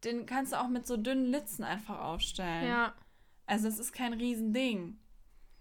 den 0.03 0.25
kannst 0.25 0.53
du 0.53 0.59
auch 0.61 0.67
mit 0.67 0.85
so 0.87 0.97
dünnen 0.97 1.25
Litzen 1.25 1.63
einfach 1.63 1.99
aufstellen. 1.99 2.67
Ja. 2.67 2.93
Also 3.45 3.67
es 3.67 3.79
ist 3.79 3.91
kein 3.93 4.13
Riesending. 4.13 4.97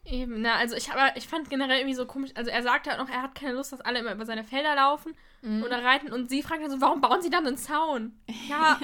Eben, 0.05 0.43
na, 0.43 0.57
also 0.57 0.75
ich, 0.75 0.91
aber 0.93 1.17
ich 1.17 1.29
fand 1.29 1.49
generell 1.49 1.79
irgendwie 1.79 1.95
so 1.95 2.07
komisch, 2.07 2.33
also 2.35 2.51
er 2.51 2.63
sagt 2.65 2.89
halt 2.89 2.99
noch, 2.99 3.09
er 3.09 3.23
hat 3.23 3.37
keine 3.37 3.53
Lust, 3.53 3.73
dass 3.73 3.81
alle 3.81 4.01
immer 4.01 4.13
über 4.13 4.27
seine 4.27 4.43
Felder 4.45 4.75
laufen 4.75 5.15
Mhm. 5.43 5.63
oder 5.65 5.83
reiten 5.85 6.13
und 6.13 6.29
sie 6.31 6.41
fragt 6.43 6.63
dann 6.63 6.71
so, 6.71 6.81
warum 6.81 7.01
bauen 7.01 7.21
sie 7.23 7.31
dann 7.31 7.47
einen 7.47 7.57
Zaun? 7.57 8.17
Ja, 8.49 8.79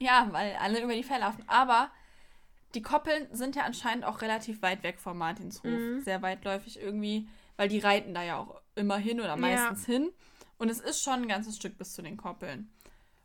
Ja, 0.00 0.28
weil 0.30 0.54
alle 0.60 0.80
über 0.82 0.92
die 0.94 1.02
Felder 1.02 1.26
laufen. 1.26 1.42
Aber 1.48 1.90
die 2.74 2.82
Koppeln 2.82 3.26
sind 3.32 3.56
ja 3.56 3.62
anscheinend 3.62 4.04
auch 4.04 4.20
relativ 4.20 4.62
weit 4.62 4.82
weg 4.82 4.98
vom 5.00 5.18
Martinshof. 5.18 5.64
Mhm. 5.64 6.02
Sehr 6.02 6.22
weitläufig 6.22 6.78
irgendwie, 6.80 7.28
weil 7.56 7.68
die 7.68 7.78
reiten 7.78 8.14
da 8.14 8.22
ja 8.22 8.38
auch 8.38 8.60
immer 8.74 8.98
hin 8.98 9.20
oder 9.20 9.36
meistens 9.36 9.86
hin. 9.86 10.10
Und 10.58 10.70
es 10.70 10.80
ist 10.80 11.02
schon 11.02 11.22
ein 11.22 11.28
ganzes 11.28 11.56
Stück 11.56 11.78
bis 11.78 11.94
zu 11.94 12.02
den 12.02 12.16
Koppeln. 12.16 12.70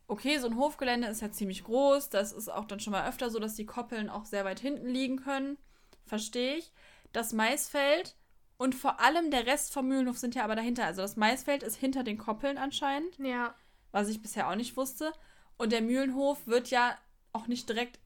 Okay, 0.07 0.37
so 0.37 0.47
ein 0.47 0.57
Hofgelände 0.57 1.07
ist 1.07 1.21
ja 1.21 1.31
ziemlich 1.31 1.63
groß. 1.63 2.09
Das 2.09 2.31
ist 2.31 2.49
auch 2.49 2.65
dann 2.65 2.79
schon 2.79 2.91
mal 2.91 3.07
öfter 3.07 3.29
so, 3.29 3.39
dass 3.39 3.55
die 3.55 3.65
Koppeln 3.65 4.09
auch 4.09 4.25
sehr 4.25 4.45
weit 4.45 4.59
hinten 4.59 4.87
liegen 4.87 5.17
können. 5.17 5.57
Verstehe 6.05 6.57
ich. 6.57 6.71
Das 7.11 7.33
Maisfeld 7.33 8.15
und 8.57 8.75
vor 8.75 8.99
allem 8.99 9.31
der 9.31 9.45
Rest 9.45 9.73
vom 9.73 9.87
Mühlenhof 9.87 10.17
sind 10.17 10.35
ja 10.35 10.43
aber 10.43 10.55
dahinter. 10.55 10.85
Also 10.85 11.01
das 11.01 11.15
Maisfeld 11.15 11.63
ist 11.63 11.75
hinter 11.75 12.03
den 12.03 12.17
Koppeln 12.17 12.57
anscheinend 12.57 13.17
ja, 13.17 13.55
was 13.91 14.09
ich 14.09 14.21
bisher 14.21 14.49
auch 14.49 14.55
nicht 14.55 14.77
wusste. 14.77 15.11
Und 15.57 15.71
der 15.71 15.81
Mühlenhof 15.81 16.45
wird 16.47 16.69
ja 16.69 16.97
auch 17.31 17.47
nicht 17.47 17.67
direkt 17.69 17.99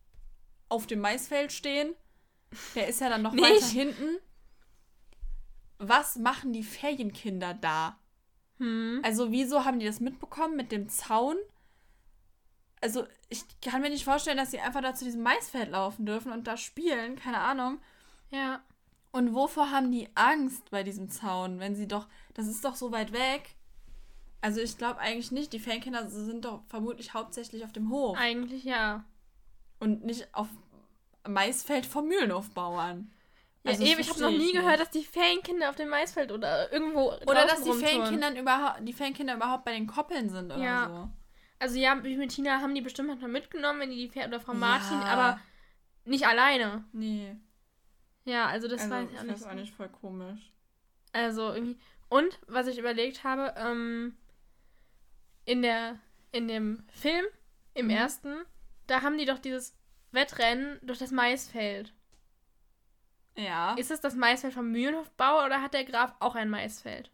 auf 0.70 0.88
dem 0.88 1.00
Maisfeld 1.00 1.52
stehen. 1.52 1.94
Der 2.76 2.88
ist 2.88 3.02
ja 3.02 3.10
dann 3.10 3.22
noch 3.22 3.32
Nicht? 3.34 3.44
weiter 3.44 3.66
hinten. 3.68 4.18
Was 5.80 6.16
machen 6.16 6.54
die 6.54 6.64
Ferienkinder 6.64 7.54
da? 7.54 7.98
hm. 8.58 9.02
Also, 9.04 9.32
wieso 9.32 9.66
haben 9.66 9.80
die 9.80 9.86
das 9.86 10.00
mitbekommen 10.00 10.56
mit 10.56 10.72
dem 10.72 10.90
Zaun? 10.90 11.36
Also, 12.82 13.06
ich 13.30 13.44
kann 13.62 13.82
mir 13.82 13.90
nicht 13.90 14.04
vorstellen, 14.04 14.38
dass 14.38 14.52
sie 14.52 14.60
einfach 14.60 14.82
da 14.82 14.96
zu 14.96 15.06
diesem 15.06 15.22
Maisfeld 15.22 15.70
laufen 15.72 16.06
dürfen 16.06 16.32
und 16.32 16.48
da 16.48 16.58
spielen, 16.58 17.16
keine 17.16 17.40
Ahnung. 17.40 17.80
ja, 18.32 18.62
Und 19.12 19.34
wovor 19.36 19.72
haben 19.72 19.92
die 19.92 20.10
Angst 20.16 20.70
bei 20.72 20.84
diesem 20.84 21.10
Zaun, 21.10 21.60
wenn 21.60 21.76
sie 21.76 21.88
doch, 21.88 22.08
das 22.34 22.48
ist 22.48 22.64
doch 22.66 22.76
so 22.76 22.92
weit 22.92 23.12
weg. 23.14 23.56
Also 24.42 24.62
ich 24.62 24.78
glaube 24.78 25.00
eigentlich 25.00 25.32
nicht, 25.32 25.54
die 25.54 25.60
Ferienkinder 25.60 26.08
sind 26.10 26.46
doch 26.46 26.64
vermutlich 26.68 27.14
hauptsächlich 27.14 27.64
auf 27.64 27.74
dem 27.74 27.90
Hof. 27.92 28.18
eigentlich 28.18 28.64
ja. 28.64 29.04
Und 29.80 30.04
nicht 30.06 30.28
auf 30.34 30.48
Maisfeld 31.28 31.86
vom 31.86 32.08
Mühlenhofbauern. 32.08 33.12
Ja, 33.64 33.72
Also, 33.72 33.84
das 33.84 33.92
eben, 33.92 34.02
ich 34.02 34.10
habe 34.10 34.22
noch 34.22 34.32
nie 34.32 34.54
gehört, 34.54 34.80
dass 34.80 34.90
die 34.90 35.04
Ferienkinder 35.04 35.70
auf 35.70 35.76
dem 35.76 35.90
Maisfeld 35.90 36.32
oder 36.32 36.72
irgendwo 36.72 37.12
Oder 37.26 37.46
dass 37.46 37.64
die. 37.64 37.74
Ferienkinder 37.74 38.40
überhaupt, 38.40 38.80
die 38.88 38.94
Ferienkinder 38.94 39.36
überhaupt 39.36 39.66
bei 39.66 39.74
den 39.74 39.88
Koppeln 39.88 40.30
sind 40.30 40.52
oder 40.52 40.62
Ja. 40.64 40.88
so. 40.88 41.10
Also 41.60 41.78
ja, 41.80 42.02
wie 42.04 42.16
mit 42.18 42.32
Tina 42.34 42.62
haben 42.62 42.76
die 42.76 42.82
bestimmt 42.82 43.10
manchmal 43.10 43.32
mitgenommen, 43.32 43.80
wenn 43.80 43.90
die 43.90 43.98
die 43.98 44.10
Pferde 44.10 44.30
oder 44.36 44.40
Frau 44.40 44.54
Ja. 44.54 44.60
Martin, 44.60 44.98
aber 45.00 45.40
nicht 46.06 46.26
alleine. 46.28 46.86
Nee. 46.94 47.36
Ja, 48.26 48.46
also 48.48 48.68
das 48.68 48.82
also, 48.82 48.94
weiß 48.94 49.10
ich 49.12 49.20
auch 49.20 49.24
nicht. 49.24 49.46
auch 49.46 49.54
nicht, 49.54 49.74
voll 49.74 49.90
komisch. 49.90 50.52
Also 51.14 51.52
irgendwie. 51.54 51.78
Und 52.10 52.40
was 52.48 52.68
ich 52.68 52.78
überlegt 52.78 53.24
habe, 53.24 53.54
ähm, 53.58 54.16
in 55.46 55.62
der 55.62 55.98
in 56.32 56.48
dem 56.48 56.84
Film, 56.90 57.26
im 57.74 57.86
Mhm. 57.86 57.92
ersten, 57.92 58.36
da 58.88 59.02
haben 59.02 59.18
die 59.18 59.26
doch 59.26 59.40
dieses 59.40 59.76
Wettrennen 60.12 60.80
durch 60.82 61.00
das 61.00 61.12
Maisfeld. 61.12 61.94
Ja. 63.38 63.76
Ist 63.76 63.92
es 63.92 64.02
das 64.02 64.16
Maisfeld 64.16 64.54
vom 64.54 64.72
Mühlenhofbauer 64.72 65.46
oder 65.46 65.62
hat 65.62 65.74
der 65.74 65.86
Graf 65.86 66.14
auch 66.20 66.36
ein 66.36 66.50
Maisfeld? 66.50 67.12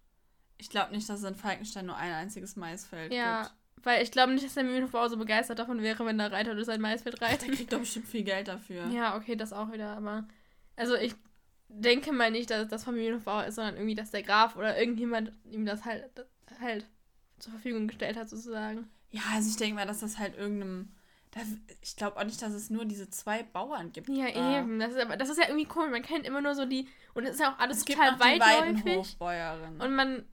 Ich 0.57 0.69
glaube 0.69 0.93
nicht, 0.95 1.09
dass 1.09 1.19
es 1.19 1.25
in 1.25 1.35
Falkenstein 1.35 1.87
nur 1.87 1.97
ein 1.97 2.13
einziges 2.13 2.55
Maisfeld 2.55 3.11
Ja, 3.11 3.41
gibt. 3.43 3.55
weil 3.85 4.01
ich 4.03 4.11
glaube 4.11 4.31
nicht, 4.31 4.45
dass 4.45 4.53
der 4.53 4.63
Mühlenhofbauer 4.63 5.09
so 5.09 5.17
begeistert 5.17 5.59
davon 5.59 5.81
wäre, 5.81 6.05
wenn 6.05 6.17
der 6.17 6.31
Reiter 6.31 6.53
durch 6.53 6.65
sein 6.67 6.79
Maisfeld 6.79 7.19
Der 7.19 7.27
reitet. 7.29 7.51
kriegt 7.51 7.73
doch 7.73 7.79
bestimmt 7.79 8.07
viel 8.07 8.23
Geld 8.23 8.47
dafür. 8.47 8.85
Ja, 8.87 9.17
okay, 9.17 9.35
das 9.35 9.51
auch 9.51 9.71
wieder, 9.73 9.97
aber. 9.97 10.25
Also 10.77 10.95
ich 10.95 11.13
denke 11.67 12.13
mal 12.13 12.31
nicht, 12.31 12.49
dass 12.51 12.63
es 12.63 12.69
das 12.69 12.83
vom 12.85 12.93
Mühlenhofbauer 12.95 13.45
ist, 13.45 13.55
sondern 13.55 13.75
irgendwie, 13.75 13.95
dass 13.95 14.11
der 14.11 14.23
Graf 14.23 14.55
oder 14.55 14.79
irgendjemand 14.79 15.33
ihm 15.51 15.65
das 15.65 15.83
halt, 15.83 16.05
halt 16.61 16.85
zur 17.39 17.51
Verfügung 17.51 17.87
gestellt 17.87 18.15
hat, 18.15 18.29
sozusagen. 18.29 18.89
Ja, 19.11 19.21
also 19.33 19.49
ich 19.49 19.57
denke 19.57 19.75
mal, 19.75 19.87
dass 19.87 19.99
das 19.99 20.17
halt 20.19 20.37
irgendeinem. 20.37 20.93
Ich 21.81 21.95
glaube 21.95 22.17
auch 22.17 22.23
nicht, 22.23 22.41
dass 22.41 22.53
es 22.53 22.69
nur 22.69 22.85
diese 22.85 23.09
zwei 23.09 23.43
Bauern 23.43 23.91
gibt. 23.91 24.09
Ja, 24.09 24.29
da. 24.31 24.59
eben. 24.59 24.79
Das 24.79 24.91
ist, 24.91 24.99
aber, 24.99 25.17
das 25.17 25.29
ist 25.29 25.37
ja 25.39 25.47
irgendwie 25.47 25.67
cool. 25.75 25.89
Man 25.89 26.01
kennt 26.03 26.25
immer 26.25 26.41
nur 26.41 26.55
so 26.55 26.65
die. 26.65 26.87
Und 27.13 27.23
es 27.25 27.31
ist 27.31 27.39
ja 27.39 27.53
auch 27.53 27.59
alles 27.59 27.77
Es 27.77 27.85
gibt 27.85 27.99
total 27.99 28.15
die 28.15 28.39
weitläufig. 28.39 29.17
Und 29.79 29.95
man. 29.95 30.25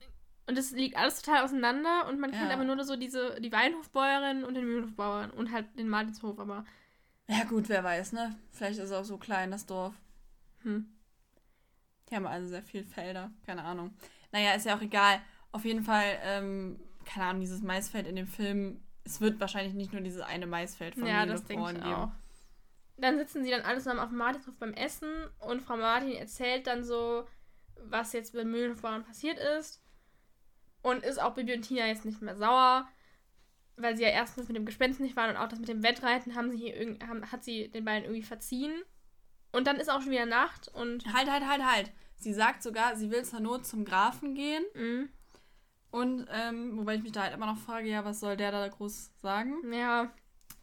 Und 0.47 0.57
es 0.57 0.71
liegt 0.71 0.97
alles 0.97 1.21
total 1.21 1.45
auseinander 1.45 2.07
und 2.09 2.19
man 2.19 2.31
kennt 2.31 2.49
Ja. 2.49 2.53
aber 2.55 2.63
nur 2.63 2.83
so 2.83 2.95
diese, 2.97 3.39
die 3.39 3.51
Weinhofbäuerin 3.51 4.43
und 4.43 4.55
den 4.55 4.65
Mühlenhofbauern 4.65 5.31
und 5.31 5.51
halt 5.51 5.65
den 5.77 5.87
Martinshof, 5.87 6.39
aber. 6.39 6.65
Ja, 7.27 7.43
gut, 7.45 7.69
wer 7.69 7.83
weiß, 7.83 8.11
ne? 8.13 8.35
Vielleicht 8.51 8.79
ist 8.79 8.85
es 8.85 8.91
auch 8.91 9.05
so 9.05 9.17
klein, 9.17 9.51
das 9.51 9.65
Dorf. 9.65 9.93
Hm. 10.63 10.91
Die 12.09 12.15
haben 12.15 12.27
also 12.27 12.49
sehr 12.49 12.63
viel 12.63 12.83
Felder. 12.83 13.31
Keine 13.45 13.63
Ahnung. 13.63 13.93
Naja, 14.33 14.53
ist 14.53 14.65
ja 14.65 14.75
auch 14.75 14.81
egal. 14.81 15.21
Auf 15.53 15.63
jeden 15.63 15.83
Fall, 15.83 16.19
ähm, 16.23 16.79
keine 17.05 17.27
Ahnung, 17.27 17.41
dieses 17.41 17.61
Maisfeld 17.61 18.05
in 18.07 18.15
dem 18.17 18.27
Film. 18.27 18.81
Es 19.03 19.21
wird 19.21 19.39
wahrscheinlich 19.39 19.73
nicht 19.73 19.93
nur 19.93 20.01
dieses 20.01 20.21
eine 20.21 20.47
Maisfeld 20.47 20.95
von 20.95 21.07
Ja, 21.07 21.25
das 21.25 21.43
denke 21.45 21.71
ich 21.71 21.83
auch. 21.83 22.11
Dann 22.97 23.17
sitzen 23.17 23.43
sie 23.43 23.49
dann 23.49 23.61
alle 23.61 23.79
zusammen 23.79 23.99
auf 23.99 24.09
dem 24.09 24.17
Martinshof 24.19 24.55
beim 24.59 24.73
Essen 24.73 25.09
und 25.39 25.61
Frau 25.61 25.75
Martin 25.75 26.13
erzählt 26.13 26.67
dann 26.67 26.83
so, 26.83 27.25
was 27.83 28.13
jetzt 28.13 28.33
beim 28.33 28.51
Mühlenhofbauern 28.51 29.03
passiert 29.03 29.39
ist. 29.57 29.81
Und 30.83 31.03
ist 31.03 31.21
auch 31.21 31.33
Bibi 31.33 31.53
und 31.53 31.61
Tina 31.63 31.87
jetzt 31.87 32.05
nicht 32.05 32.21
mehr 32.21 32.35
sauer, 32.35 32.87
weil 33.75 33.95
sie 33.95 34.03
ja 34.03 34.09
erstens 34.09 34.47
mit 34.47 34.57
dem 34.57 34.65
Gespenst 34.65 34.99
nicht 34.99 35.15
waren 35.15 35.31
und 35.31 35.37
auch 35.37 35.47
das 35.47 35.59
mit 35.59 35.69
dem 35.69 35.83
Wettreiten 35.83 36.35
haben 36.35 36.51
sie 36.51 36.57
hier 36.57 36.75
irgend, 36.75 37.07
haben, 37.07 37.31
hat 37.31 37.43
sie 37.43 37.69
den 37.69 37.85
beiden 37.85 38.03
irgendwie 38.03 38.23
verziehen. 38.23 38.73
Und 39.51 39.67
dann 39.67 39.77
ist 39.77 39.89
auch 39.89 40.01
schon 40.01 40.11
wieder 40.11 40.25
Nacht 40.25 40.69
und 40.69 41.11
Halt, 41.13 41.29
halt, 41.29 41.45
halt, 41.45 41.63
halt. 41.65 41.91
Sie 42.17 42.33
sagt 42.33 42.61
sogar, 42.63 42.95
sie 42.95 43.11
will 43.11 43.25
zur 43.25 43.39
Not 43.39 43.65
zum 43.65 43.83
Grafen 43.83 44.35
gehen. 44.35 44.63
mh, 44.75 45.07
Und, 45.91 46.25
ähm, 46.31 46.77
wobei 46.77 46.95
ich 46.95 47.03
mich 47.03 47.11
da 47.11 47.23
halt 47.23 47.33
immer 47.33 47.45
noch 47.47 47.57
frage, 47.57 47.89
ja, 47.89 48.05
was 48.05 48.19
soll 48.21 48.37
der 48.37 48.51
da 48.51 48.67
groß 48.67 49.11
sagen? 49.21 49.71
ja, 49.73 50.11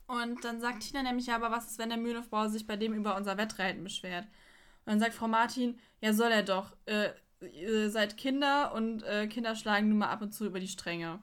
Und 0.06 0.42
dann 0.44 0.60
sagt 0.60 0.80
Tina 0.82 1.02
nämlich, 1.02 1.26
ja, 1.26 1.36
aber 1.36 1.50
was 1.50 1.70
ist, 1.70 1.78
wenn 1.78 1.90
der 1.90 1.98
Mühlenhofbauer 1.98 2.48
sich 2.48 2.66
bei 2.66 2.76
dem 2.76 2.94
über 2.94 3.14
unser 3.16 3.36
Wettreiten 3.36 3.84
beschwert? 3.84 4.24
Und 4.24 4.92
dann 4.92 5.00
sagt 5.00 5.14
Frau 5.14 5.28
Martin, 5.28 5.78
ja, 6.00 6.12
soll 6.14 6.32
er 6.32 6.42
doch. 6.42 6.74
Äh, 6.86 7.10
ihr 7.52 7.90
seid 7.90 8.16
Kinder 8.16 8.72
und 8.74 9.02
äh, 9.02 9.26
Kinder 9.28 9.54
schlagen 9.54 9.90
nun 9.90 9.98
mal 9.98 10.08
ab 10.08 10.22
und 10.22 10.32
zu 10.32 10.46
über 10.46 10.60
die 10.60 10.68
Stränge. 10.68 11.20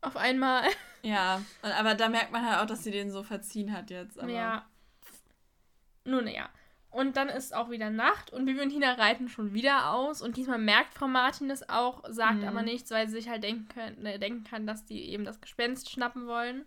auf 0.00 0.16
einmal. 0.16 0.64
Ja, 1.02 1.40
aber 1.62 1.94
da 1.94 2.08
merkt 2.08 2.32
man 2.32 2.44
halt 2.44 2.60
auch, 2.60 2.66
dass 2.66 2.82
sie 2.82 2.90
den 2.90 3.12
so 3.12 3.22
verziehen 3.22 3.72
hat 3.72 3.90
jetzt. 3.90 4.18
Aber 4.18 4.28
Ja. 4.28 4.68
Nun 6.04 6.26
ja. 6.26 6.48
Und 6.96 7.16
dann 7.18 7.28
ist 7.28 7.54
auch 7.54 7.68
wieder 7.68 7.90
Nacht 7.90 8.32
und 8.32 8.46
Bibi 8.46 8.60
und 8.62 8.70
Tina 8.70 8.94
reiten 8.94 9.28
schon 9.28 9.52
wieder 9.52 9.92
aus. 9.92 10.22
Und 10.22 10.36
diesmal 10.38 10.58
merkt 10.58 10.94
Frau 10.94 11.08
Martin 11.08 11.50
es 11.50 11.68
auch, 11.68 12.02
sagt 12.08 12.38
Mhm. 12.40 12.48
aber 12.48 12.62
nichts, 12.62 12.90
weil 12.90 13.06
sie 13.06 13.16
sich 13.16 13.28
halt 13.28 13.44
denken, 13.44 13.68
können, 13.68 14.06
äh, 14.06 14.18
denken 14.18 14.44
kann, 14.44 14.66
dass 14.66 14.86
die 14.86 15.10
eben 15.10 15.24
das 15.26 15.40
Gespenst 15.42 15.90
schnappen 15.90 16.26
wollen. 16.26 16.64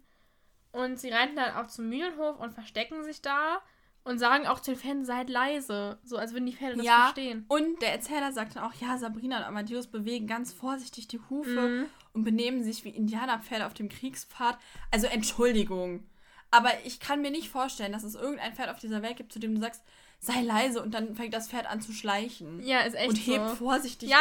Und 0.72 1.00
sie 1.00 1.10
reiten 1.10 1.36
dann 1.36 1.56
auch 1.56 1.66
zum 1.68 1.90
Mühlenhof 1.90 2.40
und 2.40 2.54
verstecken 2.54 3.04
sich 3.04 3.24
da 3.24 3.60
und 4.04 4.20
sagen 4.20 4.46
auch 4.46 4.60
den 4.60 4.76
Pferden, 4.76 5.04
seid 5.04 5.30
leise. 5.32 5.98
So 6.04 6.18
als 6.18 6.32
würden 6.34 6.46
die 6.46 6.54
Pferde 6.56 6.78
das 6.78 6.86
Ja, 6.86 7.00
verstehen. 7.06 7.46
Und 7.48 7.82
der 7.82 7.92
Erzähler 7.94 8.32
sagt 8.32 8.56
dann 8.56 8.64
auch, 8.66 8.74
ja, 8.76 9.00
Sabrina 9.00 9.38
und 9.40 9.44
Amadeus 9.46 9.88
bewegen 9.88 10.28
ganz 10.28 10.54
vorsichtig 10.54 11.08
die 11.08 11.20
Hufe 11.32 11.50
Mhm. 11.70 11.86
und 12.14 12.24
benehmen 12.24 12.64
sich 12.64 12.84
wie 12.84 12.90
Indianerpferde 12.90 13.66
auf 13.66 13.74
dem 13.74 13.90
Kriegspfad. 13.90 14.60
Also 14.92 15.08
Entschuldigung. 15.08 16.06
Aber 16.52 16.70
ich 16.86 17.00
kann 17.00 17.22
mir 17.22 17.32
nicht 17.32 17.50
vorstellen, 17.50 17.92
dass 17.94 18.04
es 18.04 18.14
irgendein 18.16 18.54
Pferd 18.54 18.70
auf 18.70 18.80
dieser 18.80 19.02
Welt 19.02 19.18
gibt, 19.18 19.32
zu 19.34 19.40
dem 19.40 19.56
du 19.56 19.62
sagst, 19.62 19.84
sei 20.20 20.42
leise 20.42 20.82
und 20.82 20.92
dann 20.94 21.16
fängt 21.16 21.34
das 21.34 21.50
Pferd 21.50 21.66
an 21.66 21.82
zu 21.82 21.92
schleichen. 21.94 22.62
Ja, 22.62 22.82
ist 22.82 22.94
echt 22.96 23.10
und 23.10 23.16
hebt 23.16 23.50
so. 23.50 23.56
vorsichtig 23.56 24.10
Ja. 24.10 24.18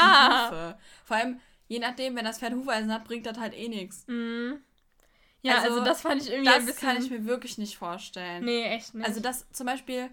die 0.50 0.56
Hufe. 0.56 0.78
Vor 1.04 1.16
allem, 1.16 1.40
je 1.66 1.78
nachdem, 1.80 2.14
wenn 2.16 2.24
das 2.24 2.38
Pferd 2.38 2.54
Hufeisen 2.54 2.92
hat, 2.92 3.04
bringt 3.04 3.26
das 3.26 3.38
halt 3.38 3.54
eh 3.54 3.68
nichts. 3.68 4.04
Mhm. 4.06 4.60
Ja, 5.42 5.56
also, 5.58 5.70
Also, 5.74 5.84
das 5.84 6.00
fand 6.02 6.22
ich 6.22 6.30
irgendwie 6.30 6.50
ein 6.50 6.66
Das 6.66 6.74
bisschen... 6.74 6.88
kann 6.88 7.02
ich 7.02 7.10
mir 7.10 7.24
wirklich 7.24 7.58
nicht 7.58 7.76
vorstellen. 7.78 8.44
Nee, 8.44 8.64
echt 8.64 8.94
nicht. 8.94 9.06
Also, 9.06 9.20
dass 9.20 9.50
zum 9.52 9.66
Beispiel 9.66 10.10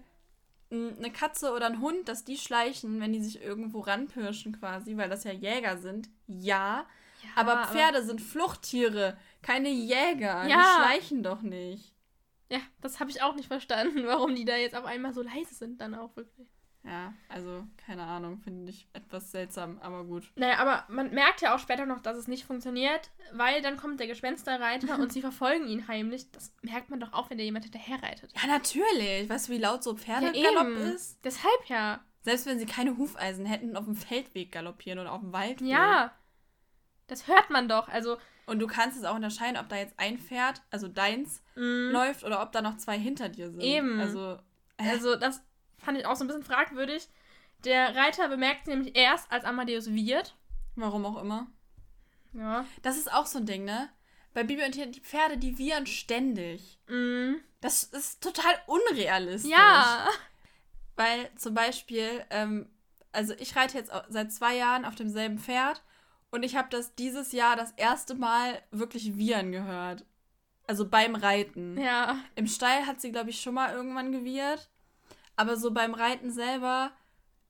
eine 0.70 1.10
Katze 1.12 1.52
oder 1.52 1.66
ein 1.66 1.80
Hund, 1.80 2.08
dass 2.08 2.24
die 2.24 2.36
schleichen, 2.36 3.00
wenn 3.00 3.12
die 3.12 3.22
sich 3.22 3.40
irgendwo 3.40 3.80
ranpirschen 3.80 4.58
quasi, 4.58 4.96
weil 4.96 5.08
das 5.08 5.22
ja 5.24 5.32
Jäger 5.32 5.78
sind, 5.78 6.08
ja. 6.26 6.84
Ja, 7.22 7.30
aber 7.36 7.66
Pferde 7.68 8.04
sind 8.04 8.20
Fluchttiere, 8.20 9.16
keine 9.42 9.68
Jäger. 9.68 10.44
Die 10.44 10.50
Ja. 10.50 10.76
schleichen 10.76 11.22
doch 11.22 11.42
nicht. 11.42 11.92
Ja, 12.50 12.60
das 12.80 13.00
habe 13.00 13.10
ich 13.10 13.22
auch 13.22 13.34
nicht 13.34 13.48
verstanden, 13.48 14.02
warum 14.06 14.34
die 14.34 14.44
da 14.44 14.56
jetzt 14.56 14.76
auf 14.76 14.84
einmal 14.84 15.12
so 15.12 15.22
leise 15.22 15.54
sind 15.54 15.80
dann 15.80 15.94
auch 15.94 16.14
wirklich. 16.16 16.48
Ja, 16.84 17.12
also 17.28 17.64
keine 17.84 18.04
Ahnung, 18.04 18.38
finde 18.38 18.70
ich 18.70 18.86
etwas 18.92 19.32
seltsam, 19.32 19.80
aber 19.80 20.04
gut. 20.04 20.30
Naja, 20.36 20.58
aber 20.58 20.84
man 20.88 21.10
merkt 21.10 21.40
ja 21.40 21.52
auch 21.52 21.58
später 21.58 21.84
noch, 21.84 22.00
dass 22.00 22.16
es 22.16 22.28
nicht 22.28 22.44
funktioniert, 22.44 23.10
weil 23.32 23.60
dann 23.60 23.76
kommt 23.76 23.98
der 23.98 24.06
Gespensterreiter 24.06 24.94
und 25.00 25.12
sie 25.12 25.20
verfolgen 25.20 25.66
ihn 25.66 25.88
heimlich. 25.88 26.30
Das 26.30 26.54
merkt 26.62 26.88
man 26.88 27.00
doch 27.00 27.12
auch, 27.12 27.28
wenn 27.28 27.38
da 27.38 27.44
jemand 27.44 27.64
hinterher 27.64 28.00
reitet. 28.00 28.32
Ja, 28.40 28.46
natürlich. 28.46 29.28
Weißt 29.28 29.48
du, 29.48 29.52
wie 29.52 29.58
laut 29.58 29.82
so 29.82 29.92
Ja, 29.92 29.96
Pferdegalopp 29.96 30.68
eben. 30.68 30.76
ist? 30.76 31.18
Deshalb 31.24 31.64
ja. 31.66 32.04
Selbst 32.22 32.46
wenn 32.46 32.60
sie 32.60 32.66
keine 32.66 32.96
Hufeisen 32.96 33.46
hätten, 33.46 33.76
auf 33.76 33.84
dem 33.84 33.96
Feldweg 33.96 34.52
galoppieren 34.52 35.00
oder 35.00 35.12
auf 35.12 35.20
dem 35.20 35.32
Waldweg. 35.32 35.68
Ja. 35.68 36.12
Das 37.08 37.26
hört 37.26 37.50
man 37.50 37.68
doch. 37.68 37.88
Also, 37.88 38.16
Und 38.46 38.60
du 38.60 38.66
kannst 38.68 38.96
es 38.96 39.04
auch 39.04 39.16
unterscheiden, 39.16 39.56
ob 39.58 39.68
da 39.68 39.76
jetzt 39.76 39.94
ein 39.98 40.18
Pferd, 40.18 40.62
also 40.70 40.86
deins, 40.88 41.42
mh, 41.56 41.90
läuft 41.90 42.22
oder 42.24 42.42
ob 42.42 42.52
da 42.52 42.62
noch 42.62 42.76
zwei 42.76 42.96
hinter 42.98 43.28
dir 43.28 43.50
sind. 43.50 43.60
Eben. 43.60 43.98
Also, 44.00 44.38
äh, 44.76 44.88
also 44.88 45.16
das 45.16 45.42
fand 45.78 45.98
ich 45.98 46.06
auch 46.06 46.14
so 46.16 46.24
ein 46.24 46.28
bisschen 46.28 46.44
fragwürdig. 46.44 47.08
Der 47.64 47.96
Reiter 47.96 48.28
bemerkt 48.28 48.66
sie 48.66 48.70
nämlich 48.70 48.96
erst, 48.96 49.30
als 49.32 49.44
Amadeus 49.44 49.92
wird. 49.92 50.36
warum 50.76 51.04
auch 51.06 51.20
immer. 51.20 51.48
Ja. 52.34 52.64
Das 52.82 52.96
ist 52.96 53.12
auch 53.12 53.26
so 53.26 53.38
ein 53.38 53.46
Ding, 53.46 53.64
ne? 53.64 53.88
Bei 54.34 54.44
Bibi 54.44 54.64
und 54.64 54.72
Tina, 54.72 54.86
die 54.86 55.00
Pferde, 55.00 55.38
die 55.38 55.56
wiehern 55.58 55.86
ständig. 55.86 56.78
Mhm. 56.86 57.40
Das 57.62 57.82
ist 57.82 58.22
total 58.22 58.54
unrealistisch. 58.66 59.50
Ja. 59.50 60.06
Weil 60.94 61.30
zum 61.36 61.54
Beispiel, 61.54 62.24
ähm, 62.30 62.68
also 63.12 63.34
ich 63.38 63.56
reite 63.56 63.78
jetzt 63.78 63.90
seit 64.08 64.32
zwei 64.32 64.54
Jahren 64.56 64.84
auf 64.84 64.94
demselben 64.94 65.38
Pferd 65.38 65.82
und 66.30 66.42
ich 66.42 66.56
habe 66.56 66.68
das 66.70 66.94
dieses 66.94 67.32
Jahr 67.32 67.56
das 67.56 67.72
erste 67.72 68.14
Mal 68.14 68.60
wirklich 68.70 69.16
wiehern 69.16 69.52
gehört. 69.52 70.04
Also 70.66 70.88
beim 70.88 71.14
Reiten. 71.14 71.78
Ja. 71.80 72.18
Im 72.34 72.46
Stall 72.46 72.86
hat 72.86 73.00
sie, 73.00 73.12
glaube 73.12 73.30
ich, 73.30 73.40
schon 73.40 73.54
mal 73.54 73.72
irgendwann 73.72 74.12
gewiehert. 74.12 74.68
Aber 75.36 75.56
so 75.56 75.70
beim 75.70 75.94
Reiten 75.94 76.32
selber, 76.32 76.90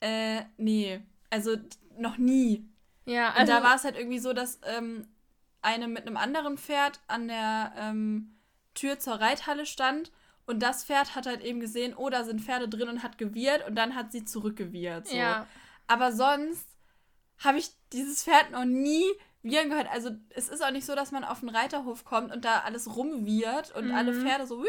äh, 0.00 0.42
nee. 0.58 1.00
Also 1.30 1.56
noch 1.96 2.18
nie. 2.18 2.68
Ja, 3.06 3.30
Und 3.30 3.40
also. 3.40 3.52
da 3.52 3.62
war 3.62 3.76
es 3.76 3.84
halt 3.84 3.96
irgendwie 3.96 4.18
so, 4.18 4.32
dass 4.32 4.60
ähm, 4.64 5.08
eine 5.62 5.88
mit 5.88 6.06
einem 6.06 6.16
anderen 6.16 6.58
Pferd 6.58 7.00
an 7.06 7.28
der 7.28 7.72
ähm, 7.76 8.36
Tür 8.74 8.98
zur 8.98 9.14
Reithalle 9.14 9.64
stand 9.64 10.12
und 10.46 10.62
das 10.62 10.84
Pferd 10.84 11.14
hat 11.14 11.26
halt 11.26 11.42
eben 11.42 11.60
gesehen, 11.60 11.94
oh, 11.96 12.08
da 12.08 12.24
sind 12.24 12.40
Pferde 12.40 12.68
drin 12.68 12.88
und 12.88 13.02
hat 13.02 13.18
gewirrt 13.18 13.66
und 13.66 13.74
dann 13.74 13.94
hat 13.94 14.12
sie 14.12 14.24
zurückgewirrt. 14.24 15.08
So. 15.08 15.16
ja. 15.16 15.46
Aber 15.88 16.12
sonst 16.12 16.68
habe 17.38 17.58
ich 17.58 17.70
dieses 17.92 18.24
Pferd 18.24 18.50
noch 18.50 18.64
nie 18.64 19.04
wiehern 19.42 19.68
gehört. 19.70 19.88
Also 19.92 20.10
es 20.30 20.48
ist 20.48 20.62
auch 20.64 20.70
nicht 20.72 20.86
so, 20.86 20.94
dass 20.96 21.12
man 21.12 21.22
auf 21.24 21.40
den 21.40 21.48
Reiterhof 21.50 22.04
kommt 22.04 22.32
und 22.34 22.44
da 22.44 22.60
alles 22.60 22.96
rumwirrt 22.96 23.74
und 23.76 23.86
Mhm. 23.88 23.94
alle 23.94 24.12
Pferde 24.12 24.46
so. 24.46 24.64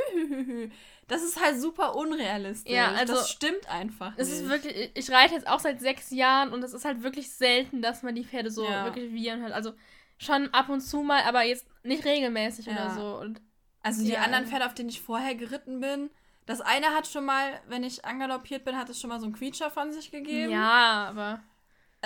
Das 1.07 1.23
ist 1.23 1.41
halt 1.41 1.59
super 1.59 1.95
unrealistisch. 1.95 2.71
Ja, 2.71 2.91
also, 2.91 3.13
das 3.13 3.29
stimmt 3.29 3.67
einfach 3.69 4.13
Es 4.17 4.29
nicht. 4.29 4.41
ist 4.41 4.49
wirklich, 4.49 4.91
ich 4.93 5.09
reite 5.09 5.33
jetzt 5.33 5.47
auch 5.47 5.59
seit 5.59 5.79
sechs 5.79 6.11
Jahren 6.11 6.51
und 6.53 6.63
es 6.63 6.73
ist 6.73 6.85
halt 6.85 7.01
wirklich 7.01 7.31
selten, 7.31 7.81
dass 7.81 8.03
man 8.03 8.13
die 8.13 8.25
Pferde 8.25 8.51
so 8.51 8.65
Ja. 8.65 8.83
wirklich 8.83 9.13
wiehern 9.13 9.41
hört. 9.41 9.53
Also 9.53 9.73
schon 10.19 10.53
ab 10.53 10.69
und 10.69 10.81
zu 10.81 11.01
mal, 11.01 11.21
aber 11.23 11.43
jetzt 11.43 11.65
nicht 11.83 12.03
regelmäßig 12.05 12.65
Ja. 12.65 12.73
oder 12.73 12.89
so. 12.93 13.17
Und 13.19 13.41
Also 13.83 14.03
die 14.03 14.11
Ja. 14.11 14.21
anderen 14.21 14.45
Pferde, 14.45 14.65
auf 14.65 14.73
denen 14.73 14.89
ich 14.89 15.01
vorher 15.01 15.33
geritten 15.35 15.79
bin, 15.79 16.09
das 16.45 16.59
eine 16.61 16.87
hat 16.87 17.07
schon 17.07 17.23
mal, 17.23 17.61
wenn 17.67 17.83
ich 17.85 18.03
angaloppiert 18.05 18.65
bin, 18.65 18.77
hat 18.77 18.89
es 18.89 18.99
schon 18.99 19.09
mal 19.09 19.19
so 19.19 19.25
einen 19.25 19.35
Quietscher 19.35 19.71
von 19.71 19.93
sich 19.93 20.11
gegeben. 20.11 20.51
Ja, 20.51 21.07
aber. 21.09 21.41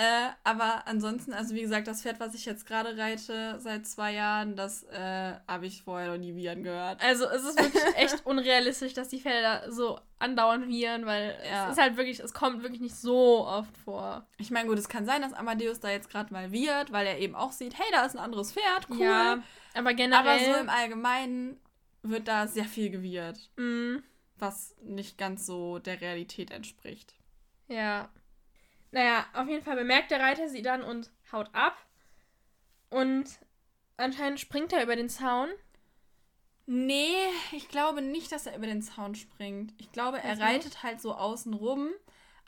Äh, 0.02 0.30
aber 0.44 0.86
ansonsten, 0.86 1.32
also 1.32 1.54
wie 1.54 1.60
gesagt, 1.62 1.86
das 1.86 2.02
Pferd, 2.02 2.18
was 2.18 2.34
ich 2.34 2.44
jetzt 2.44 2.66
gerade 2.66 2.96
reite, 2.96 3.58
seit 3.60 3.86
zwei 3.86 4.12
Jahren, 4.14 4.56
das 4.56 4.82
äh, 4.84 5.34
habe 5.46 5.66
ich 5.66 5.82
vorher 5.82 6.10
noch 6.10 6.18
nie 6.18 6.34
wiehern 6.34 6.62
gehört. 6.62 7.00
Also 7.02 7.26
es 7.28 7.44
ist 7.44 7.58
wirklich 7.58 7.82
echt 7.96 8.26
unrealistisch, 8.26 8.94
dass 8.94 9.08
die 9.08 9.20
Pferde 9.20 9.42
da 9.42 9.70
so 9.70 10.00
andauernd 10.18 10.66
wiehern, 10.68 11.06
weil 11.06 11.36
Ja. 11.48 11.66
es 11.66 11.72
ist 11.72 11.80
halt 11.82 11.96
wirklich, 11.96 12.20
es 12.20 12.32
kommt 12.34 12.62
wirklich 12.62 12.80
nicht 12.80 12.94
so 12.96 13.46
oft 13.46 13.76
vor. 13.78 14.26
Ich 14.38 14.50
meine, 14.50 14.68
gut, 14.68 14.78
es 14.78 14.88
kann 14.88 15.04
sein, 15.06 15.22
dass 15.22 15.32
Amadeus 15.32 15.80
da 15.80 15.90
jetzt 15.90 16.10
gerade 16.10 16.32
mal 16.32 16.52
wiehert, 16.52 16.90
weil 16.92 17.06
er 17.06 17.18
eben 17.18 17.34
auch 17.34 17.52
sieht, 17.52 17.78
hey, 17.78 17.86
da 17.92 18.04
ist 18.04 18.14
ein 18.16 18.22
anderes 18.22 18.52
Pferd, 18.52 18.88
cool. 18.90 18.98
Ja, 19.00 19.32
aber 19.32 19.42
aber 19.74 19.94
generell. 19.94 20.44
so 20.54 20.60
im 20.60 20.68
Allgemeinen 20.68 21.60
wird 22.02 22.26
da 22.28 22.46
sehr 22.48 22.64
viel 22.64 22.90
gewiehert, 22.90 23.50
mm, 23.56 23.96
was 24.38 24.74
nicht 24.82 25.16
ganz 25.18 25.46
so 25.46 25.78
der 25.78 26.00
Realität 26.00 26.50
entspricht. 26.50 27.14
ja. 27.68 28.08
Naja, 28.92 29.26
auf 29.32 29.48
jeden 29.48 29.64
Fall 29.64 29.76
bemerkt 29.76 30.10
der 30.10 30.20
Reiter 30.20 30.48
sie 30.48 30.62
dann 30.62 30.82
und 30.82 31.10
haut 31.32 31.48
ab. 31.54 31.76
Und 32.90 33.24
anscheinend 33.96 34.38
springt 34.38 34.72
er 34.72 34.82
über 34.82 34.96
den 34.96 35.08
Zaun. 35.08 35.48
Nee, 36.66 37.16
ich 37.52 37.68
glaube 37.68 38.02
nicht, 38.02 38.30
dass 38.30 38.46
er 38.46 38.56
über 38.56 38.66
den 38.66 38.82
Zaun 38.82 39.14
springt. 39.14 39.74
Ich 39.78 39.90
glaube, 39.92 40.18
er 40.22 40.36
nicht. 40.36 40.42
reitet 40.44 40.82
halt 40.82 41.00
so 41.00 41.14
außen 41.14 41.54
rum. 41.54 41.88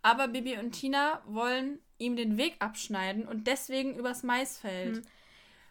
Aber 0.02 0.28
Bibi 0.28 0.58
und 0.58 0.72
Tina 0.72 1.22
wollen 1.26 1.80
ihm 1.98 2.14
den 2.14 2.36
Weg 2.36 2.56
abschneiden 2.58 3.26
und 3.26 3.46
deswegen 3.46 3.94
übers 3.96 4.22
Maisfeld. 4.22 4.96
Hm. 4.98 5.02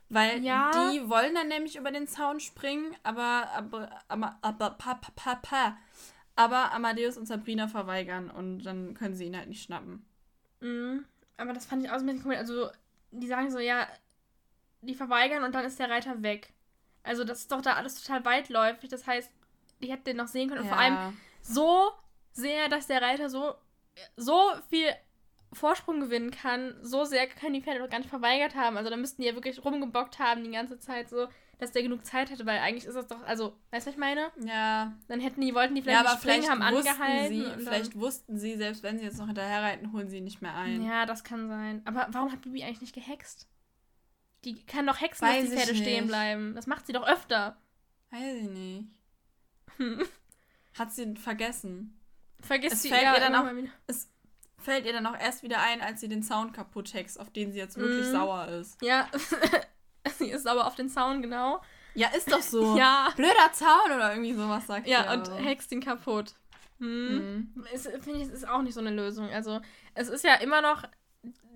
Weil 0.10 0.44
Ja. 0.44 0.72
die 0.72 1.08
wollen 1.10 1.36
dann 1.36 1.48
nämlich 1.48 1.76
über 1.76 1.92
den 1.92 2.08
Zaun 2.08 2.40
springen, 2.40 2.96
aber, 3.04 3.50
aber, 3.52 3.90
aber, 4.08 4.38
aber, 4.42 4.70
pa, 4.72 4.96
pa, 4.96 5.12
pa, 5.16 5.36
pa. 5.36 5.78
aber 6.36 6.72
Amadeus 6.72 7.18
und 7.18 7.28
Sabrina 7.28 7.68
verweigern 7.68 8.30
und 8.32 8.64
dann 8.64 8.96
können 8.96 9.16
sie 9.16 9.26
ihn 9.26 9.38
halt 9.38 9.50
nicht 9.50 9.64
schnappen. 9.64 10.06
Mhm. 10.64 11.06
Aber 11.38 11.54
das 11.54 11.66
fand 11.66 11.84
ich 11.84 11.92
auch 11.92 11.98
so 11.98 12.04
ein 12.04 12.08
bisschen 12.08 12.24
komisch. 12.24 12.38
Also, 12.38 12.72
die 13.12 13.28
sagen 13.28 13.52
so, 13.52 13.60
ja, 13.60 13.88
die 14.82 14.96
verweigern 14.96 15.44
und 15.44 15.54
dann 15.54 15.66
ist 15.66 15.80
der 15.80 15.90
Reiter 15.90 16.24
weg. 16.24 16.54
Also, 17.04 17.24
das 17.24 17.40
ist 17.40 17.52
doch 17.52 17.62
da 17.62 17.74
alles 17.74 18.02
total 18.02 18.24
weitläufig. 18.26 18.90
Das 18.90 19.06
heißt, 19.06 19.30
die 19.82 19.92
hätten 19.92 20.06
den 20.06 20.18
noch 20.18 20.28
sehen 20.28 20.50
können. 20.50 20.62
Und 20.62 20.70
vor 20.70 20.78
allem 20.78 21.18
so 21.42 21.92
sehr, 22.32 22.70
dass 22.70 22.88
der 22.88 23.02
Reiter 23.02 23.30
so, 23.30 23.56
so 24.16 24.52
viel 24.70 24.88
Vorsprung 25.52 26.00
gewinnen 26.00 26.32
kann. 26.32 26.76
So 26.82 27.04
sehr 27.04 27.28
können 27.28 27.54
die 27.54 27.62
Pferde 27.62 27.82
doch 27.82 27.90
gar 27.90 28.00
nicht 28.00 28.10
verweigert 28.10 28.56
haben. 28.56 28.78
Also, 28.78 28.90
da 28.90 28.96
müssten 28.96 29.22
die 29.22 29.28
ja 29.28 29.36
wirklich 29.36 29.64
rumgebockt 29.64 30.20
haben 30.20 30.44
die 30.44 30.52
ganze 30.52 30.80
Zeit 30.80 31.10
so, 31.10 31.28
dass 31.64 31.72
der 31.72 31.84
genug 31.84 32.06
Zeit 32.06 32.30
hatte. 32.32 32.46
Weil 32.46 32.60
eigentlich 32.60 32.86
ist 32.86 32.96
das 32.96 33.08
doch, 33.08 33.22
also, 33.24 33.56
weißt 33.72 33.88
du, 33.88 33.90
was 33.90 33.94
ich 33.96 34.00
meine? 34.00 34.32
ja, 34.46 34.94
Dann 35.08 35.20
hätten 35.20 35.42
die, 35.42 35.54
wollten 35.56 35.76
die 35.76 35.82
ja, 35.82 35.86
vielleicht 35.86 36.00
aber 36.00 36.10
nicht 36.12 36.20
springen, 36.22 36.44
vielleicht 36.44 36.98
haben 36.98 36.98
angehalten. 37.00 37.60
sie, 37.60 37.64
vielleicht 37.66 37.96
wussten 38.00 38.38
sie, 38.40 38.56
selbst 38.58 38.84
wenn 38.84 39.00
sie 39.00 39.06
jetzt 39.06 39.18
noch 39.18 39.28
hinterher 39.28 39.62
reiten, 39.64 39.92
holen 39.94 40.10
sie 40.10 40.18
ihn 40.18 40.24
nicht 40.26 40.42
mehr 40.42 40.56
ein. 40.56 40.84
Ja, 40.84 41.06
das 41.06 41.24
kann 41.24 41.48
sein. 41.48 41.82
Aber 41.86 42.08
warum 42.12 42.32
hat 42.32 42.42
Bibi 42.42 42.64
eigentlich 42.64 42.82
nicht 42.82 42.94
gehext? 42.96 43.48
Die 44.46 44.64
kann 44.66 44.86
doch 44.86 45.00
hexen, 45.00 45.28
Weiß 45.28 45.42
dass 45.46 45.50
die 45.52 45.58
Pferde 45.58 45.76
stehen 45.76 46.08
bleiben. 46.08 46.54
Das 46.56 46.68
macht 46.68 46.86
sie 46.86 46.94
doch 46.94 47.08
öfter. 47.08 47.58
Weiß 48.12 48.36
ich 48.42 48.50
nicht. 48.50 48.88
Hm. 49.78 50.04
Hat 50.78 50.92
sie 50.92 51.16
vergessen. 51.16 51.98
Vergiss 52.42 52.74
Es 52.74 52.82
sie 52.82 52.90
fällt 52.90 53.04
ja 53.04 53.14
ihr 53.16 53.20
dann 53.22 53.36
auch- 53.36 53.56
wieder. 53.56 53.70
Fällt 54.58 54.86
ihr 54.86 54.94
dann 54.94 55.06
auch 55.06 55.18
erst 55.20 55.44
wieder 55.44 55.62
ein, 55.62 55.82
als 55.82 56.00
sie 56.02 56.08
den 56.08 56.24
Sound 56.24 56.54
kaputt 56.54 56.94
hext, 56.94 57.20
auf 57.20 57.30
den 57.32 57.52
sie 57.52 57.58
jetzt 57.60 57.76
wirklich 57.78 58.08
Mhm. 58.08 58.12
sauer 58.12 58.48
ist. 58.48 58.82
Ja, 58.82 59.10
sie 60.18 60.30
ist 60.32 60.48
aber 60.48 60.68
auf 60.68 60.76
den 60.76 60.90
Zaun, 60.90 61.22
genau. 61.22 61.62
Ja, 61.96 62.08
ist 62.10 62.32
doch 62.32 62.42
so. 62.42 62.76
Ja. 62.78 63.10
Blöder 63.16 63.52
Zaun 63.54 63.92
oder 63.96 64.12
irgendwie 64.12 64.34
sowas 64.34 64.66
sagt 64.68 64.88
Ja, 64.88 65.14
und 65.14 65.30
aber. 65.30 65.38
hext 65.38 65.72
ihn 65.72 65.82
kaputt. 65.82 66.34
Hm. 66.80 67.52
Mhm. 67.56 67.66
Finde 68.02 68.20
ich, 68.20 68.28
es 68.28 68.34
ist 68.34 68.48
auch 68.48 68.62
nicht 68.62 68.74
so 68.74 68.80
eine 68.80 68.90
Lösung. 68.92 69.30
Also, 69.30 69.62
es 69.94 70.10
ist 70.10 70.24
ja 70.24 70.36
immer 70.36 70.62
noch 70.62 70.84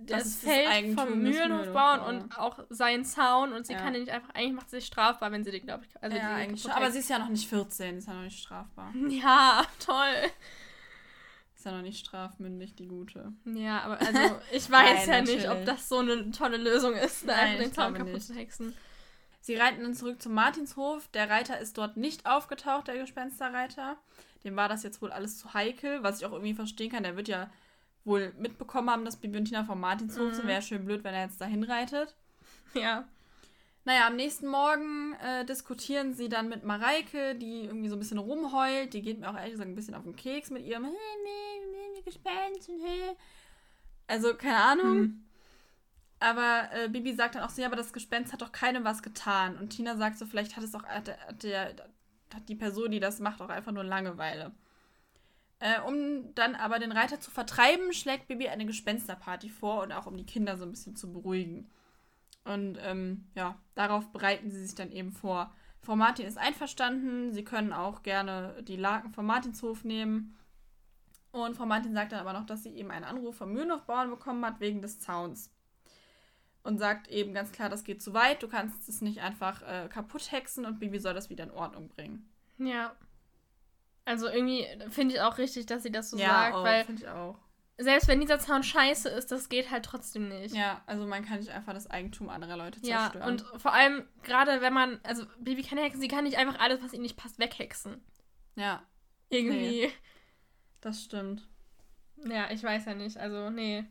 das, 0.05 0.23
das 0.23 0.35
Feld 0.37 0.97
vom 0.97 1.17
Mühlenhofbauern 1.21 1.21
Mühlenhofbauern. 1.21 2.21
und 2.23 2.37
auch 2.37 2.59
sein 2.69 3.03
Zaun 3.03 3.51
und 3.51 3.65
sie 3.65 3.73
Ja. 3.73 3.79
kann 3.79 3.93
ihn 3.95 4.01
nicht 4.01 4.11
einfach, 4.13 4.29
eigentlich 4.35 4.53
macht 4.53 4.69
sie 4.69 4.77
sich 4.77 4.85
strafbar, 4.85 5.31
wenn 5.31 5.43
sie 5.43 5.51
den, 5.51 5.63
glaube 5.65 5.83
ich, 5.85 6.01
also 6.03 6.15
ja, 6.15 6.35
eigentlich 6.35 6.61
schon. 6.61 6.71
Aber 6.71 6.91
sie 6.91 6.99
ist 6.99 7.09
ja 7.09 7.19
noch 7.19 7.27
nicht 7.29 7.49
14, 7.49 7.97
ist 7.97 8.07
ja 8.07 8.13
noch 8.13 8.21
nicht 8.21 8.39
strafbar. 8.39 8.93
Ja, 9.09 9.63
toll. 9.83 10.29
Ist 11.57 11.65
ja 11.65 11.71
noch 11.71 11.81
nicht 11.81 12.05
strafmündig, 12.05 12.75
die 12.75 12.87
Gute. 12.87 13.33
Ja, 13.45 13.81
aber 13.81 13.99
also 13.99 14.39
ich 14.51 14.69
weiß 14.69 15.07
Nein, 15.07 15.09
ja 15.09 15.21
nicht, 15.21 15.45
ob 15.49 15.57
natürlich. 15.57 15.65
das 15.65 15.89
so 15.89 15.97
eine 15.97 16.29
tolle 16.29 16.57
Lösung 16.57 16.93
ist, 16.93 17.27
da 17.27 17.35
Nein, 17.35 17.57
den 17.57 17.73
Zaun 17.73 17.95
kaputt 17.95 18.21
zu 18.21 18.35
hexen. 18.35 18.75
Sie 19.41 19.55
reiten 19.55 19.81
dann 19.81 19.95
zurück 19.95 20.21
zum 20.21 20.33
Martinshof. 20.35 21.07
Der 21.15 21.29
Reiter 21.31 21.57
ist 21.59 21.77
dort 21.79 21.97
nicht 21.97 22.27
aufgetaucht, 22.27 22.87
der 22.89 22.99
Gespensterreiter. 22.99 23.97
Dem 24.43 24.55
war 24.55 24.69
das 24.69 24.83
jetzt 24.83 25.01
wohl 25.01 25.11
alles 25.11 25.39
zu 25.39 25.53
heikel, 25.55 26.03
was 26.03 26.19
ich 26.19 26.25
auch 26.27 26.31
irgendwie 26.33 26.53
verstehen 26.53 26.91
kann. 26.91 27.01
Der 27.03 27.15
wird 27.17 27.27
ja 27.27 27.49
wohl 28.05 28.33
mitbekommen 28.37 28.89
haben, 28.91 29.03
dass 29.03 29.15
Bibi 29.17 29.39
und 29.39 29.45
Tina 29.45 29.63
vom 29.63 29.79
Martinshof 29.79 30.29
Mhm. 30.29 30.33
sind. 30.35 30.47
Wäre 30.47 30.61
schön 30.61 30.85
blöd, 30.85 31.03
wenn 31.03 31.15
er 31.15 31.23
jetzt 31.25 31.41
dahin 31.41 31.63
reitet. 31.63 32.15
Ja. 32.75 33.07
Naja, 33.87 34.07
am 34.07 34.17
nächsten 34.17 34.47
Morgen 34.47 35.13
äh, 35.23 35.45
diskutieren 35.45 36.13
sie 36.13 36.27
dann 36.27 36.49
mit 36.49 36.65
Mareike, 36.65 37.35
die 37.35 37.63
irgendwie 37.63 37.87
so 37.87 37.95
ein 37.95 37.99
bisschen 37.99 38.17
rumheult. 38.17 38.93
Die 38.93 39.01
geht 39.01 39.17
mir 39.17 39.29
auch 39.29 39.37
ehrlich 39.37 39.53
gesagt 39.53 39.69
ein 39.69 39.75
bisschen 39.75 39.95
auf 39.95 40.03
den 40.03 40.13
Keks 40.13 40.49
mit 40.49 40.65
ihrem 40.65 40.83
"Hey, 40.83 40.91
nee, 40.91 41.65
nee, 41.95 42.01
Gespenst 42.01 42.67
und 42.67 42.81
hey." 42.83 43.15
Also, 44.05 44.33
keine 44.33 44.57
Ahnung. 44.57 44.97
Hm. 44.97 45.23
Aber 46.19 46.67
äh, 46.73 46.89
Bibi 46.89 47.13
sagt 47.13 47.35
dann 47.35 47.43
auch 47.43 47.49
so, 47.49 47.61
ja, 47.61 47.67
aber 47.67 47.77
das 47.77 47.93
Gespenst 47.93 48.33
hat 48.33 48.41
doch 48.41 48.51
keinem 48.51 48.83
was 48.83 49.01
getan. 49.01 49.57
Und 49.57 49.69
Tina 49.69 49.95
sagt 49.95 50.17
so, 50.17 50.25
vielleicht 50.25 50.57
hat 50.57 50.65
es 50.65 50.75
auch 50.75 50.83
hat 50.83 51.07
der, 51.43 51.73
hat 52.33 52.49
die 52.49 52.55
Person, 52.55 52.91
die 52.91 52.99
das 52.99 53.21
macht, 53.21 53.41
auch 53.41 53.47
einfach 53.47 53.71
nur 53.71 53.85
Langeweile. 53.85 54.51
Äh, 55.59 55.79
um 55.87 56.35
dann 56.35 56.55
aber 56.55 56.79
den 56.79 56.91
Reiter 56.91 57.21
zu 57.21 57.31
vertreiben, 57.31 57.93
schlägt 57.93 58.27
Bibi 58.27 58.49
eine 58.49 58.65
Gespensterparty 58.65 59.47
vor 59.47 59.83
und 59.83 59.93
auch 59.93 60.07
um 60.07 60.17
die 60.17 60.25
Kinder 60.25 60.57
so 60.57 60.65
ein 60.65 60.71
bisschen 60.71 60.97
zu 60.97 61.09
beruhigen. 61.13 61.69
Und 62.47 62.77
ähm, 62.81 63.25
ja, 63.35 63.59
darauf 63.75 64.11
bereiten 64.11 64.49
sie 64.49 64.65
sich 64.65 64.73
dann 64.73 64.91
eben 64.91 65.11
vor. 65.11 65.53
Frau 65.81 65.95
Martin 65.95 66.25
ist 66.25 66.37
einverstanden, 66.37 67.33
sie 67.33 67.43
können 67.43 67.73
auch 67.73 68.03
gerne 68.03 68.63
die 68.63 68.77
Laken 68.77 69.11
vom 69.11 69.25
Martinshof 69.25 69.83
nehmen. 69.83 70.37
Und 71.31 71.57
Frau 71.57 71.65
Martin 71.65 71.93
sagt 71.93 72.13
dann 72.13 72.19
aber 72.19 72.33
noch, 72.33 72.45
dass 72.45 72.63
sie 72.63 72.75
eben 72.75 72.89
einen 72.89 73.05
Anruf 73.05 73.35
vom 73.35 73.51
Mühlenhofbauern 73.51 74.09
bekommen 74.09 74.45
hat 74.45 74.59
wegen 74.59 74.81
des 74.81 74.99
Zauns. 74.99 75.51
Und 76.63 76.79
sagt 76.79 77.09
eben 77.09 77.33
ganz 77.33 77.51
klar, 77.51 77.69
das 77.69 77.83
geht 77.83 78.01
zu 78.01 78.13
weit, 78.13 78.43
du 78.43 78.47
kannst 78.47 78.87
es 78.89 79.01
nicht 79.01 79.21
einfach 79.21 79.61
äh, 79.61 79.87
kaputt 79.89 80.31
hexen 80.31 80.65
und 80.65 80.79
Bibi 80.79 80.99
soll 80.99 81.13
das 81.13 81.29
wieder 81.29 81.43
in 81.43 81.51
Ordnung 81.51 81.89
bringen. 81.89 82.29
Ja. 82.57 82.95
Also 84.05 84.27
irgendwie 84.27 84.65
finde 84.89 85.15
ich 85.15 85.21
auch 85.21 85.37
richtig, 85.37 85.65
dass 85.65 85.83
sie 85.83 85.91
das 85.91 86.09
so 86.09 86.17
sagt, 86.17 86.55
auch, 86.55 86.63
weil 86.63 86.85
finde 86.85 87.03
ich 87.03 87.09
auch. 87.09 87.37
Selbst 87.77 88.07
wenn 88.07 88.19
dieser 88.19 88.39
Zaun 88.39 88.63
scheiße 88.63 89.07
ist, 89.09 89.31
das 89.31 89.49
geht 89.49 89.69
halt 89.69 89.85
trotzdem 89.85 90.29
nicht. 90.29 90.55
Ja, 90.55 90.81
also 90.87 91.05
man 91.05 91.23
kann 91.25 91.37
nicht 91.39 91.51
einfach 91.51 91.73
das 91.73 91.89
Eigentum 91.89 92.29
anderer 92.29 92.57
Leute 92.57 92.79
Ja, 92.81 93.11
zerstören. 93.11 93.29
und 93.29 93.61
vor 93.61 93.73
allem, 93.73 94.07
gerade 94.23 94.61
wenn 94.61 94.73
man, 94.73 94.99
also 95.03 95.25
Bibi 95.39 95.61
kann 95.63 95.77
hexen, 95.77 96.01
sie 96.01 96.07
kann 96.07 96.23
nicht 96.23 96.37
einfach 96.37 96.59
alles, 96.59 96.81
was 96.81 96.93
ihnen 96.93 97.03
nicht 97.03 97.17
passt, 97.17 97.37
weghexen. 97.39 98.03
ja, 98.55 98.83
Irgendwie. 99.29 99.91
das 100.81 101.03
stimmt. 101.03 101.47
Ja, 102.27 102.49
ich 102.49 102.63
weiß 102.63 102.85
ja 102.85 102.95
nicht. 102.95 103.17
Also, 103.17 103.51
nee. 103.51 103.85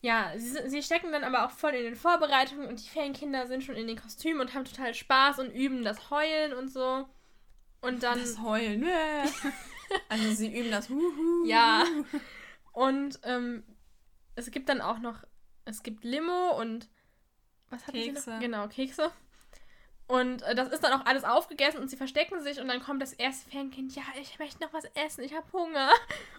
Ja, 0.00 0.32
sie, 0.36 0.66
sie 0.70 0.82
stecken 0.82 1.12
dann 1.12 1.24
aber 1.24 1.44
auch 1.44 1.50
voll 1.50 1.72
in 1.74 1.82
den 1.84 1.94
Vorbereitungen 1.94 2.66
und 2.66 2.82
die 2.82 2.88
Ferienkinder 2.88 3.46
sind 3.48 3.62
schon 3.62 3.76
in 3.76 3.86
den 3.86 4.00
Kostümen 4.00 4.40
und 4.40 4.54
haben 4.54 4.64
total 4.64 4.94
Spaß 4.94 5.40
und 5.40 5.50
üben 5.50 5.84
das 5.84 6.08
Heulen 6.10 6.54
und 6.54 6.68
so. 6.68 7.06
Und 7.82 8.02
dann. 8.02 8.18
Das 8.18 8.40
Heulen. 8.40 8.82
also 10.08 10.30
sie 10.32 10.52
üben 10.58 10.70
das 10.70 10.88
Huhu. 10.88 11.44
Ja. 11.46 11.84
Und 12.72 13.18
ähm, 13.24 13.64
es 14.36 14.50
gibt 14.50 14.68
dann 14.68 14.80
auch 14.80 14.98
noch. 14.98 15.24
Es 15.64 15.82
gibt 15.82 16.04
Limo 16.04 16.58
und. 16.58 16.88
Was 17.70 17.86
hatten 17.86 17.98
sie 17.98 18.12
Kekse. 18.12 18.30
noch? 18.30 18.40
Genau, 18.40 18.68
Kekse. 18.68 19.10
Und 20.06 20.42
äh, 20.42 20.56
das 20.56 20.68
ist 20.70 20.82
dann 20.82 20.92
auch 21.00 21.06
alles 21.06 21.22
aufgegessen 21.22 21.78
und 21.80 21.88
sie 21.88 21.96
verstecken 21.96 22.42
sich 22.42 22.58
und 22.58 22.66
dann 22.66 22.82
kommt 22.82 23.00
das 23.00 23.12
erste 23.12 23.48
Fankind, 23.48 23.94
ja, 23.94 24.02
ich 24.20 24.40
möchte 24.40 24.60
noch 24.60 24.72
was 24.72 24.84
essen, 24.96 25.22
ich 25.22 25.32
habe 25.36 25.46
Hunger. 25.52 25.88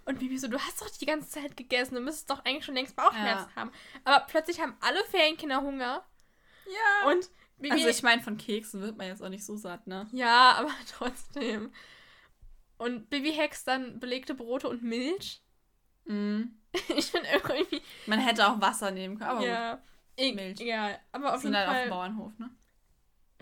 Und 0.04 0.20
Bibi 0.20 0.38
so, 0.38 0.50
du 0.50 0.60
hast 0.60 0.82
doch 0.82 0.90
die 0.90 1.06
ganze 1.06 1.30
Zeit 1.30 1.56
gegessen, 1.56 1.96
du 1.96 2.02
müsstest 2.02 2.30
doch 2.30 2.44
eigentlich 2.44 2.66
schon 2.66 2.76
längst 2.76 2.98
Bauchschmerzen 2.98 3.48
Ja. 3.50 3.56
haben. 3.56 3.72
Aber 4.04 4.26
plötzlich 4.28 4.60
haben 4.60 4.76
alle 4.82 5.02
Ferienkinder 5.06 5.62
Hunger 5.62 6.04
Ja. 6.66 7.10
und 7.12 7.30
Bibi... 7.60 7.72
Also 7.76 7.88
ich 7.88 8.04
meine, 8.04 8.22
von 8.22 8.36
Keksen 8.38 8.82
wird 8.82 8.98
man 8.98 9.08
jetzt 9.08 9.24
auch 9.24 9.30
nicht 9.30 9.46
so 9.46 9.56
satt, 9.56 9.88
ne? 9.88 10.06
ja, 10.12 10.52
aber 10.58 10.72
trotzdem. 10.98 11.72
Und 12.82 13.12
Bibi 13.12 13.32
hext 13.32 13.68
dann 13.68 14.00
belegte 14.00 14.34
Brote 14.34 14.68
und 14.68 14.82
Milch. 14.82 15.44
Mhm. 16.06 16.58
Ich 16.98 17.12
finde 17.12 17.28
irgendwie... 17.34 17.82
Man 18.08 18.20
hätte 18.20 18.48
auch 18.48 18.62
Wasser 18.62 18.92
nehmen 18.92 19.18
können, 19.18 19.30
aber 19.30 19.40
gut. 19.40 19.48
ja, 19.50 19.84
e 20.16 20.32
Milch. 20.32 20.60
egal. 20.62 20.98
Aber 21.12 21.36
auf 21.36 21.42
sind 21.42 21.54
jeden 21.54 21.58
halt 21.58 21.68
auf 21.68 21.76
Fall... 21.76 21.86
dem 21.86 21.90
Bauernhof, 21.90 22.40
ne? 22.40 22.50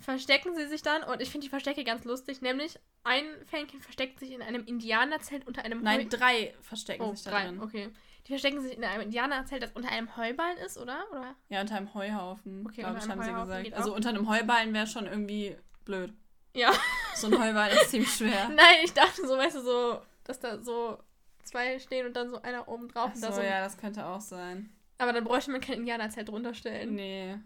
verstecken 0.02 0.56
sie 0.56 0.68
sich 0.68 0.82
dann 0.82 1.04
und 1.04 1.22
ich 1.22 1.30
finde 1.30 1.46
die 1.46 1.50
Verstecke 1.50 1.84
ganz 1.84 2.06
lustig, 2.06 2.42
nämlich 2.42 2.80
ein 3.04 3.26
Fähnchen 3.46 3.82
versteckt 3.82 4.20
sich 4.20 4.32
in 4.32 4.42
einem 4.42 4.66
Indianerzelt 4.66 5.46
unter 5.48 5.64
einem 5.64 5.82
Nein, 5.82 6.02
Heu- 6.02 6.10
drei 6.10 6.56
verstecken 6.62 7.04
oh, 7.04 7.14
sich 7.14 7.24
da 7.24 7.32
drei, 7.32 7.46
drin. 7.46 7.62
okay. 7.62 7.90
Die 8.26 8.32
verstecken 8.32 8.62
sich 8.62 8.76
in 8.76 8.84
einem 8.84 9.02
Indianerzelt, 9.02 9.64
das 9.64 9.72
unter 9.74 9.90
einem 9.90 10.16
Heuballen 10.16 10.58
ist, 10.58 10.78
oder? 10.78 11.06
oder? 11.12 11.36
Ja, 11.50 11.62
unter 11.62 11.76
einem 11.76 11.94
Heuhaufen, 11.94 12.66
Okay, 12.66 12.82
glaube 12.82 12.98
ich, 12.98 13.04
einem 13.04 13.12
haben 13.12 13.22
sie 13.22 13.30
Heuhaufen 13.30 13.48
gesagt. 13.48 13.64
geht 13.66 13.74
Also 13.74 13.96
unter 13.96 14.10
einem 14.10 14.30
Heuballen 14.30 14.74
wäre 14.74 14.88
schon 14.88 15.06
irgendwie 15.06 15.58
blöd. 15.86 16.14
Ja. 16.56 16.72
So 17.20 17.28
ein 17.28 17.34
Heuballen 17.34 17.78
ist 17.78 17.90
ziemlich 17.90 18.14
schwer. 18.14 18.50
Nein, 18.56 18.78
ich 18.84 18.94
dachte 18.94 19.28
so, 19.28 19.38
weißt 19.38 19.58
du, 19.58 19.62
so, 19.62 20.02
dass 20.24 20.40
da 20.40 20.58
so 20.62 20.98
zwei 21.44 21.80
stehen 21.80 22.08
und 22.08 22.16
dann 22.16 22.30
so 22.30 22.42
einer 22.42 22.68
oben 22.68 22.88
drauf. 22.88 23.10
Ach 23.12 23.16
und 23.16 23.24
da 23.24 23.32
so, 23.32 23.42
so 23.42 23.42
ja, 23.42 23.62
das 23.62 23.78
könnte 23.78 24.06
auch 24.06 24.22
sein. 24.22 24.70
Aber 24.98 25.14
dann 25.14 25.24
bräuchte 25.24 25.52
man 25.52 25.62
kein 25.62 25.80
Indianerzelt 25.80 26.30
drunter 26.30 26.54
stellen. 26.54 26.96
Nee. 26.96 27.38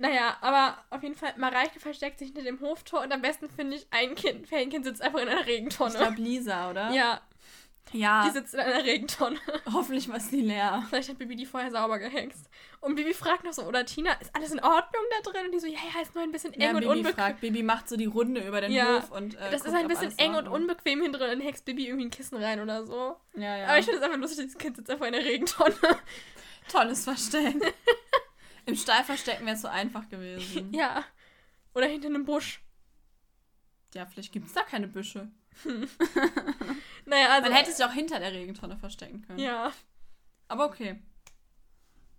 Naja, 0.00 0.36
aber 0.42 0.78
auf 0.90 1.02
jeden 1.02 1.16
Fall, 1.16 1.34
Mareike 1.36 1.80
versteckt 1.80 2.20
sich 2.20 2.28
hinter 2.28 2.42
dem 2.42 2.60
Hoftor 2.60 3.02
und 3.02 3.12
am 3.12 3.20
besten 3.20 3.48
finde 3.48 3.76
ich, 3.76 3.86
ein 3.90 4.14
Kind, 4.14 4.46
Ferienkind 4.46 4.84
sitzt 4.84 5.02
einfach 5.02 5.18
in 5.18 5.28
einer 5.28 5.44
Regentonne. 5.44 5.94
Ich 5.94 5.98
glaube 5.98 6.20
Lisa, 6.20 6.70
oder? 6.70 6.90
ja, 6.92 7.20
Ja. 7.92 8.26
die 8.26 8.32
sitzt 8.32 8.54
in 8.54 8.60
einer 8.60 8.84
Regentonne. 8.84 9.38
Hoffentlich 9.72 10.08
war 10.08 10.16
es 10.16 10.28
die 10.28 10.40
leer. 10.42 10.84
Vielleicht 10.88 11.08
hat 11.08 11.18
Bibi 11.18 11.36
die 11.36 11.46
vorher 11.46 11.70
sauber 11.70 11.98
gehext. 11.98 12.48
Und 12.80 12.96
Bibi 12.96 13.14
fragt 13.14 13.44
noch 13.44 13.52
so, 13.52 13.62
oder 13.62 13.84
Tina, 13.86 14.12
ist 14.20 14.34
alles 14.36 14.52
in 14.52 14.60
Ordnung 14.60 15.02
da 15.22 15.30
drin? 15.30 15.46
Und 15.46 15.52
die 15.52 15.58
so, 15.58 15.66
ja, 15.66 15.78
ja, 15.94 16.02
ist 16.02 16.14
nur 16.14 16.22
ein 16.22 16.30
bisschen 16.30 16.52
eng 16.54 16.60
Ja, 16.60 16.68
und 16.70 16.76
Bibi 16.80 16.86
unbequem. 16.88 17.14
fragt. 17.14 17.40
Bibi 17.40 17.62
macht 17.62 17.88
so 17.88 17.96
die 17.96 18.06
Runde 18.06 18.46
über 18.46 18.60
den 18.60 18.72
Ja, 18.72 18.96
Hof 18.98 19.10
und. 19.12 19.34
Äh, 19.36 19.50
Das 19.50 19.62
guckt, 19.62 19.74
ist 19.74 19.80
ein 19.80 19.88
bisschen 19.88 20.18
eng 20.18 20.34
und 20.34 20.48
unbequem 20.48 21.00
hin 21.02 21.12
drin 21.12 21.30
und 21.38 21.40
hext 21.40 21.64
Bibi 21.64 21.86
irgendwie 21.86 22.06
ein 22.06 22.10
Kissen 22.10 22.36
rein 22.36 22.60
oder 22.60 22.84
so. 22.84 23.16
Ja, 23.34 23.56
ja. 23.56 23.66
Aber 23.68 23.78
ich 23.78 23.84
finde 23.86 23.98
es 24.00 24.04
einfach 24.04 24.18
lustig, 24.18 24.44
dieses 24.44 24.58
Kind 24.58 24.76
sitzt 24.76 24.90
einfach 24.90 25.06
in 25.06 25.12
der 25.14 25.24
Regentonne. 25.24 25.74
Tolles 26.70 27.04
Versteck. 27.04 27.56
Im 28.66 28.76
Stall 28.76 29.02
verstecken 29.04 29.46
wäre 29.46 29.56
es 29.56 29.62
so 29.62 29.68
einfach 29.68 30.08
gewesen. 30.10 30.72
ja. 30.74 31.04
Oder 31.74 31.86
hinter 31.86 32.08
einem 32.08 32.26
Busch. 32.26 32.60
Ja, 33.94 34.04
vielleicht 34.04 34.32
gibt 34.32 34.46
es 34.46 34.52
da 34.52 34.62
keine 34.62 34.86
Büsche. 34.88 35.30
Naja, 37.06 37.28
also. 37.30 37.48
Man 37.48 37.56
hätte 37.58 37.72
sich 37.72 37.84
auch 37.84 37.92
hinter 37.92 38.20
der 38.20 38.32
Regentonne 38.32 38.76
verstecken 38.76 39.22
können. 39.22 39.38
Ja. 39.38 39.72
Aber 40.48 40.66
okay. 40.66 41.02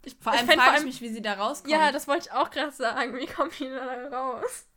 Ich, 0.06 0.16
Vor 0.20 0.32
allem 0.32 0.48
fänd 0.48 0.62
frage 0.62 0.78
ich 0.80 0.84
mich, 0.86 1.02
wie 1.02 1.10
sie 1.10 1.22
da 1.22 1.34
rauskommt. 1.34 1.72
Ja, 1.72 1.92
das 1.92 2.08
wollte 2.08 2.28
ich 2.28 2.32
auch 2.32 2.50
gerade 2.50 2.72
sagen. 2.72 3.16
Wie 3.18 3.26
kommt 3.28 3.60
die 3.60 3.70
da 3.70 4.08
raus? 4.08 4.68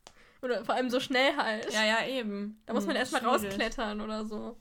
Oder 0.43 0.65
vor 0.65 0.75
allem 0.75 0.91
so 0.91 0.99
schnell 1.01 1.37
halt. 1.37 1.73
ja, 1.73 1.85
ja, 1.85 2.05
eben. 2.07 2.61
Da 2.67 2.75
muss 2.75 2.85
man 2.85 2.95
Hm, 2.97 3.01
erstmal 3.01 3.25
rausklettern 3.25 4.01
oder 4.01 4.25
so. 4.27 4.57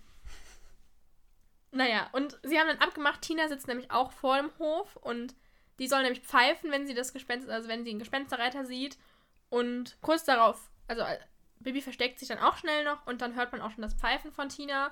Naja, 1.71 2.09
und 2.11 2.37
sie 2.43 2.59
haben 2.59 2.67
dann 2.67 2.77
abgemacht, 2.79 3.21
Tina 3.21 3.47
sitzt 3.47 3.67
nämlich 3.67 3.91
auch 3.91 4.11
vor 4.11 4.37
dem 4.37 4.51
Hof 4.59 4.97
und 4.97 5.35
die 5.79 5.87
soll 5.87 6.03
nämlich 6.03 6.21
pfeifen, 6.21 6.69
wenn 6.69 6.85
sie 6.85 6.93
das 6.93 7.13
Gespenst, 7.13 7.49
also 7.49 7.67
wenn 7.69 7.83
sie 7.83 7.89
einen 7.91 7.99
Gespensterreiter 7.99 8.65
sieht. 8.65 8.97
Und 9.49 9.97
kurz 10.01 10.23
darauf, 10.25 10.69
also 10.87 11.01
Bibi 11.63 11.81
versteckt 11.81 12.19
sich 12.19 12.27
dann 12.27 12.39
auch 12.39 12.57
schnell 12.57 12.83
noch 12.83 13.05
und 13.07 13.21
dann 13.21 13.35
hört 13.35 13.51
man 13.51 13.61
auch 13.61 13.71
schon 13.71 13.81
das 13.81 13.93
Pfeifen 13.93 14.31
von 14.31 14.49
Tina. 14.49 14.91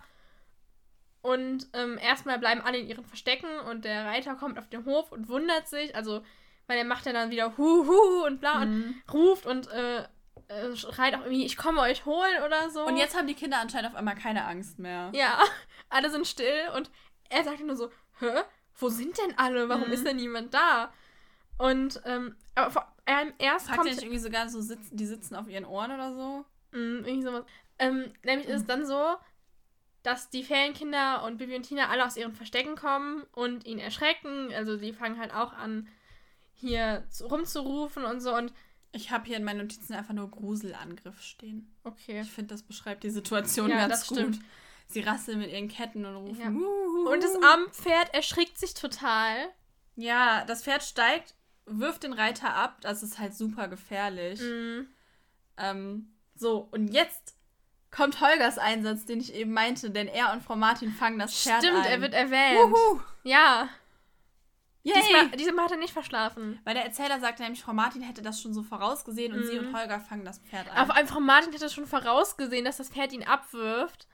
Und 1.22 1.68
ähm, 1.74 1.98
erstmal 1.98 2.40
bleiben 2.40 2.62
alle 2.62 2.78
in 2.78 2.88
ihren 2.88 3.04
Verstecken 3.06 3.60
und 3.70 3.84
der 3.84 4.06
Reiter 4.06 4.36
kommt 4.36 4.58
auf 4.58 4.70
den 4.70 4.86
Hof 4.86 5.12
und 5.12 5.28
wundert 5.28 5.68
sich. 5.68 5.94
Also, 5.96 6.24
weil 6.68 6.78
er 6.78 6.86
macht 6.86 7.06
ja 7.06 7.12
dann 7.14 7.30
wieder 7.30 7.58
Huhu 7.58 8.26
und 8.26 8.40
bla 8.40 8.62
und 8.62 8.70
Mhm. 8.70 9.02
ruft 9.12 9.46
und 9.46 9.68
äh, 9.70 10.04
äh, 10.48 10.76
schreit 10.76 11.16
auch 11.16 11.22
irgendwie, 11.26 11.46
ich 11.46 11.58
komme 11.58 11.82
euch 11.82 12.06
holen 12.06 12.44
oder 12.46 12.70
so. 12.70 12.86
Und 12.86 12.96
jetzt 12.96 13.18
haben 13.18 13.28
die 13.28 13.34
Kinder 13.34 13.60
anscheinend 13.60 13.92
auf 13.92 13.96
einmal 13.98 14.16
keine 14.16 14.46
Angst 14.46 14.80
mehr. 14.80 15.12
Ja, 15.14 15.40
alle 15.90 16.10
sind 16.10 16.26
still 16.26 16.70
und 16.76 16.90
er 17.30 17.44
sagt 17.44 17.60
nur 17.60 17.76
so, 17.76 17.92
hä? 18.20 18.42
Wo 18.76 18.88
sind 18.88 19.18
denn 19.18 19.38
alle? 19.38 19.68
Warum 19.68 19.88
Mhm. 19.88 19.94
ist 19.94 20.06
denn 20.06 20.16
niemand 20.16 20.54
da? 20.54 20.94
Und, 21.58 22.02
ähm, 22.06 22.38
aber 22.56 22.72
vor 22.72 22.96
allem 23.06 23.34
erst 23.40 23.66
Fragt 23.68 23.80
kommt... 23.80 23.90
nicht 23.90 24.02
irgendwie 24.02 24.20
sogar 24.20 24.48
so, 24.48 24.62
sitzen, 24.62 24.96
die 24.96 25.06
sitzen 25.06 25.36
auf 25.36 25.50
ihren 25.50 25.66
Ohren 25.66 25.92
oder 25.92 26.14
so? 26.16 26.46
Mm, 26.72 27.04
irgendwie 27.06 27.24
sowas. 27.24 27.46
Ähm, 27.80 28.12
nämlich 28.24 28.48
ist 28.48 28.62
es 28.62 28.66
dann 28.68 28.86
so, 28.86 29.16
dass 30.04 30.30
die 30.30 30.44
Ferienkinder 30.44 31.24
und 31.24 31.38
Bibi 31.38 31.56
und 31.56 31.64
Tina 31.64 31.90
alle 31.90 32.06
aus 32.06 32.18
ihren 32.18 32.34
Verstecken 32.34 32.76
kommen 32.76 33.24
und 33.34 33.66
ihn 33.66 33.80
erschrecken. 33.80 34.54
Also 34.54 34.78
die 34.78 34.94
fangen 34.94 35.20
halt 35.20 35.34
auch 35.34 35.54
an, 35.54 35.88
hier 36.54 37.06
zu- 37.10 37.28
rumzurufen 37.28 38.04
und 38.06 38.20
so 38.22 38.36
und 38.36 38.54
Ich 38.92 39.12
habe 39.12 39.26
hier 39.26 39.38
in 39.38 39.44
meinen 39.44 39.60
Notizen 39.60 39.94
einfach 39.94 40.14
nur 40.16 40.32
Gruselangriff 40.32 41.22
stehen. 41.22 41.72
okay. 41.84 42.22
Ich 42.22 42.32
finde, 42.32 42.54
das 42.56 42.64
beschreibt 42.64 43.04
die 43.04 43.10
Situation 43.12 43.70
Ja, 43.70 43.78
ganz 43.88 44.00
das 44.02 44.08
gut. 44.08 44.18
stimmt. 44.18 44.40
Sie 44.88 45.02
rasseln 45.02 45.38
mit 45.40 45.52
ihren 45.52 45.68
Ketten 45.68 46.06
und 46.06 46.16
rufen. 46.16 46.42
Ja. 46.42 46.52
"Wuhu." 46.52 47.12
Und 47.12 47.24
das 47.24 47.36
arme 47.44 47.70
Pferd 47.70 48.12
erschrickt 48.16 48.58
sich 48.58 48.74
total. 48.74 49.50
Ja, 49.96 50.44
das 50.46 50.64
Pferd 50.64 50.82
steigt, 50.82 51.36
wirft 51.68 52.02
den 52.04 52.14
Reiter 52.14 52.56
ab. 52.56 52.82
Das 52.82 53.04
ist 53.04 53.20
halt 53.20 53.36
super 53.36 53.68
gefährlich. 53.68 54.42
Mm. 54.42 54.88
Ähm, 55.58 56.12
so, 56.40 56.68
und 56.72 56.88
jetzt 56.90 57.36
kommt 57.92 58.22
Holgers 58.22 58.58
Einsatz, 58.58 59.06
den 59.06 59.20
ich 59.20 59.34
eben 59.34 59.52
meinte, 59.52 59.90
denn 59.92 60.08
er 60.08 60.32
und 60.34 60.44
Frau 60.44 60.56
Martin 60.56 60.92
fangen 60.92 61.18
das 61.20 61.34
Pferd 61.34 61.64
Stimmt, 61.64 61.80
ein. 61.86 61.92
er 61.92 62.02
wird 62.02 62.14
erwähnt. 62.14 62.60
Wuhu. 62.72 63.02
Ja, 63.24 63.68
Yay. 64.84 64.94
diesmal, 64.96 65.28
diesmal 65.32 65.66
hat 65.66 65.72
er 65.72 65.78
nicht 65.78 65.92
verschlafen. 65.94 66.60
Weil 66.64 66.74
der 66.76 66.86
Erzähler 66.86 67.20
sagte 67.20 67.44
nämlich, 67.44 67.62
Frau 67.62 67.74
Martin 67.74 68.02
hätte 68.02 68.22
das 68.22 68.42
schon 68.42 68.54
so 68.54 68.64
vorausgesehen 68.64 69.34
und 69.34 69.40
Mhm. 69.42 69.46
sie 69.46 69.60
und 69.60 69.76
Holger 69.78 70.00
fangen 70.00 70.24
das 70.24 70.40
Pferd 70.40 70.70
ein. 70.70 70.78
Aber 70.78 70.86
vor 70.88 70.96
allem 70.96 71.08
Frau 71.08 71.20
Martin 71.20 71.52
das 71.60 71.74
schon 71.74 71.86
vorausgesehen, 71.86 72.64
dass 72.64 72.78
das 72.78 72.90
Pferd 72.90 73.12
ihn 73.12 73.24
abwirft. 73.24 74.08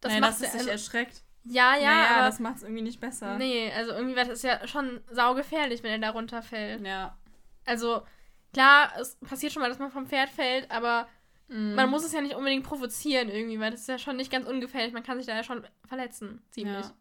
Das 0.00 0.12
Nein, 0.12 0.20
macht 0.22 0.32
dass 0.32 0.40
es 0.40 0.50
sich 0.52 0.60
also, 0.62 0.70
erschreckt. 0.70 1.22
Ja, 1.44 1.76
ja, 1.76 1.90
naja, 1.94 2.16
aber 2.16 2.26
das 2.26 2.40
macht 2.40 2.56
es 2.56 2.62
irgendwie 2.64 2.82
nicht 2.82 3.00
besser. 3.00 3.38
nee, 3.38 3.72
also 3.72 3.92
irgendwie 3.92 4.16
war 4.16 4.24
das 4.24 4.42
ja 4.42 4.66
schon 4.66 5.00
saugefährlich, 5.10 5.82
wenn 5.84 5.92
er 5.92 5.98
da 5.98 6.10
runterfällt. 6.10 6.84
Ja. 6.84 7.16
Also 7.64 8.02
klar, 8.52 8.90
es 8.98 9.14
passiert 9.20 9.52
schon 9.52 9.62
mal, 9.62 9.68
dass 9.68 9.78
man 9.78 9.92
vom 9.92 10.06
Pferd 10.08 10.28
fällt, 10.30 10.68
aber 10.72 11.08
Mhm. 11.48 11.74
man 11.74 11.88
muss 11.90 12.04
es 12.04 12.12
ja 12.12 12.20
nicht 12.20 12.34
unbedingt 12.34 12.64
provozieren 12.64 13.28
irgendwie, 13.28 13.60
weil 13.60 13.70
das 13.70 13.80
ist 13.82 13.88
ja 13.88 13.98
schon 13.98 14.16
nicht 14.16 14.30
ganz 14.32 14.48
ungefährlich. 14.48 14.92
Man 14.92 15.02
kann 15.04 15.18
sich 15.18 15.26
da 15.26 15.34
ja 15.36 15.44
schon 15.44 15.66
verletzen, 15.86 16.42
ziemlich. 16.50 16.84
Ja. 16.84 16.92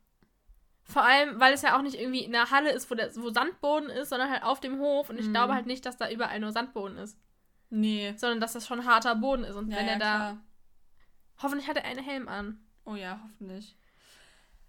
Vor 0.84 1.02
allem, 1.04 1.40
weil 1.40 1.54
es 1.54 1.64
ja 1.64 1.76
auch 1.78 1.82
nicht 1.82 2.00
irgendwie 2.00 2.24
in 2.24 2.32
der 2.32 2.52
Halle 2.52 2.72
ist, 2.72 2.92
wo, 2.92 2.96
der, 2.96 3.16
wo 3.16 3.32
Sandboden 3.32 3.90
ist, 3.90 4.10
sondern 4.10 4.30
halt 4.30 4.44
auf 4.44 4.60
dem 4.60 4.78
Hof. 4.80 5.10
Und 5.10 5.20
ich 5.20 5.26
Mhm. 5.28 5.32
glaube 5.34 5.56
halt 5.56 5.66
nicht, 5.66 5.84
dass 5.86 5.98
da 5.98 6.10
überall 6.12 6.40
nur 6.40 6.52
Sandboden 6.52 6.98
ist, 6.98 7.18
Nee. 7.72 8.14
sondern 8.18 8.40
dass 8.40 8.54
das 8.54 8.68
schon 8.68 8.86
harter 8.86 9.16
Boden 9.16 9.44
ist. 9.46 9.56
Und 9.56 9.72
Ja, 9.72 9.78
wenn 9.78 9.88
ja, 9.88 9.94
er 9.94 10.00
da. 10.00 10.16
klar. 10.16 10.38
Hoffentlich 11.42 11.68
hat 11.68 11.78
er 11.78 11.86
einen 11.86 12.04
Helm 12.04 12.28
an. 12.28 12.60
Oh 12.86 12.94
ja, 12.96 13.20
hoffentlich. 13.24 13.76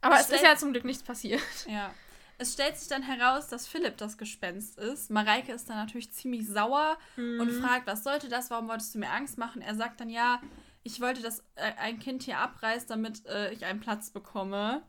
Aber 0.00 0.14
Es 0.14 0.22
es 0.30 0.36
ist 0.36 0.42
ja 0.42 0.56
zum 0.56 0.72
Glück 0.72 0.84
nichts 0.84 1.02
passiert. 1.02 1.42
Ja. 1.68 1.92
Es 2.38 2.52
stellt 2.52 2.76
sich 2.76 2.88
dann 2.88 3.02
heraus, 3.02 3.48
dass 3.48 3.66
Philipp 3.66 3.96
das 3.96 4.18
Gespenst 4.18 4.78
ist. 4.78 5.10
Mareike 5.10 5.52
ist 5.52 5.70
dann 5.70 5.76
natürlich 5.78 6.12
ziemlich 6.12 6.46
sauer 6.46 6.98
und 7.16 7.38
Mhm. 7.46 7.62
fragt, 7.62 7.86
was 7.86 8.04
sollte 8.04 8.28
das? 8.28 8.50
Warum 8.50 8.68
wolltest 8.68 8.94
du 8.94 8.98
mir 8.98 9.10
Angst 9.10 9.38
machen? 9.38 9.62
Er 9.62 9.74
sagt 9.74 10.00
dann, 10.00 10.10
ja, 10.10 10.40
ich 10.82 11.00
wollte, 11.00 11.22
dass 11.22 11.40
äh, 11.54 11.72
ein 11.78 11.98
Kind 11.98 12.22
hier 12.24 12.38
abreißt, 12.38 12.90
damit 12.90 13.24
äh, 13.26 13.52
ich 13.52 13.64
einen 13.64 13.80
Platz 13.80 14.10
bekomme. 14.10 14.82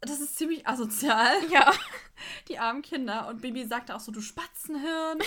Das 0.00 0.20
ist 0.20 0.36
ziemlich 0.36 0.66
asozial. 0.66 1.32
Ja. 1.50 1.72
Die 2.48 2.58
armen 2.58 2.82
Kinder. 2.82 3.28
Und 3.28 3.40
Bibi 3.42 3.64
sagt 3.66 3.90
auch 3.90 4.00
so, 4.00 4.12
du 4.12 4.20
Spatzenhirn. 4.20 5.18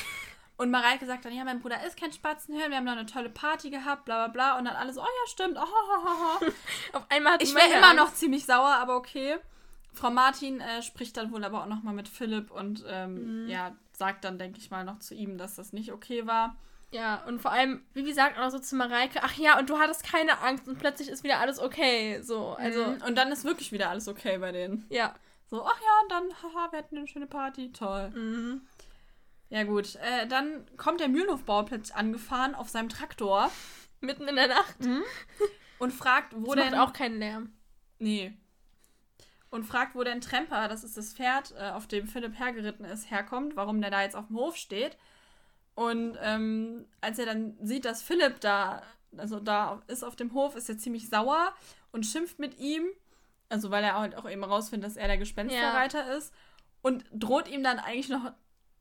Und 0.57 0.69
Mareike 0.71 1.05
sagt 1.07 1.25
dann, 1.25 1.33
ja, 1.35 1.43
mein 1.43 1.59
Bruder 1.59 1.83
ist 1.85 1.97
kein 1.99 2.13
Spatzenhirn, 2.13 2.69
wir 2.69 2.77
haben 2.77 2.83
noch 2.85 2.91
eine 2.93 3.07
tolle 3.07 3.29
Party 3.29 3.71
gehabt, 3.71 4.05
bla 4.05 4.27
bla 4.27 4.27
bla. 4.51 4.57
Und 4.57 4.65
dann 4.65 4.75
alle 4.75 4.93
so, 4.93 5.01
oh 5.01 5.05
ja, 5.05 5.31
stimmt. 5.31 5.57
Oh, 5.57 5.63
oh, 5.65 6.07
oh. 6.41 6.45
Auf 6.97 7.05
einmal 7.09 7.33
hat 7.33 7.43
Ich 7.43 7.53
wäre 7.55 7.73
immer 7.77 7.93
noch 7.95 8.13
ziemlich 8.13 8.45
sauer, 8.45 8.69
aber 8.75 8.95
okay. 8.95 9.37
Frau 9.93 10.09
Martin 10.09 10.59
äh, 10.59 10.81
spricht 10.81 11.15
dann 11.17 11.31
wohl 11.31 11.43
aber 11.43 11.61
auch 11.63 11.67
nochmal 11.67 11.93
mit 11.93 12.07
Philipp 12.07 12.51
und 12.51 12.83
ähm, 12.87 13.43
Mhm. 13.43 13.49
ja, 13.49 13.75
sagt 13.93 14.23
dann, 14.25 14.37
denke 14.39 14.57
ich 14.59 14.71
mal, 14.71 14.83
noch 14.83 14.99
zu 14.99 15.13
ihm, 15.13 15.37
dass 15.37 15.55
das 15.55 15.71
nicht 15.73 15.91
okay 15.91 16.25
war. 16.27 16.55
Ja, 16.91 17.23
und 17.25 17.39
vor 17.41 17.51
allem, 17.51 17.83
Bibi 17.93 18.13
sagt 18.13 18.37
auch 18.37 18.49
so 18.51 18.59
zu 18.59 18.75
Mareike, 18.75 19.19
ach 19.23 19.33
ja, 19.35 19.57
und 19.57 19.69
du 19.69 19.79
hattest 19.79 20.03
keine 20.03 20.39
Angst 20.41 20.67
und 20.67 20.77
plötzlich 20.77 21.09
ist 21.09 21.23
wieder 21.23 21.39
alles 21.39 21.59
okay. 21.59 22.21
So, 22.21 22.49
also, 22.49 22.85
Mhm. 22.85 23.01
Und 23.07 23.15
dann 23.15 23.31
ist 23.31 23.45
wirklich 23.45 23.71
wieder 23.71 23.89
alles 23.89 24.07
okay 24.07 24.37
bei 24.37 24.51
denen. 24.51 24.85
ja. 24.89 25.13
So, 25.49 25.63
ach 25.63 25.79
ja, 25.79 26.07
dann, 26.09 26.23
haha, 26.41 26.71
wir 26.71 26.79
hatten 26.79 26.97
eine 26.97 27.07
schöne 27.07 27.27
Party, 27.27 27.71
toll. 27.71 28.09
Mhm. 28.09 28.61
Ja 29.49 29.63
gut, 29.65 29.95
äh, 29.97 30.25
dann 30.27 30.65
kommt 30.77 30.99
der 30.99 31.09
Mühlenhofbauer 31.09 31.65
plötzlich 31.65 31.95
angefahren 31.95 32.55
auf 32.55 32.69
seinem 32.69 32.89
Traktor 32.89 33.51
Mitten 34.01 34.27
in 34.27 34.35
der 34.35 34.47
Nacht. 34.47 34.75
und 35.77 35.91
fragt, 35.93 36.33
wo 36.35 36.55
das 36.55 36.63
denn... 36.65 36.73
macht 36.75 36.89
auch 36.89 36.93
keinen 36.93 37.19
Lärm. 37.19 37.53
Nee. 37.99 38.35
Und 39.53 39.65
fragt, 39.65 39.93
wo 39.93 40.03
denn 40.03 40.19
Tremper, 40.19 40.67
das 40.67 40.83
ist 40.83 40.97
das 40.97 41.13
Pferd, 41.13 41.53
äh, 41.59 41.69
auf 41.69 41.85
dem 41.85 42.07
Philipp 42.07 42.39
hergeritten 42.39 42.85
ist, 42.85 43.11
herkommt, 43.11 43.55
warum 43.55 43.81
der 43.81 43.91
da 43.91 44.01
jetzt 44.01 44.15
auf 44.15 44.25
dem 44.25 44.35
Hof 44.35 44.55
steht. 44.55 44.97
Und 45.75 46.17
ähm, 46.23 46.87
als 47.01 47.19
er 47.19 47.27
dann 47.27 47.55
sieht, 47.61 47.85
dass 47.85 48.01
Philipp 48.01 48.39
da, 48.39 48.81
also 49.15 49.39
da 49.39 49.83
ist 49.85 50.03
auf 50.03 50.15
dem 50.15 50.33
Hof, 50.33 50.55
ist 50.55 50.69
er 50.69 50.79
ziemlich 50.79 51.07
sauer 51.07 51.53
und 51.91 52.03
schimpft 52.03 52.39
mit 52.39 52.57
ihm. 52.57 52.83
Also 53.47 53.69
weil 53.69 53.83
er 53.83 53.99
halt 53.99 54.15
auch 54.15 54.27
eben 54.27 54.43
rausfindet, 54.43 54.89
dass 54.89 54.97
er 54.97 55.05
der 55.05 55.19
Gespensterreiter 55.19 56.17
ist. 56.17 56.33
Und 56.81 57.05
droht 57.11 57.47
ihm 57.47 57.61
dann 57.61 57.77
eigentlich 57.77 58.09
noch 58.09 58.31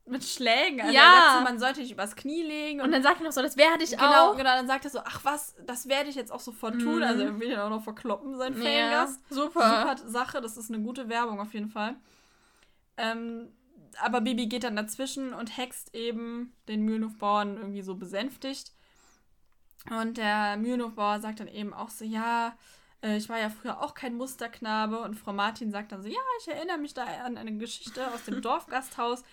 mit 0.05 0.23
Schlägen. 0.23 0.81
Also 0.81 0.93
Ja. 0.93 1.35
so, 1.37 1.43
man 1.43 1.59
sollte 1.59 1.79
dich 1.81 1.91
übers 1.91 2.15
Knie 2.15 2.43
legen. 2.43 2.81
Und 2.81 2.91
dann 2.91 3.01
sagt 3.03 3.21
er 3.21 3.23
noch 3.25 3.31
so, 3.31 3.41
das 3.41 3.55
werde 3.57 3.83
ich 3.83 3.91
Genau, 3.91 4.31
auch. 4.31 4.35
genau, 4.35 4.49
dann 4.55 4.67
sagt 4.67 4.83
er 4.85 4.91
so, 4.91 4.99
ach 5.03 5.21
was, 5.23 5.55
das 5.65 5.87
werde 5.87 6.09
ich 6.09 6.15
jetzt 6.15 6.31
auch 6.31 6.41
sofort 6.41 6.73
tun. 6.79 6.97
Mhm. 6.97 7.03
Also 7.03 7.23
er 7.23 7.39
will 7.39 7.51
ihn 7.51 7.57
auch 7.59 7.69
noch 7.69 7.83
verkloppen, 7.83 8.37
sein 8.37 8.53
Ja, 8.53 8.59
Feriengast. 8.59 9.21
super. 9.29 9.95
Super 9.95 10.07
Sache, 10.09 10.41
das 10.41 10.57
ist 10.57 10.69
eine 10.71 10.83
gute 10.83 11.07
Werbung 11.09 11.39
auf 11.39 11.53
jeden 11.53 11.69
Fall. 11.69 11.95
Ähm, 12.97 13.51
aber 14.01 14.21
Bibi 14.21 14.47
geht 14.47 14.63
dann 14.63 14.75
dazwischen 14.75 15.33
und 15.33 15.57
hext 15.57 15.93
eben 15.95 16.53
den 16.67 16.81
Mühlenhofbauern 16.83 17.57
irgendwie 17.57 17.81
so 17.81 17.95
besänftigt. 17.95 18.71
Und 19.89 20.17
der 20.17 20.57
Mühlenhofbauer 20.57 21.19
sagt 21.19 21.39
dann 21.39 21.47
eben 21.47 21.73
auch 21.73 21.89
so, 21.89 22.05
ja, 22.05 22.55
äh, 23.03 23.17
ich 23.17 23.29
war 23.29 23.39
ja 23.39 23.49
früher 23.49 23.81
auch 23.81 23.93
kein 23.93 24.15
Musterknabe. 24.15 24.99
Und 25.01 25.15
Frau 25.15 25.33
Martin 25.33 25.71
sagt 25.71 25.91
dann 25.91 26.01
so, 26.01 26.07
ja, 26.07 26.19
ich 26.41 26.47
erinnere 26.47 26.77
mich 26.77 26.93
da 26.93 27.03
an 27.25 27.37
eine 27.37 27.55
Geschichte 27.57 28.05
aus 28.13 28.23
dem 28.25 28.41
Dorfgasthaus. 28.41 29.23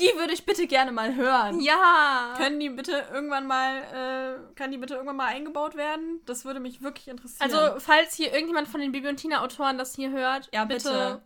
Die 0.00 0.16
würde 0.16 0.32
ich 0.32 0.44
bitte 0.46 0.66
gerne 0.66 0.92
mal 0.92 1.14
hören. 1.16 1.60
Ja. 1.60 2.34
Können 2.36 2.60
die 2.60 2.68
bitte 2.70 3.04
irgendwann 3.12 3.46
mal, 3.46 3.78
äh, 3.78 4.54
kann 4.54 4.70
die 4.70 4.78
bitte 4.78 4.94
irgendwann 4.94 5.16
mal 5.16 5.26
eingebaut 5.26 5.74
werden? 5.76 6.20
Das 6.26 6.44
würde 6.44 6.60
mich 6.60 6.82
wirklich 6.82 7.08
interessieren. 7.08 7.42
Also, 7.52 7.80
falls 7.80 8.14
hier 8.14 8.32
irgendjemand 8.32 8.68
von 8.68 8.80
den 8.80 8.92
Bibi 8.92 9.08
und 9.08 9.16
Tina-Autoren 9.16 9.76
das 9.78 9.94
hier 9.96 10.10
hört, 10.10 10.48
ja, 10.52 10.64
bitte. 10.64 10.88
bitte. 10.90 11.22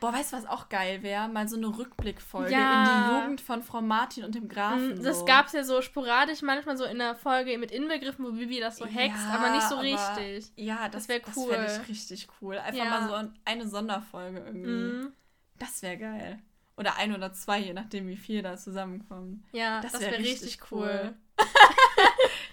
Boah, 0.00 0.12
weißt 0.12 0.32
du, 0.32 0.36
was 0.36 0.46
auch 0.46 0.68
geil 0.68 1.04
wäre? 1.04 1.28
Mal 1.28 1.46
so 1.48 1.56
eine 1.56 1.66
Rückblickfolge 1.78 2.50
Ja. 2.50 2.82
in 2.82 2.84
die 2.88 3.14
Jugend 3.22 3.40
von 3.40 3.62
Frau 3.62 3.80
Martin 3.82 4.24
und 4.24 4.34
dem 4.34 4.48
Grafen. 4.48 4.98
Mm, 4.98 5.02
Das 5.04 5.20
so. 5.20 5.24
gab's 5.24 5.52
ja 5.52 5.62
so 5.62 5.80
sporadisch 5.80 6.42
manchmal 6.42 6.76
so 6.76 6.84
in 6.84 6.98
der 6.98 7.14
Folge 7.14 7.56
mit 7.56 7.70
Inbegriffen, 7.70 8.24
wo 8.24 8.32
Bibi 8.32 8.58
das 8.58 8.78
so 8.78 8.84
hext, 8.86 9.22
Ja, 9.28 9.38
aber 9.38 9.50
nicht 9.50 9.62
so 9.68 9.76
aber- 9.76 9.84
richtig. 9.84 10.50
Ja, 10.56 10.88
das, 10.88 11.06
Das 11.06 11.08
wär 11.08 11.20
Das 11.20 11.36
cool. 11.36 11.52
fände 11.52 11.80
ich 11.82 11.88
richtig 11.88 12.26
cool. 12.40 12.58
Einfach 12.58 12.84
Ja. 12.84 12.90
mal 13.00 13.08
so 13.08 13.30
eine 13.44 13.68
Sonderfolge 13.68 14.38
irgendwie. 14.40 14.70
Mhm. 14.70 15.12
Das 15.60 15.82
wäre 15.82 15.96
geil. 15.98 16.40
Oder 16.76 16.96
ein 16.96 17.14
oder 17.14 17.32
zwei, 17.32 17.58
je 17.60 17.72
nachdem, 17.74 18.08
wie 18.08 18.16
viel 18.16 18.42
da 18.42 18.56
zusammenkommen. 18.56 19.44
Ja, 19.52 19.80
Das 19.80 19.92
das, 19.92 20.00
wär 20.00 20.10
wäre 20.12 20.20
richtig 20.22 20.42
richtig 20.58 20.72
cool. 20.72 21.14
cool. 21.38 21.46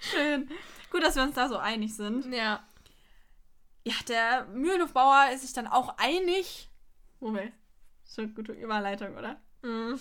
Schön. 0.02 0.50
Gut, 0.92 1.04
dass 1.04 1.16
wir 1.16 1.24
uns 1.24 1.36
da 1.36 1.48
so 1.48 1.58
einig 1.58 1.96
sind. 1.96 2.32
Ja. 2.34 2.64
Ja, 3.86 3.94
der 4.08 4.46
Mühlenhofbauer 4.54 5.30
ist 5.34 5.42
sich 5.42 5.54
dann 5.54 5.68
auch 5.68 5.98
einig. 5.98 6.70
Moment. 7.20 7.54
Schon 8.14 8.34
gute 8.36 8.52
Überleitung, 8.54 9.16
oder? 9.16 9.40
Mhm. 9.62 10.00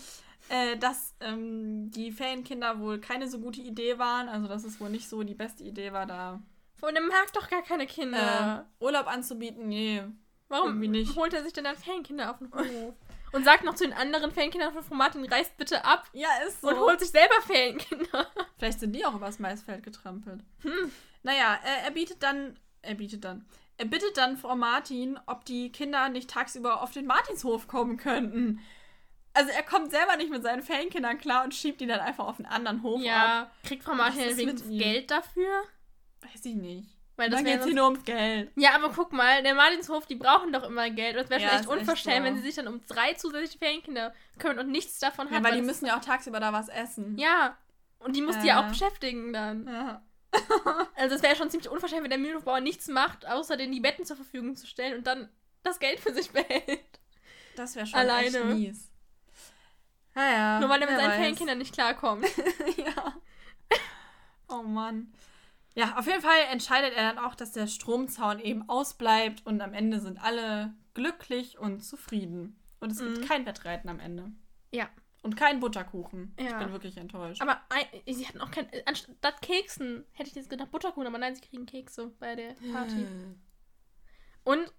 Äh, 0.49 0.77
dass 0.79 1.15
ähm, 1.21 1.91
die 1.91 2.11
Ferienkinder 2.11 2.81
wohl 2.81 3.01
keine 3.01 3.29
so 3.29 3.39
gute 3.39 3.61
Idee 3.61 3.99
waren. 3.99 4.29
Also, 4.29 4.49
dass 4.49 4.65
es 4.65 4.81
wohl 4.81 4.91
nicht 4.91 5.09
so 5.09 5.23
die 5.23 5.35
beste 5.35 5.63
Idee 5.63 5.93
war, 5.93 6.07
da 6.07 6.41
Und 6.81 6.97
er 6.97 7.03
mag 7.03 7.33
doch 7.35 7.49
gar 7.51 7.63
keine 7.63 7.87
Kinder. 7.87 8.67
äh, 8.81 8.85
Urlaub 8.85 9.07
anzubieten. 9.07 9.69
Nee. 9.69 10.03
Warum 10.49 10.69
irgendwie 10.69 10.89
nicht. 10.89 11.15
holt 11.17 11.35
er 11.35 11.45
sich 11.45 11.53
denn 11.53 11.65
dann 11.65 11.77
Fankinder 11.77 12.31
auf 12.31 12.39
den 12.39 12.51
Hof? 12.53 12.95
Und 13.33 13.45
sagt 13.45 13.65
noch 13.65 13.75
zu 13.75 13.85
den 13.85 13.93
anderen 13.93 14.31
Fankindern 14.33 14.73
von 14.73 14.97
Martin, 14.97 15.25
reist 15.27 15.57
bitte 15.57 15.85
ab 15.85 16.09
Ja, 16.13 16.29
ist 16.47 16.61
so. 16.61 16.69
und 16.69 16.79
holt 16.79 17.01
sich 17.01 17.11
selber 17.11 17.35
Fankinder. 17.43 18.27
Vielleicht 18.59 18.81
sind 18.81 18.93
die 18.93 19.05
auch 19.05 19.15
übers 19.15 19.39
Maisfeld 19.39 19.83
getrampelt. 19.83 20.41
Hm. 20.63 20.93
Naja, 21.23 21.59
äh, 21.65 21.85
er 21.85 21.91
bietet 21.91 22.23
dann, 22.23 22.59
er 22.83 22.95
bietet 22.95 23.25
dann, 23.25 23.45
er 23.77 23.85
bittet 23.87 24.17
dann 24.17 24.37
Frau 24.37 24.57
Martin, 24.57 25.19
ob 25.27 25.45
die 25.45 25.71
Kinder 25.71 26.09
nicht 26.09 26.31
tagsüber 26.31 26.83
auf 26.83 26.91
den 26.91 27.07
Martinshof 27.07 27.69
kommen 27.69 27.97
könnten. 27.97 28.61
Also 29.35 29.51
er 29.51 29.63
kommt 29.63 29.91
selber 29.91 30.17
nicht 30.17 30.31
mit 30.31 30.43
seinen 30.43 30.63
Ferienkindern 30.63 31.19
klar 31.19 31.45
und 31.45 31.55
schiebt 31.55 31.81
die 31.81 31.87
dann 31.87 32.01
einfach 32.01 32.27
auf 32.27 32.39
einen 32.39 32.47
anderen 32.47 32.83
Hof 32.83 32.99
ab. 33.01 33.07
Ja, 33.07 33.51
kriegt 33.63 33.85
Frau 33.85 33.95
Martin 33.95 34.37
ihm? 34.39 34.79
Geld 34.79 35.11
dafür? 35.11 35.63
Weiß 36.23 36.45
ich 36.45 36.55
nicht. 36.57 36.89
Weil 37.19 37.31
das 37.31 37.41
geht's 37.41 37.51
hier 37.53 37.63
sonst- 37.63 37.75
nur 37.75 37.85
ums 37.87 38.05
Geld. 38.05 38.51
Ja, 38.57 38.75
aber 38.77 38.91
guck 38.95 39.13
mal, 39.13 39.43
der 39.43 39.55
Martinshof, 39.55 40.07
die 40.07 40.15
brauchen 40.15 40.53
doch 40.53 40.63
immer 40.63 40.89
Geld. 40.89 41.17
Und 41.17 41.25
es 41.25 41.31
wäre 41.31 41.41
Ja, 41.43 41.59
echt 41.59 41.67
unverschämt, 41.67 42.19
so. 42.19 42.25
wenn 42.25 42.37
sie 42.37 42.43
sich 42.43 42.55
dann 42.55 42.69
um 42.69 42.81
drei 42.87 43.15
zusätzliche 43.15 43.59
Ferienkinder 43.59 44.15
kümmern 44.39 44.61
und 44.61 44.71
nichts 44.71 44.99
davon 45.01 45.27
Ja, 45.29 45.35
haben. 45.37 45.45
weil 45.45 45.57
die 45.57 45.63
müssen 45.63 45.85
ja 45.87 45.97
auch 45.99 46.01
tagsüber 46.05 46.39
da 46.41 46.53
was 46.53 46.69
essen. 46.69 47.19
Ja, 47.19 47.59
und 47.99 48.15
die 48.17 48.23
muss 48.23 48.39
die 48.39 48.47
ja 48.47 48.61
Äh. 48.61 48.65
auch 48.65 48.69
beschäftigen 48.69 49.33
dann. 49.33 49.67
Ja. 49.67 50.03
Also 50.97 51.15
es 51.17 51.23
wäre 51.23 51.35
schon 51.37 51.51
ziemlich 51.51 51.69
unverschämt, 51.71 52.03
wenn 52.05 52.11
der 52.11 52.19
Mühlenhofbauer 52.19 52.61
nichts 52.61 52.87
macht, 52.89 53.27
außer 53.27 53.57
denen 53.57 53.73
die 53.73 53.81
Betten 53.81 54.05
zur 54.05 54.17
Verfügung 54.17 54.57
zu 54.57 54.67
stellen 54.67 54.99
und 54.99 55.07
dann 55.07 55.29
das 55.65 55.79
Geld 55.81 55.99
für 56.01 56.13
sich 56.15 56.31
behält. 56.31 56.81
Das 57.57 57.75
wäre 57.77 57.87
schon 57.87 57.99
Alleine. 57.99 58.27
echt 58.39 58.45
mies. 58.45 58.91
Naja. 60.15 60.61
Nur 60.61 60.69
weil 60.69 60.83
er 60.83 60.89
mit 60.89 60.97
seinen 60.99 61.09
weiß. 61.11 61.17
Ferienkindern 61.17 61.59
nicht 61.59 61.73
klarkommt. 61.75 62.27
ja. 62.77 63.15
Oh 64.49 64.63
Mann. 64.63 65.13
Ja, 65.79 65.97
auf 65.97 66.07
jeden 66.07 66.21
Fall 66.23 66.41
entscheidet 66.51 66.93
er 66.97 67.13
dann 67.15 67.25
auch, 67.25 67.35
dass 67.37 67.53
der 67.53 67.67
Stromzaun 67.69 68.41
eben 68.41 68.69
ausbleibt 68.69 69.47
und 69.47 69.61
am 69.61 69.73
Ende 69.75 70.01
sind 70.01 70.21
alle 70.23 70.75
glücklich 70.95 71.57
und 71.59 71.83
zufrieden. 71.83 72.61
Und 72.81 72.91
es 72.91 72.99
gibt 72.99 73.19
Mhm. 73.19 73.25
kein 73.27 73.47
Wettreiten 73.47 73.89
am 73.89 74.01
Ende. 74.01 74.33
Ja. 74.73 74.89
Und 75.23 75.37
keinen 75.37 75.61
Butterkuchen. 75.61 76.35
Ich 76.37 76.47
Ja. 76.51 76.59
bin 76.59 76.73
wirklich 76.73 76.97
enttäuscht. 76.97 77.41
Aber 77.43 77.61
ein, 77.69 77.85
sie 78.13 78.27
hatten 78.27 78.41
auch 78.41 78.51
kein. 78.51 78.69
Anstatt 78.87 79.41
Keksen 79.43 80.05
hätte 80.13 80.31
ich 80.31 80.35
jetzt 80.37 80.51
gedacht 80.51 80.71
Butterkuchen, 80.71 81.07
aber 81.07 81.19
nein, 81.19 81.35
sie 81.35 81.43
kriegen 81.43 81.67
Kekse 81.67 82.09
bei 82.19 82.35
der 82.35 82.55
Party. 82.73 83.07
Und 84.45 84.73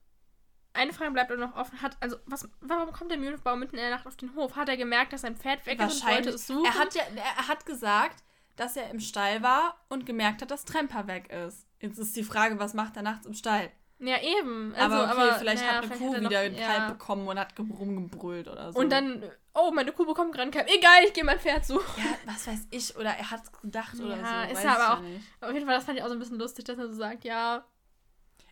eine 0.74 0.93
Frage 0.93 1.12
bleibt 1.12 1.32
auch 1.32 1.38
noch 1.38 1.56
offen. 1.56 1.82
Hat, 1.82 1.97
also, 2.00 2.18
was, 2.26 2.47
warum 2.62 2.91
kommt 2.93 3.12
der 3.12 3.18
Mühlenhofbauer 3.18 3.56
mitten 3.58 3.76
in 3.76 3.82
der 3.82 3.89
Nacht 3.89 4.06
auf 4.08 4.16
den 4.18 4.34
Hof? 4.36 4.56
Hat 4.56 4.70
er 4.70 4.78
gemerkt, 4.78 5.14
dass 5.14 5.22
sein 5.22 5.36
Pferd 5.36 5.66
weg 5.66 5.80
ist 5.82 6.04
und 6.04 6.10
wollte 6.12 6.30
es 6.30 6.47
suchen? 6.47 6.66
Er 6.66 6.74
hat, 6.76 6.93
ja, 6.95 7.04
er 7.16 7.47
hat 7.47 7.66
gesagt, 7.66 8.24
dass 8.60 8.76
er 8.76 8.89
im 8.91 8.99
Stall 8.99 9.41
war 9.41 9.76
und 9.89 10.05
gemerkt 10.05 10.41
hat, 10.41 10.51
dass 10.51 10.66
Tremper 10.66 11.07
weg 11.07 11.32
ist. 11.32 11.66
Jetzt 11.80 11.97
ist 11.97 12.16
die 12.16 12.24
Frage, 12.24 12.60
was 12.60 12.74
macht 12.74 12.95
er 12.97 13.03
nachts 13.03 13.26
im 13.26 13.34
Stall? 13.34 13.72
ja, 14.01 14.16
eben. 14.22 14.74
Also, 14.76 14.95
aber 14.95 15.12
okay, 15.26 15.36
vielleicht 15.39 15.62
naja, 15.64 15.74
hat 15.78 15.84
eine 15.84 15.95
Kuh 15.97 16.14
er 16.14 16.22
noch- 16.22 16.30
wieder 16.30 16.39
einen 16.39 16.55
ja. 16.55 16.68
Kalb 16.68 16.88
bekommen 16.97 17.28
und 17.28 17.38
hat 17.38 17.55
ge- 17.55 17.66
rumgebrüllt 17.70 18.47
oder 18.47 18.72
so. 18.72 18.80
Und 18.80 18.89
dann, 18.91 19.24
oh, 19.53 19.72
meine 19.72 19.91
Kuh 19.91 20.05
bekommt 20.05 20.32
gerade 20.32 20.43
einen 20.43 20.51
Kalb. 20.51 20.70
Egal, 20.70 21.03
ich 21.05 21.12
gehe 21.14 21.26
mein 21.26 21.38
Pferd 21.39 21.66
suchen. 21.66 21.84
Ja, 22.03 22.16
was 22.32 22.47
weiß 22.47 22.68
ich, 22.72 22.95
oder 22.95 23.10
er 23.10 23.30
hat 23.30 23.43
es 23.43 23.51
gedacht 23.51 23.95
oder 23.99 24.16
Ja, 24.16 24.45
so. 24.45 24.51
ist 24.51 24.57
weiß 24.57 24.64
ja 24.64 24.72
ich 24.74 24.80
aber 24.80 24.93
auch- 24.93 25.01
nicht. 25.01 25.26
Auf 25.41 25.51
jeden 25.53 25.66
Fall, 25.66 25.76
das 25.76 25.84
fand 25.86 25.97
ich 25.97 26.03
auch 26.03 26.07
so 26.07 26.14
ein 26.14 26.20
bisschen 26.20 26.39
lustig, 26.39 26.64
dass 26.66 26.78
er 26.78 26.88
so 26.88 26.93
sagt, 26.95 27.24
ja, 27.26 27.66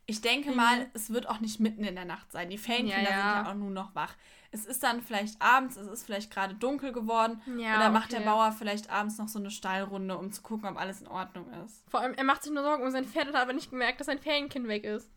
Ich 0.10 0.22
denke 0.22 0.52
Mhm. 0.52 0.56
mal, 0.56 0.88
es 0.94 1.12
wird 1.12 1.28
auch 1.28 1.42
nicht 1.42 1.60
mitten 1.60 1.84
in 1.84 1.96
der 1.96 2.06
Nacht 2.06 2.32
sein. 2.32 2.50
Die 2.50 2.58
Ferienkinder 2.58 3.04
Ja, 3.04 3.10
ja. 3.10 3.34
sind 3.36 3.46
ja 3.46 3.52
auch 3.52 3.56
nur 3.56 3.72
noch 3.72 3.94
wach. 3.94 4.16
Es 4.52 4.66
ist 4.66 4.84
dann 4.84 5.02
vielleicht 5.02 5.42
abends, 5.42 5.76
es 5.76 5.88
ist 5.88 6.06
vielleicht 6.06 6.32
gerade 6.32 6.56
dunkel 6.56 6.92
geworden. 6.94 7.42
ja. 7.58 7.78
oder 7.78 7.90
macht 7.90 8.12
der. 8.12 8.22
Bauer 8.22 8.52
vielleicht 8.52 8.90
abends 8.90 9.18
noch 9.18 9.28
so 9.28 9.40
eine 9.40 9.52
Stallrunde, 9.52 10.18
um 10.18 10.32
zu 10.32 10.42
gucken, 10.42 10.68
ob 10.70 10.78
alles 10.78 11.02
in 11.02 11.08
Ordnung 11.08 11.52
ist. 11.66 11.84
Vor 11.90 12.02
allem, 12.02 12.14
er 12.14 12.24
macht 12.24 12.44
sich 12.44 12.52
nur 12.52 12.64
Sorgen 12.64 12.84
um 12.84 12.92
sein 12.92 13.06
Pferd 13.06 13.28
und 13.28 13.36
hat 13.36 13.44
aber 13.44 13.54
nicht 13.54 13.70
gemerkt, 13.70 14.00
dass 14.00 14.08
sein 14.08 14.20
Ferienkind 14.20 14.68
weg 14.68 14.84
ist. 14.84 15.10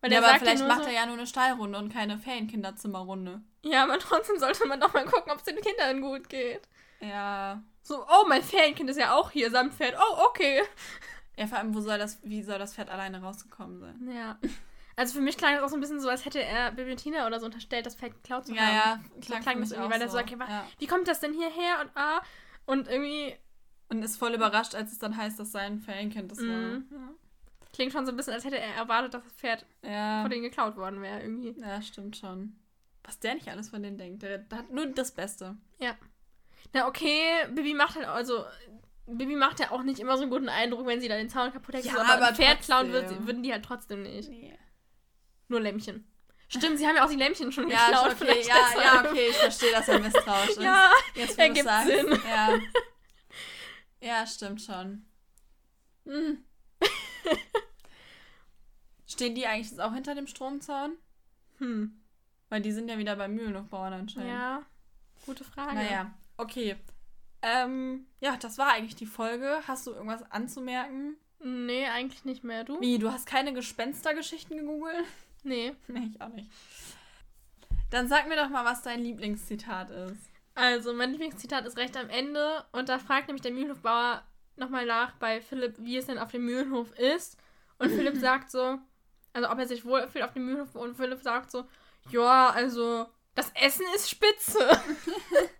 Weil 0.00 0.12
ja, 0.12 0.20
der 0.20 0.28
aber 0.28 0.38
vielleicht 0.38 0.66
macht 0.66 0.84
so, 0.84 0.88
er 0.88 0.94
ja 0.94 1.06
nur 1.06 1.16
eine 1.16 1.26
Stallrunde 1.26 1.78
und 1.78 1.92
keine 1.92 2.18
Ferienkinderzimmerrunde. 2.18 3.40
Ja, 3.62 3.84
aber 3.84 3.98
trotzdem 3.98 4.38
sollte 4.38 4.66
man 4.66 4.80
doch 4.80 4.94
mal 4.94 5.04
gucken, 5.04 5.32
ob 5.32 5.38
es 5.38 5.44
den 5.44 5.60
Kindern 5.60 6.00
gut 6.00 6.28
geht. 6.28 6.62
Ja. 7.00 7.62
So, 7.82 8.04
oh, 8.04 8.26
mein 8.28 8.42
Ferienkind 8.42 8.90
ist 8.90 8.98
ja 8.98 9.14
auch 9.14 9.30
hier 9.30 9.50
samt 9.50 9.74
Pferd. 9.74 9.96
Oh, 9.98 10.26
okay. 10.28 10.62
Ja, 11.36 11.46
vor 11.46 11.58
allem, 11.58 11.74
wo 11.74 11.80
soll 11.80 11.98
das, 11.98 12.18
wie 12.22 12.42
soll 12.42 12.58
das 12.58 12.74
Pferd 12.74 12.90
alleine 12.90 13.22
rausgekommen 13.22 13.80
sein? 13.80 14.10
Ja. 14.12 14.38
Also 14.98 15.14
für 15.14 15.20
mich 15.20 15.36
klang 15.36 15.54
das 15.54 15.62
auch 15.62 15.68
so 15.68 15.76
ein 15.76 15.80
bisschen 15.80 16.00
so, 16.00 16.08
als 16.08 16.24
hätte 16.24 16.42
er 16.42 16.72
Bibi 16.72 16.90
und 16.90 16.96
Tina 16.96 17.26
oder 17.26 17.38
so 17.38 17.46
unterstellt, 17.46 17.86
das 17.86 17.94
Pferd 17.94 18.14
geklaut 18.14 18.46
zu 18.46 18.54
Ja, 18.54 18.60
haben. 18.62 18.74
ja, 18.74 19.00
So 19.14 19.20
klang, 19.20 19.42
klang 19.42 19.60
das 19.60 19.70
irgendwie, 19.72 19.90
weil 19.92 20.00
er 20.02 20.08
so. 20.08 20.18
okay, 20.18 20.36
ja. 20.38 20.66
Wie 20.78 20.86
kommt 20.86 21.06
das 21.06 21.20
denn 21.20 21.32
hierher 21.32 21.80
und 21.82 21.90
ah? 21.94 22.20
Und 22.66 22.88
irgendwie 22.88 23.34
Und 23.88 24.02
ist 24.02 24.16
voll 24.18 24.34
überrascht, 24.34 24.74
als 24.74 24.92
es 24.92 24.98
dann 24.98 25.16
heißt, 25.16 25.38
dass 25.38 25.52
sein 25.52 25.78
Ferienkind 25.80 26.30
das 26.32 26.40
Mhm. 26.40 26.84
war. 26.90 27.10
klingt 27.72 27.92
schon 27.92 28.04
so 28.06 28.12
ein 28.12 28.16
bisschen, 28.16 28.34
als 28.34 28.44
hätte 28.44 28.58
er 28.58 28.74
erwartet, 28.74 29.14
dass 29.14 29.22
das 29.22 29.32
Pferd 29.34 29.64
Ja. 29.82 30.22
von 30.22 30.30
denen 30.30 30.42
geklaut 30.42 30.76
worden 30.76 31.00
wäre 31.00 31.20
irgendwie. 31.22 31.54
Ja, 31.60 31.80
stimmt 31.80 32.16
schon. 32.16 32.56
Was 33.04 33.20
der 33.20 33.34
nicht 33.34 33.48
alles 33.48 33.70
von 33.70 33.82
denen 33.82 33.96
denkt. 33.98 34.22
Der, 34.22 34.38
der 34.38 34.58
hat 34.58 34.70
nur 34.70 34.84
das 34.86 35.12
Beste. 35.12 35.56
Na 36.74 36.86
okay, 36.88 37.46
Bibi 37.54 37.72
macht 37.74 37.94
halt 37.94 38.06
also 38.06 38.44
Bibi 39.06 39.36
macht 39.36 39.58
ja 39.60 39.70
auch 39.70 39.82
nicht 39.82 40.00
immer 40.00 40.16
so 40.16 40.22
einen 40.22 40.30
guten 40.30 40.48
Eindruck, 40.50 40.84
wenn 40.86 41.00
sie 41.00 41.08
da 41.08 41.16
den 41.16 41.30
Zaun 41.30 41.50
kaputt 41.52 41.74
hätte. 41.76 41.86
Ja, 41.88 41.94
so, 41.94 42.00
aber, 42.00 42.26
aber 42.26 42.34
Pferd 42.34 42.60
klauen 42.60 42.90
trotzdem. 42.90 43.10
wird, 43.18 43.26
würden 43.26 43.42
die 43.42 43.52
halt 43.52 43.64
trotzdem 43.64 44.02
nicht. 44.02 44.28
Nee. 44.28 44.58
Nur 45.48 45.60
Lämmchen. 45.60 46.10
Stimmt, 46.50 46.78
sie 46.78 46.86
haben 46.86 46.96
ja 46.96 47.04
auch 47.04 47.10
die 47.10 47.16
Lämmchen 47.16 47.52
schon 47.52 47.68
Ja, 47.68 47.86
geklaut. 47.86 48.06
okay. 48.06 48.16
vielleicht 48.18 48.48
ja, 48.48 48.82
ja, 48.82 49.04
okay, 49.04 49.28
ich 49.28 49.36
verstehe, 49.36 49.70
dass 49.72 49.88
er 49.88 49.98
misstrauisch 50.00 50.50
ist. 50.50 50.60
Ja, 50.62 50.90
Jetzt, 51.14 51.38
ergibt 51.38 51.64
sagst. 51.66 51.88
Sinn. 51.88 52.18
Ja. 52.26 52.58
ja, 54.00 54.26
stimmt 54.26 54.62
schon. 54.62 55.04
Hm. 56.06 56.42
Stehen 59.06 59.34
die 59.34 59.46
eigentlich 59.46 59.70
jetzt 59.70 59.80
auch 59.80 59.92
hinter 59.94 60.14
dem 60.14 60.26
Stromzaun? 60.26 60.96
hm. 61.58 61.94
Weil 62.50 62.62
die 62.62 62.72
sind 62.72 62.88
ja 62.88 62.96
wieder 62.96 63.14
beim 63.16 63.34
Mühlenhofbauern 63.34 63.92
anscheinend. 63.92 64.30
Ja, 64.30 64.62
gute 65.26 65.44
Frage. 65.44 65.74
Naja, 65.74 66.14
okay. 66.38 66.76
Ähm, 67.42 68.06
ja, 68.20 68.38
das 68.38 68.56
war 68.56 68.72
eigentlich 68.72 68.96
die 68.96 69.04
Folge. 69.04 69.60
Hast 69.68 69.86
du 69.86 69.90
irgendwas 69.92 70.22
anzumerken? 70.30 71.18
Nee, 71.40 71.86
eigentlich 71.88 72.24
nicht 72.24 72.44
mehr. 72.44 72.64
Du? 72.64 72.80
Wie, 72.80 72.98
du 72.98 73.12
hast 73.12 73.26
keine 73.26 73.52
Gespenstergeschichten 73.52 74.56
gegoogelt? 74.56 75.04
Nee. 75.42 75.74
Nee, 75.88 76.10
ich 76.10 76.20
auch 76.20 76.28
nicht. 76.28 76.50
Dann 77.90 78.08
sag 78.08 78.28
mir 78.28 78.36
doch 78.36 78.48
mal, 78.48 78.64
was 78.64 78.82
dein 78.82 79.02
Lieblingszitat 79.02 79.90
ist. 79.90 80.30
Also, 80.54 80.92
mein 80.92 81.12
Lieblingszitat 81.12 81.64
ist 81.66 81.76
recht 81.76 81.96
am 81.96 82.10
Ende 82.10 82.64
und 82.72 82.88
da 82.88 82.98
fragt 82.98 83.28
nämlich 83.28 83.42
der 83.42 83.52
Mühlenhofbauer 83.52 84.22
nochmal 84.56 84.86
nach 84.86 85.14
bei 85.16 85.40
Philipp, 85.40 85.76
wie 85.78 85.96
es 85.96 86.06
denn 86.06 86.18
auf 86.18 86.32
dem 86.32 86.44
Mühlenhof 86.44 86.92
ist. 86.98 87.38
Und 87.78 87.90
Philipp 87.90 88.16
sagt 88.20 88.50
so, 88.50 88.78
also 89.32 89.50
ob 89.50 89.58
er 89.58 89.66
sich 89.66 89.84
wohlfühlt 89.84 90.24
auf 90.24 90.32
dem 90.32 90.46
Mühlenhof 90.46 90.74
und 90.74 90.96
Philipp 90.96 91.22
sagt 91.22 91.50
so, 91.50 91.64
ja, 92.10 92.50
also 92.50 93.06
das 93.34 93.52
Essen 93.54 93.86
ist 93.94 94.10
spitze. 94.10 94.68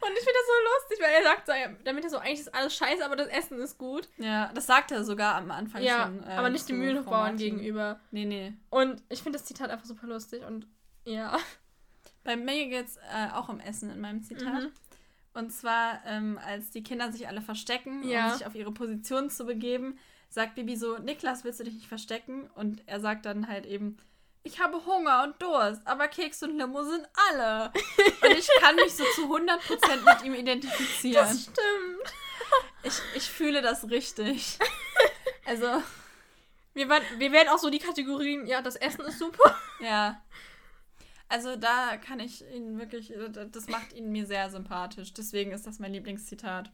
und 0.00 0.10
ich 0.12 0.18
finde 0.18 0.38
das 0.38 0.46
so 0.46 0.52
lustig, 0.74 1.04
weil 1.04 1.14
er 1.14 1.22
sagt 1.22 1.46
so, 1.46 1.52
damit 1.84 2.04
er 2.04 2.10
so, 2.10 2.18
eigentlich 2.18 2.40
ist 2.40 2.54
alles 2.54 2.74
scheiße, 2.76 3.04
aber 3.04 3.16
das 3.16 3.28
Essen 3.28 3.58
ist 3.60 3.78
gut. 3.78 4.08
Ja, 4.18 4.50
das 4.54 4.66
sagt 4.66 4.90
er 4.90 5.04
sogar 5.04 5.36
am 5.36 5.50
Anfang 5.50 5.82
ja, 5.82 6.04
schon. 6.04 6.22
äh, 6.24 6.32
aber 6.32 6.50
nicht 6.50 6.62
zu 6.66 6.72
dem 6.72 6.76
Frau 6.76 6.84
Mühlenhofbauern 6.84 7.36
gegenüber. 7.36 8.00
Nee, 8.10 8.24
nee. 8.24 8.52
Und 8.70 9.02
ich 9.08 9.22
finde 9.22 9.38
das 9.38 9.46
Zitat 9.46 9.70
einfach 9.70 9.86
super 9.86 10.06
lustig 10.06 10.44
und 10.44 10.66
ja. 11.04 11.38
Bei 12.24 12.36
mir 12.36 12.68
geht 12.68 12.86
es 12.86 12.96
äh, 12.96 13.30
auch 13.34 13.48
um 13.48 13.58
Essen 13.60 13.90
in 13.90 14.00
meinem 14.00 14.22
Zitat. 14.22 14.62
Mhm. 14.64 14.72
Und 15.34 15.50
zwar, 15.52 16.00
ähm, 16.06 16.38
als 16.44 16.70
die 16.70 16.82
Kinder 16.82 17.10
sich 17.10 17.26
alle 17.26 17.40
verstecken, 17.40 18.06
Ja. 18.08 18.26
um 18.26 18.32
sich 18.38 18.46
auf 18.46 18.54
ihre 18.54 18.72
Position 18.72 19.30
zu 19.30 19.44
begeben, 19.46 19.98
sagt 20.28 20.54
Bibi 20.54 20.76
so, 20.76 20.98
Niklas, 20.98 21.42
willst 21.44 21.60
du 21.60 21.64
dich 21.64 21.74
nicht 21.74 21.88
verstecken? 21.88 22.48
Und 22.54 22.86
er 22.86 23.00
sagt 23.00 23.26
dann 23.26 23.48
halt 23.48 23.66
eben, 23.66 23.96
ich 24.44 24.60
habe 24.60 24.84
Hunger 24.84 25.24
und 25.24 25.40
Durst, 25.40 25.86
aber 25.86 26.08
Keks 26.08 26.42
und 26.42 26.56
Limo 26.58 26.82
sind 26.82 27.06
alle. 27.30 27.72
Und 28.22 28.38
ich 28.38 28.48
kann 28.60 28.76
mich 28.76 28.94
so 28.94 29.04
zu 29.14 29.22
100% 29.34 30.04
mit 30.04 30.24
ihm 30.24 30.34
identifizieren. 30.34 31.24
Das 31.26 31.42
stimmt. 31.42 32.12
Ich, 32.82 33.00
ich 33.14 33.30
fühle 33.30 33.62
das 33.62 33.88
richtig. 33.90 34.58
Also, 35.44 35.82
Wir, 36.72 36.88
waren, 36.88 37.02
wir 37.18 37.32
wären 37.32 37.48
auch 37.48 37.58
so 37.58 37.68
die 37.68 37.80
Kategorien, 37.80 38.46
ja, 38.46 38.62
das 38.62 38.76
Essen 38.76 39.00
ist 39.02 39.18
super. 39.18 39.56
ja. 39.80 40.22
Also 41.28 41.56
da 41.56 41.96
kann 41.96 42.20
ich 42.20 42.44
ihn 42.54 42.78
wirklich, 42.78 43.12
das 43.50 43.66
macht 43.66 43.92
ihn 43.92 44.12
mir 44.12 44.24
sehr 44.24 44.50
sympathisch. 44.50 45.12
Deswegen 45.14 45.50
ist 45.50 45.66
das 45.66 45.80
mein 45.80 45.92
Lieblingszitat. 45.92 46.70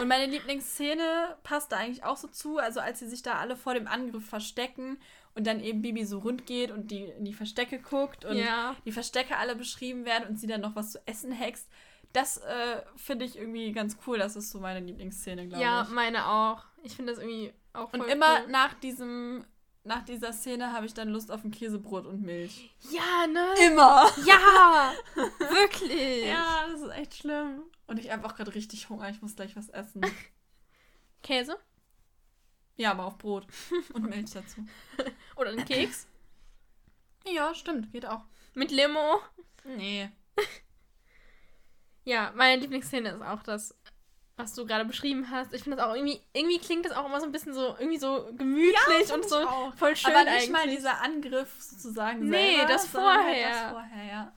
Und 0.00 0.08
meine 0.08 0.26
Lieblingsszene 0.26 1.36
passt 1.44 1.70
da 1.70 1.76
eigentlich 1.76 2.02
auch 2.02 2.16
so 2.16 2.28
zu. 2.28 2.58
Also 2.58 2.80
als 2.80 2.98
sie 2.98 3.08
sich 3.08 3.22
da 3.22 3.34
alle 3.34 3.56
vor 3.56 3.74
dem 3.74 3.86
Angriff 3.86 4.26
verstecken 4.26 4.98
und 5.34 5.46
dann 5.46 5.60
eben 5.60 5.82
Bibi 5.82 6.04
so 6.04 6.18
rund 6.20 6.46
geht 6.46 6.70
und 6.70 6.90
die 6.90 7.02
in 7.04 7.24
die 7.24 7.32
Verstecke 7.34 7.80
guckt 7.80 8.24
und 8.24 8.36
Ja. 8.36 8.76
die 8.84 8.92
Verstecke 8.92 9.36
alle 9.36 9.56
beschrieben 9.56 10.04
werden 10.04 10.28
und 10.28 10.38
sie 10.38 10.46
dann 10.46 10.60
noch 10.60 10.76
was 10.76 10.92
zu 10.92 11.06
essen 11.06 11.32
hext. 11.32 11.68
Das 12.12 12.36
äh, 12.38 12.82
finde 12.96 13.24
ich 13.24 13.36
irgendwie 13.36 13.72
ganz 13.72 13.96
cool. 14.06 14.18
Das 14.18 14.36
ist 14.36 14.50
so 14.50 14.60
meine 14.60 14.78
Lieblingsszene, 14.86 15.48
glaube 15.48 15.62
Ja, 15.62 15.82
ich. 15.82 15.88
meine 15.88 16.28
auch. 16.28 16.64
Ich 16.84 16.94
finde 16.94 17.12
das 17.12 17.20
irgendwie 17.20 17.52
auch 17.72 17.90
voll 17.90 18.00
Und 18.02 18.08
immer 18.08 18.42
cool. 18.44 18.50
nach 18.52 18.74
diesem, 18.74 19.44
nach 19.82 20.04
dieser 20.04 20.32
Szene 20.32 20.72
habe 20.72 20.86
ich 20.86 20.94
dann 20.94 21.08
Lust 21.08 21.32
auf 21.32 21.42
ein 21.42 21.50
Käsebrot 21.50 22.06
und 22.06 22.22
Milch. 22.22 22.70
Ja, 22.92 23.26
ne? 23.26 23.46
Immer! 23.66 24.08
Ja! 24.24 24.92
Wirklich! 25.38 26.26
Ja, 26.26 26.66
das 26.70 26.82
ist 26.82 26.90
echt 26.92 27.16
schlimm. 27.16 27.62
Und 27.88 27.98
ich 27.98 28.12
habe 28.12 28.24
auch 28.26 28.36
gerade 28.36 28.54
richtig 28.54 28.88
Hunger. 28.88 29.08
Ich 29.10 29.20
muss 29.20 29.34
gleich 29.34 29.56
was 29.56 29.68
essen. 29.70 30.00
Käse? 31.24 31.58
Ja, 32.76 32.90
aber 32.92 33.04
auf 33.06 33.18
Brot. 33.18 33.46
Und 33.94 34.08
Milch 34.08 34.30
dazu. 34.32 34.64
Oder 35.36 35.50
ein 35.50 35.64
Keks? 35.64 36.06
Ja, 37.26 37.54
stimmt. 37.54 37.92
Geht 37.92 38.06
auch. 38.06 38.22
Mit 38.54 38.70
Limo? 38.70 39.20
Nee. 39.64 40.10
Ja, 42.04 42.32
meine 42.34 42.60
Lieblingsszene 42.60 43.10
ist 43.10 43.22
auch 43.22 43.42
das, 43.42 43.74
was 44.36 44.52
du 44.54 44.66
gerade 44.66 44.84
beschrieben 44.84 45.30
hast. 45.30 45.54
Ich 45.54 45.62
finde 45.62 45.78
das 45.78 45.86
auch 45.86 45.94
irgendwie, 45.94 46.20
irgendwie 46.34 46.58
klingt 46.58 46.84
das 46.84 46.92
auch 46.92 47.06
immer 47.06 47.18
so 47.20 47.26
ein 47.26 47.32
bisschen 47.32 47.54
so, 47.54 47.74
irgendwie 47.78 47.98
so 47.98 48.28
gemütlich 48.36 48.78
find 49.06 49.10
und 49.12 49.28
so 49.28 49.36
auch. 49.38 49.74
voll 49.74 49.96
schön 49.96 50.10
aber 50.12 50.24
nicht 50.24 50.34
eigentlich. 50.34 50.50
mal 50.50 50.68
dieser 50.68 51.00
Angriff 51.00 51.48
sozusagen 51.62 52.28
Nee, 52.28 52.56
selber, 52.56 52.72
das 52.72 52.86
vorher. 52.86 53.44
Halt 53.46 53.54
das 53.64 53.70
vorher, 53.72 54.04
ja. 54.04 54.32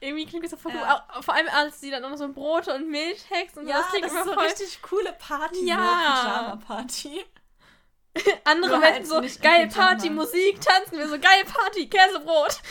Irgendwie 0.00 0.26
klingt 0.26 0.44
das 0.44 0.50
so 0.50 0.56
voll 0.58 0.72
Ja. 0.74 1.06
cool. 1.14 1.22
Vor 1.22 1.34
allem, 1.34 1.48
als 1.48 1.80
sie 1.80 1.90
dann 1.90 2.04
auch 2.04 2.10
noch 2.10 2.18
so 2.18 2.30
Brote 2.30 2.74
und 2.74 2.90
Milch 2.90 3.30
hext 3.30 3.56
und 3.56 3.64
so. 3.64 3.70
Ja, 3.70 3.78
das 3.78 3.88
klingt 3.88 4.04
das 4.04 4.12
ist 4.12 4.16
immer 4.18 4.26
so 4.26 4.34
voll. 4.34 4.44
richtig 4.44 4.82
coole 4.82 5.12
Party. 5.18 5.64
Ja. 5.66 5.76
So 5.76 6.28
Pyjama-Party. 6.28 7.24
Andere 8.44 8.78
Menschen 8.78 9.12
halt 9.12 9.30
so, 9.30 9.40
geil. 9.42 9.68
Party, 9.68 10.10
Musik, 10.10 10.60
tanzen 10.60 10.98
wir 10.98 11.08
so, 11.08 11.18
geil 11.18 11.44
Party, 11.44 11.88
Käsebrot. 11.88 12.60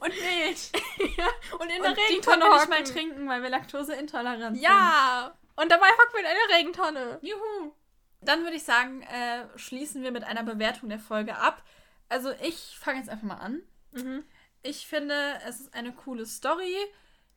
Und 0.00 0.12
Milch. 0.20 0.70
ja, 1.16 1.28
und 1.58 1.70
in 1.70 1.76
Und 1.78 1.84
der 1.84 1.94
die 1.94 2.00
Regentonne 2.00 2.44
wir 2.44 2.54
nicht 2.54 2.68
mal 2.68 2.78
hocken. 2.80 2.92
trinken, 2.92 3.28
weil 3.28 3.42
wir 3.42 3.48
laktoseintolerant 3.48 4.56
sind. 4.56 4.62
Ja, 4.62 5.34
und 5.56 5.72
dabei 5.72 5.86
hocken 5.86 6.12
wir 6.12 6.20
in 6.20 6.26
einer 6.26 6.58
Regentonne. 6.58 7.18
Juhu. 7.22 7.72
Dann 8.20 8.42
würde 8.42 8.56
ich 8.56 8.64
sagen, 8.64 9.02
äh, 9.02 9.46
schließen 9.56 10.02
wir 10.02 10.10
mit 10.10 10.24
einer 10.24 10.42
Bewertung 10.42 10.90
der 10.90 10.98
Folge 10.98 11.36
ab. 11.36 11.62
Also 12.10 12.32
ich 12.42 12.76
fange 12.78 12.98
jetzt 12.98 13.08
einfach 13.08 13.26
mal 13.26 13.36
an. 13.36 13.62
Mhm. 13.92 14.24
Ich 14.62 14.86
finde, 14.86 15.14
es 15.46 15.60
ist 15.60 15.72
eine 15.74 15.92
coole 15.92 16.26
Story. 16.26 16.76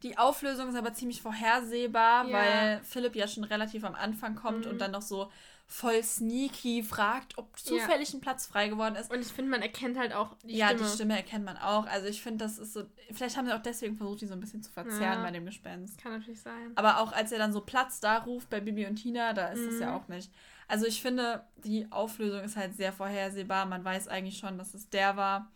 Die 0.03 0.17
Auflösung 0.17 0.69
ist 0.69 0.75
aber 0.75 0.93
ziemlich 0.93 1.21
vorhersehbar, 1.21 2.25
Ja. 2.27 2.33
weil 2.37 2.81
Philipp 2.83 3.15
ja 3.15 3.27
schon 3.27 3.43
relativ 3.43 3.83
am 3.83 3.95
Anfang 3.95 4.35
kommt 4.35 4.65
Mhm. 4.65 4.71
und 4.71 4.77
dann 4.81 4.91
noch 4.91 5.01
so 5.01 5.31
voll 5.69 6.01
sneaky 6.01 6.81
fragt, 6.81 7.37
ob 7.37 7.49
Ja. 7.57 7.63
zufällig 7.65 8.13
ein 8.13 8.21
Platz 8.21 8.45
frei 8.45 8.69
geworden 8.69 8.95
ist. 8.95 9.11
Und 9.11 9.19
ich 9.19 9.27
finde, 9.27 9.51
man 9.51 9.61
erkennt 9.61 9.97
halt 9.97 10.13
auch 10.13 10.35
die 10.43 10.55
ja, 10.55 10.67
Stimme. 10.69 10.83
die 10.83 10.89
Stimme 10.95 11.17
erkennt 11.17 11.43
man 11.43 11.57
auch. 11.57 11.85
Also 11.87 12.07
ich 12.07 12.21
finde, 12.21 12.45
das 12.45 12.57
ist 12.57 12.71
so. 12.73 12.83
Vielleicht 13.11 13.35
haben 13.35 13.47
sie 13.47 13.53
auch 13.53 13.61
deswegen 13.61 13.97
versucht, 13.97 14.21
die 14.21 14.27
so 14.27 14.33
ein 14.33 14.39
bisschen 14.39 14.63
zu 14.63 14.71
verzerren 14.71 15.01
Ja. 15.19 15.23
bei 15.23 15.31
dem 15.31 15.45
Gespenst. 15.45 15.97
Kann 16.01 16.13
natürlich 16.13 16.39
sein. 16.41 16.71
Aber 16.75 17.01
auch 17.01 17.11
als 17.11 17.33
er 17.33 17.39
dann 17.39 17.51
so 17.51 17.59
Platz 17.59 17.99
da 17.99 18.19
ruft 18.19 18.49
bei 18.49 18.61
Bibi 18.61 18.85
und 18.85 18.95
Tina, 18.95 19.33
da 19.33 19.47
ist 19.47 19.65
das 19.65 19.79
ja 19.81 19.89
Mhm. 19.89 19.95
auch 19.97 20.07
nicht. 20.07 20.31
Also 20.69 20.85
ich 20.85 21.01
finde, 21.01 21.43
die 21.57 21.87
Auflösung 21.91 22.41
ist 22.41 22.55
halt 22.55 22.75
sehr 22.75 22.93
vorhersehbar. 22.93 23.65
Man 23.65 23.83
weiß 23.83 24.07
eigentlich 24.07 24.37
schon, 24.37 24.57
dass 24.57 24.73
es 24.73 24.89
der 24.89 25.17
war. 25.17 25.51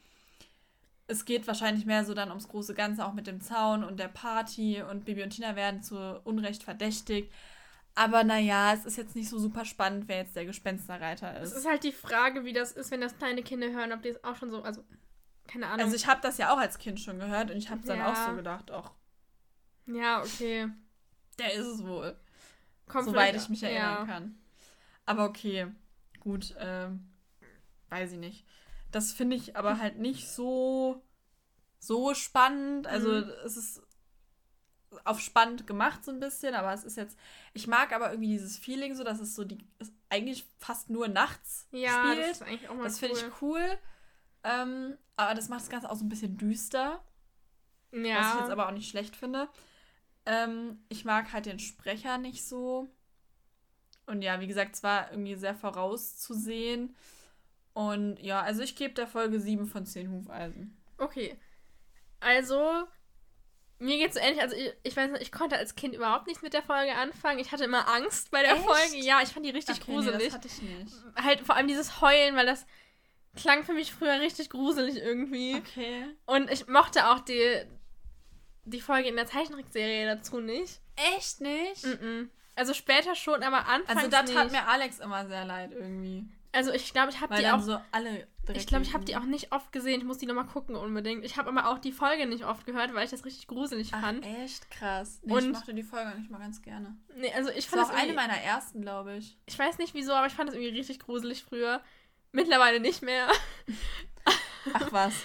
Es 1.11 1.25
geht 1.25 1.45
wahrscheinlich 1.45 1.85
mehr 1.85 2.05
so 2.05 2.13
dann 2.13 2.29
ums 2.29 2.47
große 2.47 2.73
Ganze, 2.73 3.05
auch 3.05 3.13
mit 3.13 3.27
dem 3.27 3.41
Zaun 3.41 3.83
und 3.83 3.99
der 3.99 4.07
Party 4.07 4.81
und 4.81 5.03
Bibi 5.05 5.23
und 5.23 5.31
Tina 5.31 5.55
werden 5.57 5.83
zu 5.83 6.21
Unrecht 6.23 6.63
verdächtigt. 6.63 7.31
Aber 7.95 8.23
naja, 8.23 8.73
es 8.73 8.85
ist 8.85 8.95
jetzt 8.97 9.15
nicht 9.15 9.27
so 9.27 9.37
super 9.37 9.65
spannend, 9.65 10.07
wer 10.07 10.19
jetzt 10.19 10.35
der 10.37 10.45
Gespensterreiter 10.45 11.35
Es 11.41 11.51
ist. 11.51 11.57
ist 11.59 11.67
halt 11.67 11.83
die 11.83 11.91
Frage, 11.91 12.45
wie 12.45 12.53
das 12.53 12.71
ist, 12.71 12.89
wenn 12.91 13.01
das 13.01 13.17
kleine 13.17 13.43
Kinder 13.43 13.69
hören, 13.71 13.91
ob 13.91 14.01
die 14.01 14.09
es 14.09 14.23
auch 14.23 14.37
schon 14.37 14.49
so, 14.49 14.63
also, 14.63 14.83
keine 15.47 15.67
Ahnung. 15.67 15.81
Also 15.81 15.95
ich 15.97 16.07
habe 16.07 16.21
das 16.21 16.37
ja 16.37 16.53
auch 16.53 16.57
als 16.57 16.77
Kind 16.79 17.01
schon 17.01 17.19
gehört 17.19 17.51
und 17.51 17.57
ich 17.57 17.69
habe 17.69 17.81
dann 17.85 17.97
Ja. 17.99 18.11
auch 18.11 18.29
so 18.29 18.35
gedacht, 18.37 18.71
ach, 18.71 18.91
ja, 19.87 20.21
okay. 20.21 20.69
der 21.37 21.53
ist 21.53 21.65
es 21.67 21.85
wohl. 21.85 22.15
Kommt 22.87 23.05
soweit 23.05 23.35
ich 23.35 23.49
mich 23.49 23.63
erinnern 23.63 24.07
kann. 24.07 24.37
Aber 25.05 25.25
okay, 25.25 25.67
gut, 26.21 26.55
ähm, 26.57 27.09
weiß 27.89 28.13
ich 28.13 28.19
nicht. 28.19 28.45
Das 28.91 29.11
finde 29.13 29.35
ich 29.35 29.55
aber 29.55 29.79
halt 29.79 29.97
nicht 29.99 30.27
so, 30.29 31.01
so 31.79 32.13
spannend. 32.13 32.87
Also 32.87 33.09
Mhm. 33.09 33.31
es 33.45 33.57
ist 33.57 33.81
auf 35.05 35.21
spannend 35.21 35.65
gemacht 35.67 36.03
so 36.03 36.11
ein 36.11 36.19
bisschen, 36.19 36.53
aber 36.53 36.73
es 36.73 36.83
ist 36.83 36.97
jetzt, 36.97 37.17
ich 37.53 37.65
mag 37.67 37.93
aber 37.93 38.11
irgendwie 38.11 38.27
dieses 38.27 38.57
Feeling 38.57 38.93
so, 38.93 39.03
dass 39.05 39.21
es 39.21 39.35
so 39.35 39.45
die, 39.45 39.57
es 39.79 39.91
eigentlich 40.09 40.45
fast 40.59 40.89
nur 40.89 41.07
nachts 41.07 41.67
Ja, 41.71 42.03
das 42.03 42.17
spielt. 42.17 42.31
ist 42.31 42.41
eigentlich 42.43 42.69
auch 42.69 42.75
mal 42.75 42.83
Das 42.83 43.01
cool. 43.01 43.09
finde 43.09 43.19
ich 43.27 43.41
cool. 43.41 43.77
Ähm, 44.43 44.97
aber 45.15 45.33
das 45.33 45.47
macht 45.47 45.61
das 45.61 45.69
Ganze 45.69 45.89
auch 45.89 45.95
so 45.95 46.03
ein 46.03 46.09
bisschen 46.09 46.37
düster. 46.37 47.01
Ja. 47.93 48.19
Was 48.19 48.33
ich 48.33 48.39
jetzt 48.41 48.49
aber 48.49 48.67
auch 48.67 48.71
nicht 48.73 48.89
schlecht 48.89 49.15
finde. 49.15 49.47
Ähm, 50.25 50.83
ich 50.89 51.05
mag 51.05 51.31
halt 51.31 51.45
den 51.45 51.59
Sprecher 51.59 52.17
nicht 52.17 52.45
so. 52.45 52.89
Und 54.07 54.21
ja, 54.23 54.39
wie 54.41 54.47
gesagt, 54.47 54.75
es 54.75 54.83
war 54.83 55.09
irgendwie 55.11 55.35
sehr 55.35 55.55
vorauszusehen. 55.55 56.95
Und 57.73 58.17
ja, 58.19 58.41
also 58.41 58.61
ich 58.61 58.75
gebe 58.75 58.93
der 58.93 59.07
Folge 59.07 59.39
7 59.39 59.65
von 59.67 59.85
10 59.85 60.11
Hufeisen. 60.11 60.77
Okay. 60.97 61.37
Also, 62.19 62.83
mir 63.79 63.97
geht's 63.97 64.15
so 64.15 64.21
ähnlich. 64.21 64.41
Also, 64.41 64.55
ich, 64.55 64.73
ich 64.83 64.95
weiß 64.97 65.11
nicht, 65.11 65.21
ich 65.21 65.31
konnte 65.31 65.57
als 65.57 65.75
Kind 65.75 65.95
überhaupt 65.95 66.27
nichts 66.27 66.43
mit 66.43 66.53
der 66.53 66.63
Folge 66.63 66.93
anfangen. 66.95 67.39
Ich 67.39 67.51
hatte 67.51 67.63
immer 67.63 67.87
Angst 67.87 68.29
bei 68.31 68.41
der 68.41 68.53
Echt? 68.55 68.63
Folge. 68.63 68.97
Ja, 68.97 69.21
ich 69.21 69.29
fand 69.29 69.45
die 69.45 69.49
richtig 69.51 69.77
Okay, 69.81 69.85
nee, 69.91 69.95
gruselig. 69.95 70.25
das 70.25 70.33
hatte 70.33 70.47
ich 70.47 70.61
nicht. 70.61 70.93
halt 71.15 71.41
vor 71.41 71.55
allem 71.55 71.67
dieses 71.67 72.01
Heulen, 72.01 72.35
weil 72.35 72.45
das 72.45 72.65
klang 73.35 73.63
für 73.63 73.73
mich 73.73 73.93
früher 73.93 74.19
richtig 74.19 74.49
gruselig 74.49 74.97
irgendwie. 74.97 75.55
Okay. 75.55 76.05
Und 76.25 76.51
ich 76.51 76.67
mochte 76.67 77.07
auch 77.09 77.19
die, 77.21 77.63
die 78.65 78.81
Folge 78.81 79.07
in 79.07 79.15
der 79.15 79.25
Zeichentrickserie 79.27 80.05
dazu 80.05 80.41
nicht. 80.41 80.81
Echt 81.15 81.39
nicht? 81.41 81.85
Mm-mm. 81.85 82.27
Also 82.55 82.73
später 82.73 83.15
schon, 83.15 83.41
aber 83.41 83.65
anfangs 83.65 83.97
Also 84.03 84.09
da 84.09 84.23
tat 84.23 84.51
nicht. 84.51 84.51
mir 84.51 84.67
Alex 84.67 84.99
immer 84.99 85.25
sehr 85.25 85.45
leid 85.45 85.71
irgendwie. 85.71 86.25
Also 86.53 86.71
ich 86.71 86.91
glaube, 86.91 87.11
ich 87.11 87.21
habe 87.21 87.35
die 87.35 87.47
auch 87.47 87.61
so 87.61 87.79
alle 87.91 88.27
Ich 88.53 88.67
glaube, 88.67 88.83
ich 88.83 88.93
habe 88.93 89.05
die 89.05 89.15
auch 89.15 89.23
nicht 89.23 89.53
oft 89.53 89.71
gesehen. 89.71 90.01
Ich 90.01 90.05
muss 90.05 90.17
die 90.17 90.25
nochmal 90.25 90.45
gucken 90.47 90.75
unbedingt. 90.75 91.23
Ich 91.23 91.37
habe 91.37 91.49
aber 91.49 91.67
auch 91.69 91.77
die 91.79 91.91
Folge 91.93 92.25
nicht 92.25 92.43
oft 92.45 92.65
gehört, 92.65 92.93
weil 92.93 93.05
ich 93.05 93.11
das 93.11 93.23
richtig 93.23 93.47
gruselig 93.47 93.91
Ach, 93.93 94.01
fand. 94.01 94.25
echt 94.25 94.69
krass. 94.69 95.19
Nee, 95.23 95.37
ich 95.37 95.45
Und- 95.45 95.51
mochte 95.53 95.73
die 95.73 95.83
Folge 95.83 96.17
nicht 96.19 96.29
mal 96.29 96.39
ganz 96.39 96.61
gerne. 96.61 96.97
Nee, 97.15 97.31
also 97.33 97.49
ich 97.51 97.65
Das 97.67 97.71
war 97.71 97.79
fand 97.79 97.89
auch 97.89 97.93
das 97.93 98.03
eine 98.03 98.13
meiner 98.13 98.37
ersten, 98.41 98.81
glaube 98.81 99.15
ich. 99.15 99.37
Ich 99.45 99.57
weiß 99.57 99.77
nicht 99.77 99.93
wieso, 99.93 100.11
aber 100.13 100.27
ich 100.27 100.33
fand 100.33 100.49
das 100.49 100.55
irgendwie 100.55 100.77
richtig 100.77 100.99
gruselig 100.99 101.43
früher. 101.43 101.81
Mittlerweile 102.33 102.79
nicht 102.81 103.01
mehr. 103.01 103.27
Ach 104.73 104.91
was. 104.91 105.13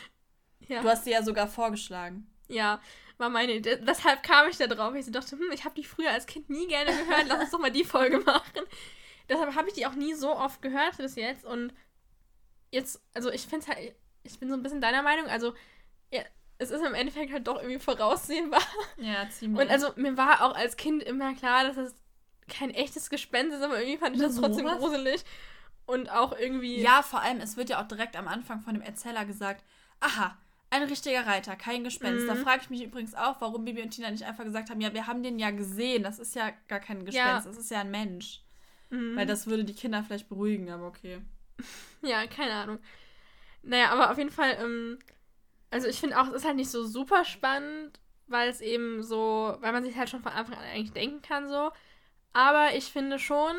Ja, 0.69 0.83
Du 0.83 0.89
hast 0.89 1.05
sie 1.05 1.13
ja 1.13 1.23
sogar 1.23 1.47
vorgeschlagen. 1.47 2.27
ja 2.49 2.81
war 3.19 3.31
meine 3.31 3.53
Idee. 3.55 3.77
Deshalb 3.77 4.23
kam 4.25 4.49
ich 4.51 4.59
da 4.59 4.67
drauf. 4.67 4.95
Ich 4.95 5.11
dachte, 5.11 5.39
hm, 5.39 5.51
ich 5.53 5.65
habe 5.65 5.75
die 5.77 5.85
früher 5.85 6.11
als 6.11 6.27
Kind 6.27 6.51
nie 6.51 6.67
gerne 6.67 6.91
gehört. 6.91 7.25
Lass 7.29 7.41
uns 7.41 7.51
doch 7.53 7.61
mal 7.61 7.71
die 7.71 7.85
Folge 7.85 8.19
machen. 8.27 8.61
Deshalb 9.29 9.55
habe 9.55 9.69
ich 9.69 9.75
die 9.75 9.87
auch 9.87 9.95
nie 9.95 10.15
so 10.15 10.35
oft 10.37 10.63
gehört 10.63 10.97
bis 10.99 11.17
jetzt. 11.17 11.45
Und 11.45 11.73
jetzt, 12.71 13.01
also 13.15 13.31
ich 13.31 13.43
finde 13.43 13.67
es 13.67 13.69
halt, 13.69 13.95
ich 14.23 14.39
bin 14.39 14.49
so 14.49 14.55
ein 14.55 14.63
bisschen 14.63 14.81
deiner 14.81 15.03
Meinung. 15.03 15.27
Also, 15.27 15.55
ja, 16.13 16.23
es 16.59 16.71
ist 16.71 16.85
im 16.85 16.95
Endeffekt 16.95 17.33
halt 17.33 17.47
doch 17.47 17.57
irgendwie 17.61 17.79
voraussehbar. 17.79 18.63
Ja, 18.99 19.29
ziemlich. 19.29 19.61
Und 19.63 19.71
also 19.71 19.91
mir 19.97 20.17
war 20.17 20.43
auch 20.43 20.55
als 20.55 20.77
Kind 20.77 21.03
immer 21.03 21.35
klar, 21.35 21.65
dass 21.65 21.77
es 21.77 21.95
kein 22.49 22.71
echtes 22.71 23.11
Gespenst 23.11 23.57
ist, 23.57 23.63
aber 23.63 23.81
irgendwie 23.81 23.99
fand 23.99 24.17
ich 24.17 24.23
das 24.23 24.37
trotzdem 24.37 24.67
sowas? 24.67 24.79
gruselig. 24.79 25.25
Und 25.87 26.11
auch 26.11 26.37
irgendwie. 26.37 26.81
Ja, 26.81 27.03
vor 27.03 27.21
allem, 27.21 27.41
es 27.41 27.57
wird 27.57 27.71
ja 27.71 27.83
auch 27.83 27.89
direkt 27.89 28.17
am 28.17 28.27
Anfang 28.29 28.61
von 28.61 28.75
dem 28.75 28.83
Erzähler 28.83 29.25
gesagt, 29.25 29.65
aha, 30.01 30.37
ein 30.71 30.83
richtiger 30.83 31.27
Reiter, 31.27 31.55
kein 31.57 31.85
Gespenst. 31.85 32.29
Da 32.29 32.35
Mhm. 32.35 32.43
frage 32.43 32.63
ich 32.63 32.71
mich 32.71 32.83
übrigens 32.83 33.15
auch, 33.15 33.41
warum 33.41 33.65
Bibi 33.65 33.83
und 33.83 33.91
Tina 33.91 34.11
nicht 34.11 34.25
einfach 34.25 34.43
gesagt 34.45 34.69
haben, 34.71 34.81
ja, 34.81 34.93
wir 34.95 35.07
haben 35.07 35.23
den 35.23 35.39
ja 35.39 35.51
gesehen, 35.51 36.03
das 36.03 36.19
ist 36.19 36.35
ja 36.35 36.51
gar 36.69 36.81
kein 36.81 37.05
Gespenst, 37.05 37.17
Ja. 37.47 37.51
das 37.51 37.57
ist 37.57 37.71
ja 37.71 37.81
ein 37.81 37.91
Mensch. 37.91 38.43
Mhm. 38.91 39.17
Weil 39.17 39.27
das 39.27 39.47
würde 39.47 39.65
die 39.65 39.75
Kinder 39.75 40.03
vielleicht 40.05 40.29
beruhigen, 40.29 40.71
aber 40.71 40.87
okay. 40.87 41.21
Ja, 42.03 42.27
keine 42.27 42.53
Ahnung. 42.53 42.79
Naja, 43.63 43.91
aber 43.91 44.11
auf 44.11 44.19
jeden 44.19 44.31
Fall, 44.31 44.57
ähm, 44.61 44.99
also 45.71 45.89
ich 45.89 45.99
finde 45.99 46.21
auch, 46.21 46.29
es 46.29 46.35
ist 46.35 46.45
halt 46.45 46.57
nicht 46.57 46.71
so 46.71 46.85
super 46.87 47.25
spannend, 47.25 47.99
weil 48.29 48.49
es 48.49 48.61
eben 48.61 49.03
so, 49.03 49.57
weil 49.61 49.73
man 49.73 49.83
sich 49.83 49.97
halt 49.97 50.09
schon 50.09 50.23
von 50.23 50.33
Anfang 50.33 50.57
an 50.59 50.65
eigentlich 50.65 50.93
denken 50.93 51.23
kann 51.23 51.49
so. 51.49 51.71
Aber 52.33 52.75
ich 52.77 52.85
finde 52.85 53.19
schon, 53.19 53.57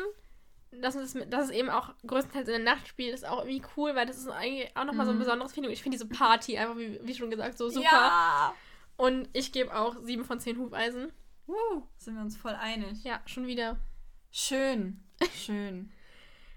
dass 0.70 0.94
es, 0.94 1.14
dass 1.28 1.46
es 1.46 1.50
eben 1.50 1.68
auch 1.68 1.92
größtenteils 2.06 2.48
in 2.48 2.64
der 2.64 2.74
Nacht 2.74 2.86
spielt, 2.88 3.12
ist 3.12 3.26
auch 3.26 3.44
irgendwie 3.44 3.62
cool, 3.76 3.94
weil 3.94 4.06
das 4.06 4.18
ist 4.18 4.28
eigentlich 4.28 4.74
auch 4.76 4.84
nochmal 4.84 5.04
so 5.06 5.12
ein 5.12 5.16
Mhm. 5.16 5.20
besonderes 5.20 5.52
Feeling. 5.52 5.70
Ich 5.70 5.82
finde 5.82 5.98
diese 5.98 6.08
Party 6.08 6.56
einfach, 6.56 6.76
wie, 6.76 6.98
wie 7.02 7.14
schon 7.14 7.30
gesagt, 7.30 7.58
so 7.58 7.68
super. 7.68 7.84
Ja! 7.90 8.54
Und 8.96 9.28
ich 9.32 9.52
gebe 9.52 9.74
auch 9.76 9.96
7 10.02 10.24
von 10.24 10.40
10 10.40 10.58
Hufeisen. 10.58 11.12
Uh, 11.46 11.82
sind 11.98 12.14
wir 12.14 12.22
uns 12.22 12.36
voll 12.36 12.54
einig. 12.54 13.02
Ja, 13.04 13.20
schon 13.26 13.46
wieder. 13.46 13.78
Schön. 14.30 15.02
Schön. 15.34 15.90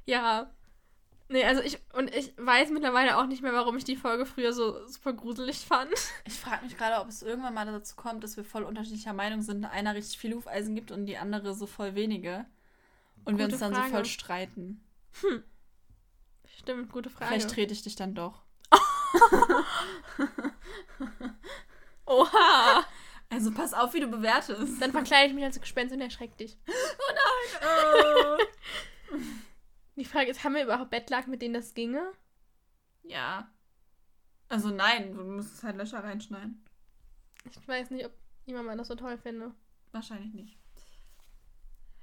Ja. 0.06 0.52
Nee, 1.30 1.46
also 1.46 1.62
ich, 1.62 1.80
und 1.94 2.14
ich 2.14 2.34
weiß 2.38 2.72
mittlerweile 2.72 3.18
auch 3.18 3.26
nicht 3.26 3.42
mehr, 3.42 3.54
warum 3.54 3.78
ich 3.78 3.86
die 3.86 3.96
Folge 3.96 4.26
früher 4.26 4.52
so 4.52 4.86
super 4.88 5.14
gruselig 5.14 5.60
fand. 5.60 5.94
Ich 6.26 6.34
frage 6.34 6.66
mich 6.66 6.78
gerade, 6.78 7.02
ob 7.02 7.08
es 7.08 7.22
irgendwann 7.24 7.54
mal 7.54 7.66
dazu 7.66 7.96
kommt, 7.96 8.24
dass 8.24 8.36
wir 8.36 8.44
voll 8.44 8.64
unterschiedlicher 8.64 9.14
Meinung 9.14 9.42
sind, 9.42 9.64
einer 9.64 9.96
richtig 9.96 10.18
viel 10.18 10.36
Hufeisen 10.36 10.76
gibt 10.76 10.92
und 10.92 11.06
die 11.06 11.18
andere 11.18 11.54
so 11.54 11.68
voll 11.68 11.96
wenige. 11.96 12.46
Und 13.24 13.38
wir 13.38 13.46
Gute 13.46 13.56
uns 13.56 13.60
dann 13.62 13.74
Frage. 13.74 13.88
so 13.88 13.94
voll 13.96 14.06
streiten. 14.06 14.84
Stimmt, 16.58 16.92
gute 16.92 17.10
Frage. 17.10 17.28
Vielleicht 17.32 17.52
trete 17.52 17.74
ich 17.74 17.82
dich 17.82 17.96
dann 17.96 18.14
doch. 18.14 18.42
Oha! 22.06 22.86
Also 23.30 23.52
pass 23.52 23.74
auf, 23.74 23.94
wie 23.94 24.02
du 24.02 24.08
bewertest. 24.08 24.82
Dann 24.82 24.92
verkleide 24.92 25.30
ich 25.30 25.34
mich 25.34 25.46
als 25.46 25.60
Gespenst 25.62 25.96
und 25.96 26.02
erschreck 26.02 26.36
dich. 26.38 26.58
Oh. 27.62 28.38
Die 29.96 30.06
Frage 30.06 30.32
ist, 30.32 30.44
haben 30.44 30.56
wir 30.56 30.64
überhaupt 30.64 30.92
Bettlaken, 30.92 31.32
mit 31.32 31.42
denen 31.42 31.54
das 31.54 31.74
ginge? 31.74 32.12
ja. 33.04 33.50
Also 34.50 34.70
nein, 34.70 35.14
du 35.16 35.24
musst 35.24 35.64
halt 35.64 35.78
Löcher 35.78 36.04
reinschneiden. 36.04 36.62
Ich 37.50 37.66
weiß 37.66 37.90
nicht, 37.92 38.06
ob 38.06 38.12
jemand 38.46 38.68
mal 38.68 38.76
das 38.78 38.90
so 38.90 38.96
toll 38.96 39.18
finde. 39.18 39.54
Wahrscheinlich 39.94 40.34
nicht. 40.34 40.58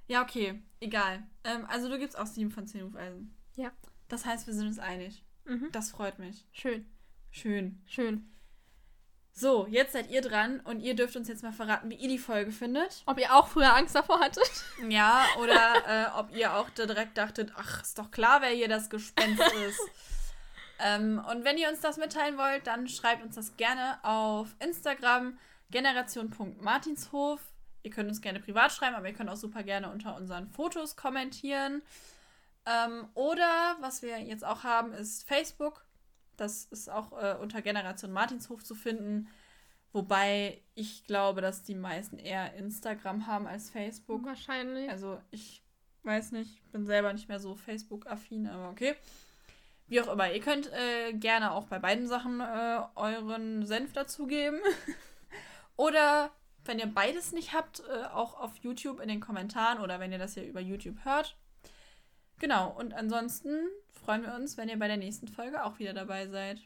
Ja, 0.06 0.22
okay. 0.22 0.62
Egal. 0.80 1.26
Ähm, 1.44 1.66
also 1.66 1.90
du 1.90 1.98
gibst 1.98 2.16
auch 2.18 2.24
7 2.24 2.50
von 2.50 2.66
10 2.66 2.84
Hufeisen. 2.84 3.36
Ja. 3.56 3.70
Das 4.08 4.24
heißt, 4.24 4.46
wir 4.46 4.54
sind 4.54 4.66
uns 4.66 4.78
einig. 4.78 5.22
Mhm. 5.44 5.68
Das 5.72 5.90
freut 5.90 6.18
mich. 6.18 6.46
Schön, 6.52 6.86
Schön. 7.30 7.82
schön. 7.84 8.32
So, 9.40 9.68
jetzt 9.70 9.92
seid 9.92 10.10
ihr 10.10 10.20
dran 10.20 10.58
und 10.64 10.80
ihr 10.80 10.96
dürft 10.96 11.14
uns 11.14 11.28
jetzt 11.28 11.44
mal 11.44 11.52
verraten, 11.52 11.88
wie 11.90 11.94
ihr 11.94 12.08
die 12.08 12.18
Folge 12.18 12.50
findet. 12.50 13.04
Ob 13.06 13.20
ihr 13.20 13.32
auch 13.32 13.46
früher 13.46 13.72
Angst 13.72 13.94
davor 13.94 14.18
hattet? 14.18 14.50
Ja, 14.88 15.24
oder 15.40 15.76
äh, 15.86 16.18
ob 16.18 16.34
ihr 16.34 16.56
auch 16.56 16.68
direkt 16.70 17.16
dachtet, 17.16 17.52
ach, 17.54 17.82
ist 17.82 17.96
doch 18.00 18.10
klar, 18.10 18.42
wer 18.42 18.48
hier 18.48 18.66
das 18.66 18.90
Gespenst 18.90 19.40
ist. 19.68 19.80
ähm, 20.80 21.24
und 21.30 21.44
wenn 21.44 21.56
ihr 21.56 21.68
uns 21.68 21.78
das 21.80 21.98
mitteilen 21.98 22.36
wollt, 22.36 22.66
dann 22.66 22.88
schreibt 22.88 23.22
uns 23.22 23.36
das 23.36 23.56
gerne 23.56 24.00
auf 24.02 24.56
Instagram 24.58 25.38
generation.martinshof. 25.70 27.40
Ihr 27.84 27.92
könnt 27.92 28.08
uns 28.08 28.20
gerne 28.20 28.40
privat 28.40 28.72
schreiben, 28.72 28.96
aber 28.96 29.06
ihr 29.06 29.14
könnt 29.14 29.30
auch 29.30 29.36
super 29.36 29.62
gerne 29.62 29.88
unter 29.92 30.16
unseren 30.16 30.48
Fotos 30.48 30.96
kommentieren. 30.96 31.82
Ähm, 32.66 33.06
oder 33.14 33.76
was 33.78 34.02
wir 34.02 34.18
jetzt 34.18 34.44
auch 34.44 34.64
haben, 34.64 34.92
ist 34.92 35.28
Facebook. 35.28 35.84
Das 36.38 36.64
ist 36.66 36.88
auch 36.90 37.12
äh, 37.12 37.36
unter 37.40 37.62
Generation 37.62 38.12
Martinshof 38.12 38.64
zu 38.64 38.74
finden. 38.74 39.28
Wobei 39.92 40.62
ich 40.74 41.04
glaube, 41.04 41.40
dass 41.40 41.62
die 41.62 41.74
meisten 41.74 42.18
eher 42.18 42.54
Instagram 42.54 43.26
haben 43.26 43.46
als 43.46 43.70
Facebook. 43.70 44.24
Wahrscheinlich. 44.24 44.90
Also 44.90 45.20
ich 45.30 45.62
weiß 46.02 46.32
nicht, 46.32 46.62
ich 46.64 46.70
bin 46.70 46.86
selber 46.86 47.12
nicht 47.12 47.28
mehr 47.28 47.40
so 47.40 47.54
Facebook-affin, 47.54 48.46
aber 48.46 48.70
okay. 48.70 48.94
Wie 49.88 50.00
auch 50.00 50.12
immer, 50.12 50.30
ihr 50.30 50.40
könnt 50.40 50.70
äh, 50.72 51.12
gerne 51.14 51.52
auch 51.52 51.66
bei 51.66 51.78
beiden 51.78 52.06
Sachen 52.06 52.40
äh, 52.40 52.80
euren 52.94 53.64
Senf 53.64 53.92
dazugeben. 53.92 54.60
oder 55.76 56.30
wenn 56.64 56.78
ihr 56.78 56.86
beides 56.86 57.32
nicht 57.32 57.54
habt, 57.54 57.80
äh, 57.80 58.04
auch 58.12 58.38
auf 58.38 58.56
YouTube 58.58 59.00
in 59.00 59.08
den 59.08 59.20
Kommentaren 59.20 59.80
oder 59.80 59.98
wenn 59.98 60.12
ihr 60.12 60.18
das 60.18 60.34
hier 60.34 60.46
über 60.46 60.60
YouTube 60.60 61.04
hört. 61.04 61.36
Genau, 62.38 62.70
und 62.70 62.94
ansonsten 62.94 63.68
freuen 63.92 64.22
wir 64.22 64.34
uns, 64.34 64.56
wenn 64.56 64.68
ihr 64.68 64.78
bei 64.78 64.88
der 64.88 64.96
nächsten 64.96 65.28
Folge 65.28 65.64
auch 65.64 65.78
wieder 65.78 65.92
dabei 65.92 66.28
seid. 66.28 66.60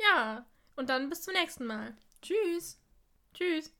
Ja. 0.00 0.46
Und 0.76 0.88
dann 0.88 1.08
bis 1.08 1.22
zum 1.22 1.34
nächsten 1.34 1.66
Mal. 1.66 1.94
Tschüss! 2.20 2.80
Tschüss. 3.32 3.72